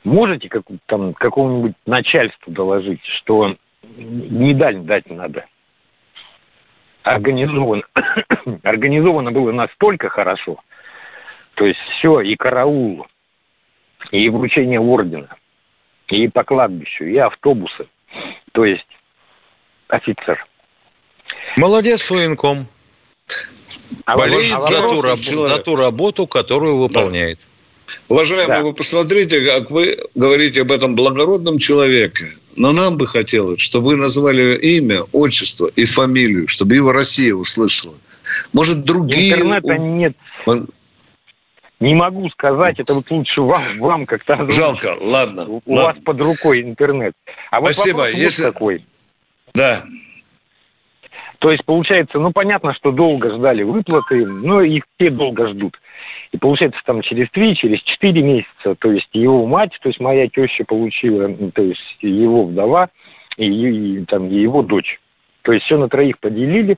Можете 0.04 0.48
как, 0.48 0.64
там, 0.86 1.14
какому-нибудь 1.14 1.74
начальству 1.86 2.52
доложить, 2.52 3.04
что 3.04 3.56
медаль 3.96 4.78
дать 4.78 5.08
надо? 5.10 5.46
Организовано, 7.02 7.82
организовано 8.62 9.32
было 9.32 9.50
настолько 9.50 10.08
хорошо, 10.08 10.60
то 11.54 11.66
есть 11.66 11.80
все, 11.80 12.20
и 12.20 12.36
караул, 12.36 13.06
и 14.12 14.28
вручение 14.28 14.80
ордена, 14.80 15.36
и 16.06 16.28
по 16.28 16.44
кладбищу, 16.44 17.04
и 17.04 17.16
автобусы. 17.16 17.88
То 18.52 18.64
есть 18.64 18.86
офицер. 19.88 20.46
Молодец, 21.56 22.08
военком. 22.08 22.68
А 24.04 24.16
Болеет 24.16 24.44
за, 24.62 24.78
а 24.78 24.88
ту 24.88 25.02
раб- 25.02 25.18
за 25.20 25.58
ту 25.58 25.76
работу, 25.76 26.26
которую 26.26 26.78
выполняет. 26.78 27.46
Уважаемые, 28.08 28.58
Да. 28.58 28.62
вы 28.62 28.72
посмотрите, 28.72 29.40
как 29.44 29.70
вы 29.70 29.98
говорите 30.14 30.62
об 30.62 30.72
этом 30.72 30.94
благородном 30.94 31.58
человеке. 31.58 32.32
Но 32.56 32.72
нам 32.72 32.96
бы 32.96 33.06
хотелось, 33.06 33.60
чтобы 33.60 33.86
вы 33.88 33.96
назвали 33.96 34.56
имя, 34.56 35.02
отчество 35.12 35.70
и 35.74 35.84
фамилию, 35.84 36.48
чтобы 36.48 36.74
его 36.74 36.92
Россия 36.92 37.34
услышала. 37.34 37.94
Может, 38.52 38.84
другие... 38.84 39.32
Интернета 39.34 39.78
нет. 39.78 40.16
Не 41.80 41.94
могу 41.94 42.30
сказать, 42.30 42.78
это 42.78 42.94
вот 42.94 43.10
лучше 43.10 43.40
вам, 43.40 43.62
вам 43.78 44.06
как-то 44.06 44.34
озвучить. 44.34 44.56
Жалко, 44.56 44.96
ладно. 45.00 45.46
У 45.48 45.60
ладно. 45.66 45.92
вас 45.94 45.96
под 46.04 46.20
рукой 46.20 46.62
интернет. 46.62 47.12
А 47.50 47.60
вот 47.60 47.74
Спасибо. 47.74 47.96
вопрос 47.96 48.12
вот 48.14 48.20
Если- 48.22 48.42
такой. 48.44 48.84
Да. 49.54 49.82
То 51.42 51.50
есть, 51.50 51.64
получается, 51.64 52.20
ну, 52.20 52.30
понятно, 52.30 52.72
что 52.72 52.92
долго 52.92 53.34
ждали 53.34 53.64
выплаты, 53.64 54.24
но 54.24 54.60
их 54.60 54.84
все 54.94 55.10
долго 55.10 55.48
ждут. 55.48 55.76
И 56.30 56.38
получается, 56.38 56.80
там 56.84 57.02
через 57.02 57.28
три, 57.32 57.56
через 57.56 57.82
четыре 57.82 58.22
месяца, 58.22 58.76
то 58.78 58.92
есть 58.92 59.08
его 59.12 59.44
мать, 59.44 59.76
то 59.82 59.88
есть 59.88 59.98
моя 59.98 60.28
теща 60.28 60.64
получила, 60.64 61.28
то 61.52 61.62
есть 61.62 61.96
его 62.00 62.44
вдова 62.44 62.90
и, 63.38 63.46
и 63.46 64.04
там 64.04 64.28
и 64.28 64.36
его 64.36 64.62
дочь. 64.62 65.00
То 65.42 65.50
есть 65.50 65.66
все 65.66 65.78
на 65.78 65.88
троих 65.88 66.20
поделили. 66.20 66.76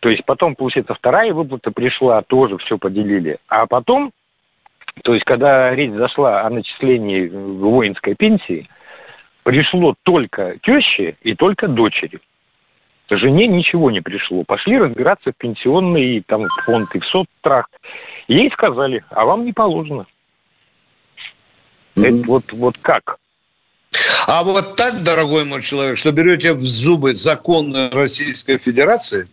То 0.00 0.08
есть 0.08 0.24
потом, 0.24 0.56
получается, 0.56 0.94
вторая 0.94 1.32
выплата 1.32 1.70
пришла, 1.70 2.22
тоже 2.22 2.58
все 2.58 2.78
поделили. 2.78 3.38
А 3.46 3.66
потом, 3.68 4.10
то 5.04 5.14
есть 5.14 5.24
когда 5.24 5.72
речь 5.76 5.92
зашла 5.92 6.40
о 6.42 6.50
начислении 6.50 7.28
воинской 7.28 8.16
пенсии, 8.16 8.68
пришло 9.44 9.94
только 10.02 10.56
теще 10.64 11.14
и 11.22 11.36
только 11.36 11.68
дочери. 11.68 12.18
Жене 13.10 13.46
ничего 13.46 13.90
не 13.90 14.00
пришло. 14.00 14.44
Пошли 14.44 14.78
разбираться 14.78 15.32
в 15.32 15.36
пенсионный 15.36 16.22
там, 16.26 16.44
фонд 16.64 16.94
и 16.94 17.00
в 17.00 17.06
соцтрах. 17.06 17.68
Ей 18.28 18.50
сказали, 18.52 19.04
а 19.10 19.24
вам 19.24 19.44
не 19.44 19.52
положено. 19.52 20.06
Это 21.96 22.26
вот, 22.26 22.52
вот 22.52 22.78
как? 22.80 23.18
А 24.26 24.42
вот 24.44 24.76
так, 24.76 25.02
дорогой 25.02 25.44
мой 25.44 25.62
человек, 25.62 25.98
что 25.98 26.12
берете 26.12 26.54
в 26.54 26.60
зубы 26.60 27.14
закон 27.14 27.74
Российской 27.92 28.56
Федерации, 28.56 29.28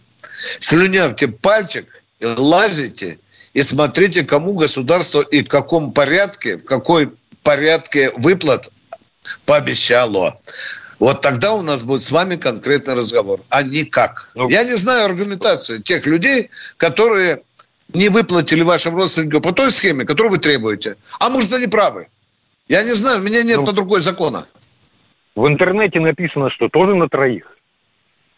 слюнявьте 0.59 1.27
пальчик, 1.27 1.85
лазите 2.21 3.19
и 3.53 3.61
смотрите, 3.61 4.25
кому 4.25 4.55
государство 4.55 5.21
и 5.21 5.43
в 5.43 5.47
каком 5.47 5.93
порядке, 5.93 6.57
в 6.57 6.65
какой 6.65 7.11
порядке 7.43 8.11
выплат 8.17 8.69
пообещало. 9.45 10.39
Вот 10.99 11.21
тогда 11.21 11.53
у 11.53 11.61
нас 11.61 11.83
будет 11.83 12.03
с 12.03 12.11
вами 12.11 12.35
конкретный 12.35 12.93
разговор, 12.93 13.39
а 13.49 13.63
никак. 13.63 14.31
Я 14.35 14.63
не 14.63 14.75
знаю 14.75 15.05
аргументацию 15.05 15.81
тех 15.81 16.05
людей, 16.05 16.49
которые 16.77 17.41
не 17.93 18.09
выплатили 18.09 18.63
вашим 18.63 18.95
родственникам 18.95 19.41
по 19.41 19.51
той 19.51 19.71
схеме, 19.71 20.05
которую 20.05 20.31
вы 20.31 20.37
требуете. 20.37 20.97
А 21.19 21.29
может, 21.29 21.53
они 21.53 21.67
правы. 21.67 22.07
Я 22.67 22.83
не 22.83 22.93
знаю, 22.93 23.19
у 23.19 23.23
меня 23.23 23.43
нет 23.43 23.65
под 23.65 23.77
рукой 23.77 24.01
закона. 24.01 24.45
В 25.35 25.47
интернете 25.47 25.99
написано, 25.99 26.49
что 26.49 26.67
тоже 26.69 26.95
на 26.95 27.07
троих. 27.07 27.45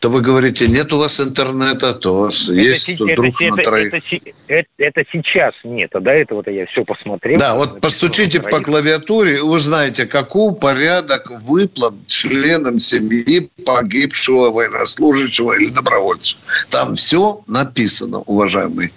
То 0.02 0.10
вы 0.10 0.22
говорите, 0.22 0.68
нет 0.68 0.92
у 0.94 0.98
вас 0.98 1.20
интернета, 1.20 1.94
то 1.94 2.16
у 2.16 2.20
вас 2.22 2.50
есть 2.50 2.90
это, 2.90 2.98
тут 2.98 3.10
это- 3.12 3.22
друг 3.22 3.40
это- 3.40 3.56
на 3.56 3.64
троих. 3.64 3.94
это 3.94 4.32
это- 4.48 4.68
это 4.80 5.04
сейчас 5.12 5.54
нет, 5.64 5.92
а 5.94 6.00
до 6.00 6.10
этого-то 6.10 6.50
я 6.50 6.66
все 6.66 6.84
посмотрел. 6.84 7.38
Да, 7.38 7.54
вот 7.54 7.80
постучите 7.82 8.40
по 8.42 8.50
троих. 8.50 8.66
клавиатуре 8.66 9.38
и 9.38 9.42
узнаете, 9.42 10.08
каков 10.08 10.60
порядок 10.60 11.30
выплат 11.44 11.94
членам 12.08 12.80
семьи 12.80 13.52
погибшего 13.64 14.50
военнослужащего 14.50 15.54
или 15.54 15.70
добровольца. 15.70 16.38
Там 16.72 16.96
все 16.96 17.44
написано, 17.46 18.22
уважаемые. 18.22 18.90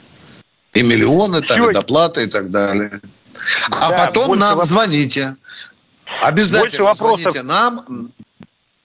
И 0.73 0.81
миллионы, 0.81 1.43
там, 1.43 1.69
и 1.69 1.75
доплаты 1.75 2.23
и 2.23 2.27
так 2.29 2.51
далее. 2.51 3.03
А 3.71 3.91
Да, 3.91 4.07
потом 4.07 4.39
нам 4.39 4.59
воп- 4.59 4.65
звоните. 4.65 5.37
Обязательно 6.23 6.85
Больше 6.85 7.03
вопросов. 7.03 7.21
звоните 7.21 7.43
нам. 7.43 8.11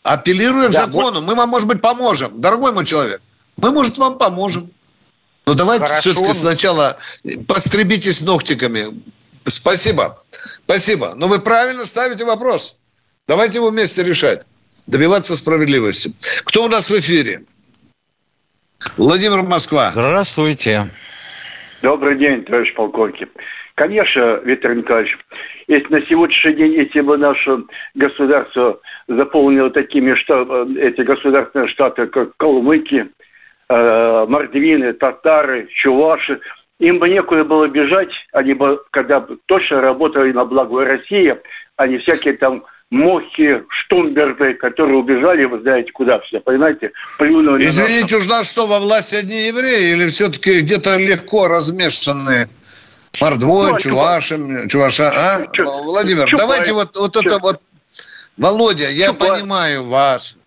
Апеллируем 0.09 0.71
Да, 0.71 0.87
закону. 0.87 1.21
Мы 1.21 1.35
вам, 1.35 1.49
может 1.49 1.67
быть, 1.67 1.81
поможем. 1.81 2.41
Дорогой 2.41 2.71
мой 2.71 2.83
человек, 2.83 3.21
мы, 3.57 3.69
может, 3.69 3.99
вам 3.99 4.17
поможем. 4.17 4.71
Но 5.45 5.53
давайте 5.53 5.85
Хорошо. 5.85 6.01
все-таки 6.01 6.33
сначала 6.33 6.97
постребитесь 7.47 8.23
ногтиками. 8.23 8.99
Спасибо. 9.45 10.23
Спасибо. 10.65 11.13
Но 11.13 11.27
вы 11.27 11.37
правильно 11.37 11.85
ставите 11.85 12.25
вопрос. 12.25 12.79
Давайте 13.27 13.59
его 13.59 13.69
вместе 13.69 14.01
решать. 14.03 14.41
Добиваться 14.87 15.35
справедливости. 15.35 16.11
Кто 16.43 16.65
у 16.65 16.69
нас 16.69 16.89
в 16.89 16.97
эфире? 16.97 17.43
Владимир 18.97 19.43
Москва. 19.43 19.91
Здравствуйте. 19.91 20.89
Добрый 21.83 22.17
день, 22.17 22.45
товарищ 22.45 22.73
полковник. 22.73 23.29
Конечно, 23.75 24.39
Виктор 24.43 24.73
Николаевич, 24.73 25.15
если 25.69 25.87
на 25.93 26.01
сегодняшний 26.07 26.53
день, 26.53 26.73
если 26.73 27.01
бы 27.01 27.15
наше 27.17 27.59
государство 27.93 28.79
заполнило 29.07 29.69
такими 29.69 30.15
штат, 30.15 30.47
эти 30.75 31.01
государственные 31.01 31.69
штаты, 31.69 32.07
как 32.07 32.35
Калмыки, 32.37 33.07
э, 33.69 34.25
Мордвины, 34.27 34.93
татары, 34.93 35.67
чуваши, 35.75 36.39
им 36.79 36.97
бы 36.97 37.07
некуда 37.07 37.43
было 37.43 37.67
бежать, 37.67 38.09
они 38.33 38.55
бы, 38.55 38.81
когда 38.89 39.19
бы 39.19 39.37
точно 39.45 39.79
работали 39.79 40.31
на 40.31 40.43
благо 40.43 40.83
России, 40.83 41.37
а 41.75 41.87
не 41.87 41.99
всякие 41.99 42.33
там 42.37 42.63
Мохи, 42.89 43.61
Штумберты, 43.69 44.55
которые 44.55 44.97
убежали, 44.97 45.45
вы 45.45 45.59
знаете, 45.59 45.91
куда 45.91 46.17
все, 46.21 46.39
понимаете, 46.39 46.93
плюнули 47.19 47.63
на 47.63 47.67
Извините, 47.67 48.17
уж 48.17 48.27
нас 48.27 48.51
что, 48.51 48.65
во 48.65 48.79
власти 48.79 49.17
одни 49.17 49.45
евреи 49.45 49.91
или 49.91 50.07
все-таки 50.07 50.61
где-то 50.61 50.97
легко 50.97 51.47
размешанные 51.47 52.49
мордвой, 53.21 53.69
Ну, 53.71 53.75
а 53.75 53.79
чуваша, 54.67 55.11
а? 55.13 55.47
Чу- 55.53 55.65
Владимир, 55.83 56.27
Чубайс. 56.27 56.39
давайте 56.49 56.73
вот, 56.73 56.95
вот 56.95 57.17
это 57.17 57.39
вот, 57.39 57.61
Володя, 58.37 58.89
я 58.89 59.07
Чубайс. 59.07 59.33
понимаю 59.41 59.85
вас. 59.87 60.37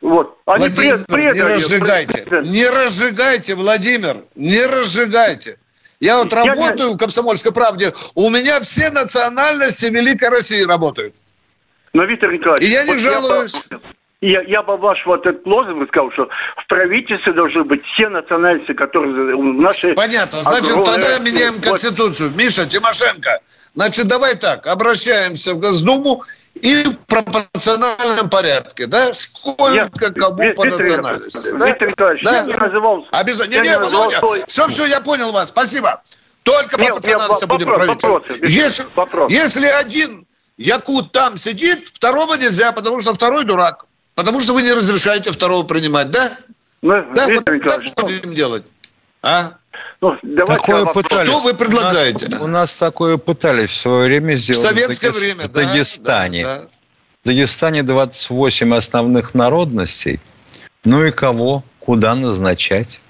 Вот. 0.00 0.36
Они 0.46 0.58
Владимир, 0.68 1.04
пред- 1.04 1.34
не 1.36 1.42
разжигайте, 1.42 2.22
пред- 2.22 2.46
не 2.46 2.68
разжигайте, 2.68 3.54
Владимир, 3.54 4.24
не 4.34 4.64
разжигайте. 4.64 5.58
Я 6.00 6.18
вот 6.22 6.32
Я 6.32 6.42
не- 6.42 6.48
работаю 6.50 6.92
в 6.92 6.96
«Комсомольской 6.96 7.52
правде», 7.52 7.92
у 8.14 8.30
меня 8.30 8.60
все 8.60 8.90
национальности 8.90 9.86
Великой 9.86 10.28
России 10.30 10.62
работают. 10.62 11.14
Но, 11.92 12.04
Виктор 12.04 12.32
Николаевич... 12.32 12.68
И 12.68 12.70
я 12.72 12.84
не 12.84 12.92
вот 12.92 13.00
жалуюсь. 13.00 13.52
бы- 13.68 13.80
Я, 14.20 14.42
я 14.42 14.62
бы 14.62 14.76
ваш 14.76 14.98
вот 15.06 15.24
этот 15.26 15.46
лозунг 15.46 15.88
сказал, 15.88 16.10
что 16.12 16.28
в 16.56 16.66
правительстве 16.68 17.32
должны 17.34 17.62
быть 17.62 17.82
все 17.94 18.08
национальности, 18.08 18.72
которые 18.72 19.36
в 19.36 19.42
нашей... 19.60 19.94
Понятно. 19.94 20.42
Значит, 20.42 20.70
огромной 20.72 20.86
тогда 20.86 21.18
меняем 21.20 21.54
Вот. 21.54 21.62
Конституцию. 21.64 22.32
Миша, 22.34 22.66
Тимошенко. 22.66 23.38
Значит, 23.76 24.08
давай 24.08 24.34
так. 24.34 24.66
Обращаемся 24.66 25.54
в 25.54 25.60
Госдуму 25.60 26.24
и 26.54 26.82
в 26.82 26.98
пропорциональном 27.06 28.28
порядке. 28.28 28.86
Да? 28.86 29.12
Сколько 29.12 29.72
Я- 29.72 29.88
кому 29.88 30.42
Ви- 30.42 30.52
по 30.54 30.64
Виктор- 30.64 30.78
национальности. 30.78 31.50
да? 31.52 31.66
Виктор 31.68 31.88
Николаевич, 31.88 32.24
Да. 32.24 32.36
я 32.38 32.42
не 32.42 32.52
называл... 32.54 33.06
Обязательно. 33.12 33.54
я 33.54 33.60
Не, 33.62 33.68
не, 33.68 33.78
называл 33.78 34.00
Володя. 34.02 34.18
свой- 34.18 34.44
Все, 34.48 34.66
все, 34.66 34.86
я 34.86 35.00
понял 35.00 35.30
вас. 35.30 35.50
Спасибо. 35.50 36.02
Только 36.42 36.80
Нет, 36.80 36.88
по 36.90 36.96
национальности 36.96 37.44
я- 37.44 37.46
будем 37.46 37.68
Виктор, 37.68 38.22
Если, 38.42 38.84
вопрос. 38.96 39.30
если 39.30 39.66
один 39.68 40.26
якут 40.56 41.12
там 41.12 41.36
сидит, 41.36 41.86
второго 41.86 42.34
нельзя, 42.34 42.72
потому 42.72 42.98
что 42.98 43.14
второй 43.14 43.44
дурак. 43.44 43.84
Потому 44.18 44.40
что 44.40 44.52
вы 44.52 44.62
не 44.62 44.72
разрешаете 44.72 45.30
второго 45.30 45.62
принимать, 45.64 46.10
да? 46.10 46.32
Ну, 46.82 46.90
Да, 47.14 47.22
вот 47.26 47.28
Виктор 47.28 47.44
так 47.44 47.54
Николаевич, 47.54 47.92
ну, 47.96 48.02
будем 48.02 48.34
делать. 48.34 48.64
А? 49.22 49.52
ну, 50.00 50.16
давайте 50.24 50.54
Такое 50.64 50.84
пытались. 50.86 51.28
Что 51.30 51.38
вы 51.40 51.54
предлагаете? 51.54 52.26
У 52.26 52.30
нас, 52.30 52.40
у 52.42 52.46
нас 52.48 52.74
такое 52.74 53.16
пытались 53.16 53.70
в 53.70 53.76
свое 53.76 54.08
время 54.08 54.34
В 54.34 54.38
сделать. 54.38 54.60
советское 54.62 55.10
в 55.10 55.14
Дагес- 55.14 55.20
время, 55.20 55.42
в 55.42 55.52
да, 55.52 55.60
Дагестане. 55.62 56.42
да, 56.42 56.54
да. 56.56 56.66
В 57.22 57.26
Дагестане 57.28 57.82
28 57.84 58.74
основных 58.74 59.36
народностей. 59.36 60.18
Ну 60.84 61.04
и 61.04 61.12
кого? 61.12 61.62
Куда 61.78 62.16
назначать? 62.16 63.00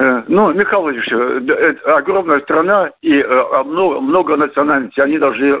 Э, 0.00 0.22
Ну, 0.26 0.52
Михаил 0.52 0.82
Владимирович, 0.82 1.12
э, 1.12 1.40
да, 1.42 1.54
это 1.54 1.96
огромная 1.96 2.40
страна 2.40 2.90
и 3.02 3.12
э, 3.20 3.22
а 3.24 3.62
много, 3.62 4.00
много 4.00 4.36
национальностей. 4.36 5.00
Они 5.00 5.16
должны 5.18 5.60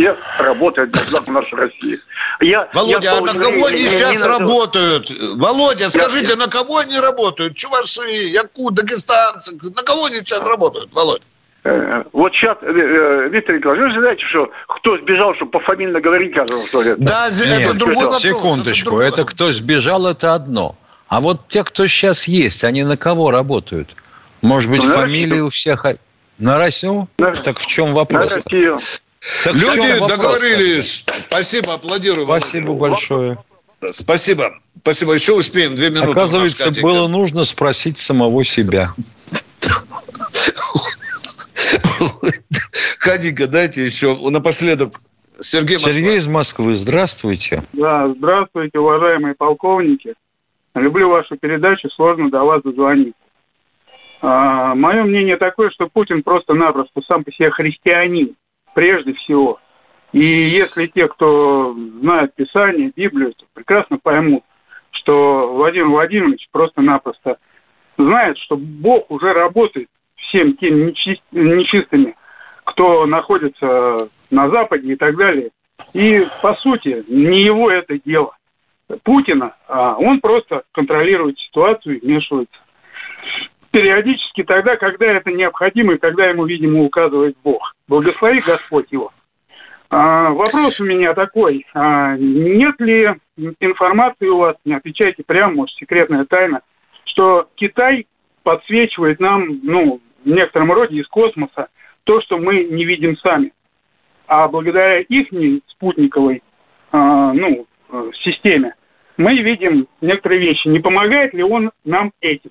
все 0.00 0.16
работать 0.42 0.90
для 0.90 1.02
блага 1.10 1.30
нашей 1.32 1.54
России. 1.58 1.98
Я, 2.40 2.68
Володя, 2.72 2.98
я 3.02 3.18
а 3.18 3.20
на 3.20 3.34
кого 3.34 3.66
они 3.66 3.78
сейчас 3.86 4.16
назов- 4.20 4.38
работают? 4.40 5.10
Володя, 5.36 5.88
скажите, 5.88 6.36
на 6.36 6.46
кого 6.48 6.78
они 6.78 6.98
работают? 6.98 7.56
Чуваши, 7.56 8.00
якут, 8.32 8.74
дагестанцы, 8.74 9.58
на 9.74 9.82
кого 9.82 10.06
они 10.06 10.16
сейчас 10.20 10.40
работают, 10.42 10.92
Володь? 10.94 11.22
Э, 11.62 12.04
Вот 12.14 12.32
сейчас, 12.32 12.56
э, 12.62 12.66
э, 12.66 13.28
Виктор 13.28 13.56
Николаевич, 13.56 13.88
вы 13.88 13.92
же 13.94 14.00
знаете, 14.00 14.22
что 14.30 14.50
кто 14.68 14.96
сбежал, 14.96 15.34
что 15.34 15.44
пофамильно 15.44 16.00
говорить 16.00 16.32
каждому, 16.34 16.64
что 16.66 16.82
ли? 16.82 16.94
Да, 16.96 17.28
Нет, 17.28 17.60
это 17.60 17.74
другой 17.74 18.04
вопрос. 18.06 18.22
секундочку. 18.22 18.84
другой 18.90 19.08
Это, 19.08 19.24
кто 19.24 19.52
сбежал, 19.52 20.06
это 20.06 20.32
одно. 20.34 20.76
А 21.08 21.20
вот 21.20 21.48
те, 21.48 21.62
кто 21.64 21.86
сейчас 21.86 22.26
есть, 22.26 22.64
они 22.64 22.82
на 22.84 22.96
кого 22.96 23.30
работают? 23.30 23.94
Может 24.40 24.70
быть, 24.70 24.80
Ну, 24.82 24.88
на 24.88 24.94
фамилии 24.94 25.28
Россию. 25.28 25.46
у 25.46 25.50
всех... 25.50 25.84
На 26.38 26.56
Россию? 26.58 27.08
На- 27.18 27.32
Так 27.32 27.58
в 27.58 27.66
чем 27.66 27.88
На 27.88 27.94
вопрос? 27.96 28.32
Россию. 28.32 28.78
Так 29.44 29.54
Люди 29.54 30.00
вопрос? 30.00 30.18
договорились. 30.18 31.04
Спасибо, 31.28 31.74
аплодирую. 31.74 32.26
Володя. 32.26 32.46
Спасибо 32.46 32.72
большое. 32.74 33.38
Спасибо. 33.80 34.58
Спасибо. 34.80 35.12
Еще 35.14 35.34
успеем. 35.34 35.74
Две 35.74 35.90
минуты. 35.90 36.12
Оказывается, 36.12 36.70
было 36.82 37.06
нужно 37.08 37.44
спросить 37.44 37.98
самого 37.98 38.44
себя. 38.44 38.94
Катенька, 42.98 43.46
дайте 43.46 43.84
еще 43.84 44.16
напоследок. 44.30 44.92
Сергей 45.40 45.76
Москва. 45.76 45.92
Сергей 45.92 46.16
из 46.16 46.26
Москвы, 46.26 46.74
здравствуйте. 46.74 47.62
Да, 47.72 48.12
здравствуйте, 48.14 48.78
уважаемые 48.78 49.34
полковники. 49.34 50.14
Люблю 50.74 51.08
вашу 51.08 51.36
передачу, 51.36 51.88
сложно 51.90 52.30
до 52.30 52.44
вас 52.44 52.62
дозвониться. 52.62 53.18
А, 54.20 54.74
мое 54.74 55.02
мнение 55.04 55.38
такое, 55.38 55.70
что 55.70 55.88
Путин 55.88 56.22
просто-напросто 56.22 57.00
сам 57.08 57.24
по 57.24 57.32
себе 57.32 57.50
христианин, 57.50 58.36
прежде 58.74 59.14
всего. 59.14 59.58
И 60.12 60.18
если 60.18 60.86
те, 60.86 61.06
кто 61.08 61.74
знает 62.00 62.34
Писание, 62.34 62.92
Библию, 62.94 63.32
то 63.34 63.46
прекрасно 63.54 63.98
поймут, 63.98 64.42
что 64.90 65.52
Владимир 65.54 65.88
Владимирович 65.88 66.48
просто-напросто 66.50 67.38
знает, 67.96 68.38
что 68.38 68.56
Бог 68.56 69.10
уже 69.10 69.32
работает 69.32 69.88
всем 70.16 70.56
тем 70.56 70.88
нечис- 70.88 71.22
нечистыми, 71.30 72.16
кто 72.64 73.06
находится 73.06 73.96
на 74.30 74.50
Западе 74.50 74.92
и 74.92 74.96
так 74.96 75.16
далее. 75.16 75.50
И, 75.94 76.26
по 76.42 76.54
сути, 76.54 77.04
не 77.08 77.42
его 77.42 77.70
это 77.70 77.98
дело. 78.04 78.36
Путина, 79.04 79.54
а 79.68 79.94
он 79.94 80.20
просто 80.20 80.64
контролирует 80.72 81.38
ситуацию 81.38 81.98
и 81.98 82.00
вмешивается. 82.04 82.58
Периодически 83.70 84.42
тогда, 84.42 84.76
когда 84.76 85.06
это 85.06 85.30
необходимо 85.30 85.94
и 85.94 85.98
когда 85.98 86.26
ему, 86.26 86.44
видимо, 86.44 86.82
указывает 86.82 87.36
Бог. 87.44 87.74
Благослови 87.86 88.40
Господь 88.44 88.90
его. 88.90 89.12
А, 89.90 90.30
вопрос 90.30 90.80
у 90.80 90.84
меня 90.84 91.14
такой. 91.14 91.66
А, 91.74 92.16
нет 92.16 92.80
ли 92.80 93.08
информации 93.60 94.26
у 94.26 94.38
вас, 94.38 94.56
не 94.64 94.74
отвечайте 94.74 95.22
прямо, 95.24 95.54
может, 95.54 95.76
секретная 95.76 96.24
тайна, 96.24 96.62
что 97.04 97.48
Китай 97.54 98.06
подсвечивает 98.42 99.20
нам, 99.20 99.60
ну, 99.62 100.00
в 100.24 100.28
некотором 100.28 100.72
роде 100.72 100.96
из 100.96 101.06
космоса 101.08 101.68
то, 102.04 102.20
что 102.22 102.38
мы 102.38 102.64
не 102.64 102.84
видим 102.84 103.16
сами. 103.18 103.52
А 104.26 104.48
благодаря 104.48 105.00
их 105.00 105.28
спутниковой 105.68 106.42
а, 106.92 107.32
ну, 107.32 107.66
э, 107.90 108.10
системе 108.22 108.74
мы 109.16 109.36
видим 109.36 109.86
некоторые 110.00 110.40
вещи. 110.40 110.68
Не 110.68 110.78
помогает 110.78 111.34
ли 111.34 111.42
он 111.42 111.72
нам 111.84 112.12
этим? 112.20 112.50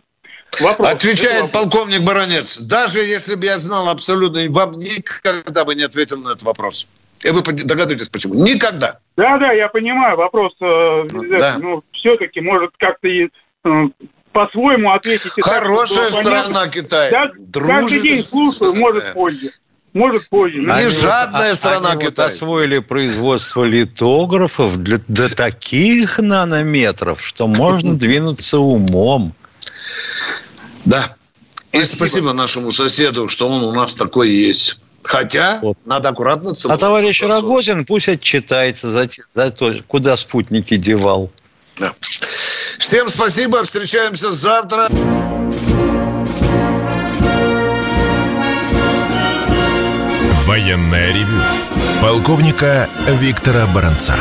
Вопрос. 0.59 0.89
Отвечает 0.89 1.41
вопрос. 1.43 1.63
полковник 1.63 2.01
Баранец. 2.01 2.57
Даже 2.59 2.99
если 2.99 3.35
бы 3.35 3.45
я 3.45 3.57
знал 3.57 3.89
абсолютно, 3.89 4.45
вам 4.49 4.77
никогда 4.79 5.63
бы 5.65 5.75
не 5.75 5.83
ответил 5.83 6.17
на 6.19 6.29
этот 6.29 6.43
вопрос. 6.43 6.87
И 7.23 7.29
вы 7.31 7.41
догадываетесь, 7.41 8.09
почему? 8.09 8.33
Никогда. 8.35 8.99
Да, 9.17 9.37
да, 9.37 9.51
я 9.51 9.67
понимаю. 9.67 10.17
Вопрос, 10.17 10.53
э, 10.61 11.03
да. 11.37 11.57
ну, 11.59 11.83
все-таки 11.93 12.39
может 12.41 12.71
как-то 12.79 13.07
и 13.07 13.27
э, 13.65 13.69
по-своему 14.31 14.93
ответить. 14.93 15.33
и 15.37 15.41
так, 15.41 15.61
Хорошая 15.63 16.09
чтобы 16.09 16.23
было 16.23 16.31
понятно. 16.31 16.53
страна 16.53 16.69
Китай. 16.69 17.11
Да, 17.11 17.31
Дружит 17.37 17.69
каждый 17.81 18.01
день 18.01 18.21
слушаю, 18.23 18.73
может 18.75 19.13
позже. 19.13 19.49
Может 19.91 20.29
позже. 20.29 20.59
Не 20.59 20.71
Они 20.71 20.85
вот- 20.85 20.93
жадная 20.93 21.51
а- 21.51 21.55
страна 21.55 21.91
они 21.91 22.03
вот 22.03 22.11
Китай. 22.13 22.27
освоили 22.27 22.77
производство 22.79 23.63
литографов 23.65 24.77
для, 24.77 24.99
до 25.07 25.33
таких 25.35 26.19
нанометров, 26.19 27.21
что 27.25 27.47
можно 27.47 27.95
двинуться 27.97 28.59
умом. 28.59 29.33
Да. 30.85 31.15
И 31.71 31.83
спасибо 31.83 32.33
нашему 32.33 32.71
соседу, 32.71 33.27
что 33.27 33.47
он 33.47 33.63
у 33.63 33.71
нас 33.71 33.95
такой 33.95 34.31
есть. 34.31 34.79
Хотя 35.03 35.61
надо 35.85 36.09
аккуратно 36.09 36.51
А 36.51 36.55
целоваться. 36.55 36.85
товарищ 36.85 37.21
в 37.21 37.27
носу. 37.27 37.41
Рогозин 37.41 37.85
пусть 37.85 38.09
отчитается 38.09 38.89
за, 38.89 39.09
за 39.27 39.49
то, 39.51 39.73
куда 39.87 40.17
спутники 40.17 40.75
девал. 40.77 41.31
Да. 41.77 41.93
Всем 42.79 43.07
спасибо. 43.07 43.63
Встречаемся 43.63 44.31
завтра. 44.31 44.89
Военная 50.45 51.13
ревю. 51.13 51.41
Полковника 52.01 52.89
Виктора 53.07 53.67
Баранца. 53.67 54.15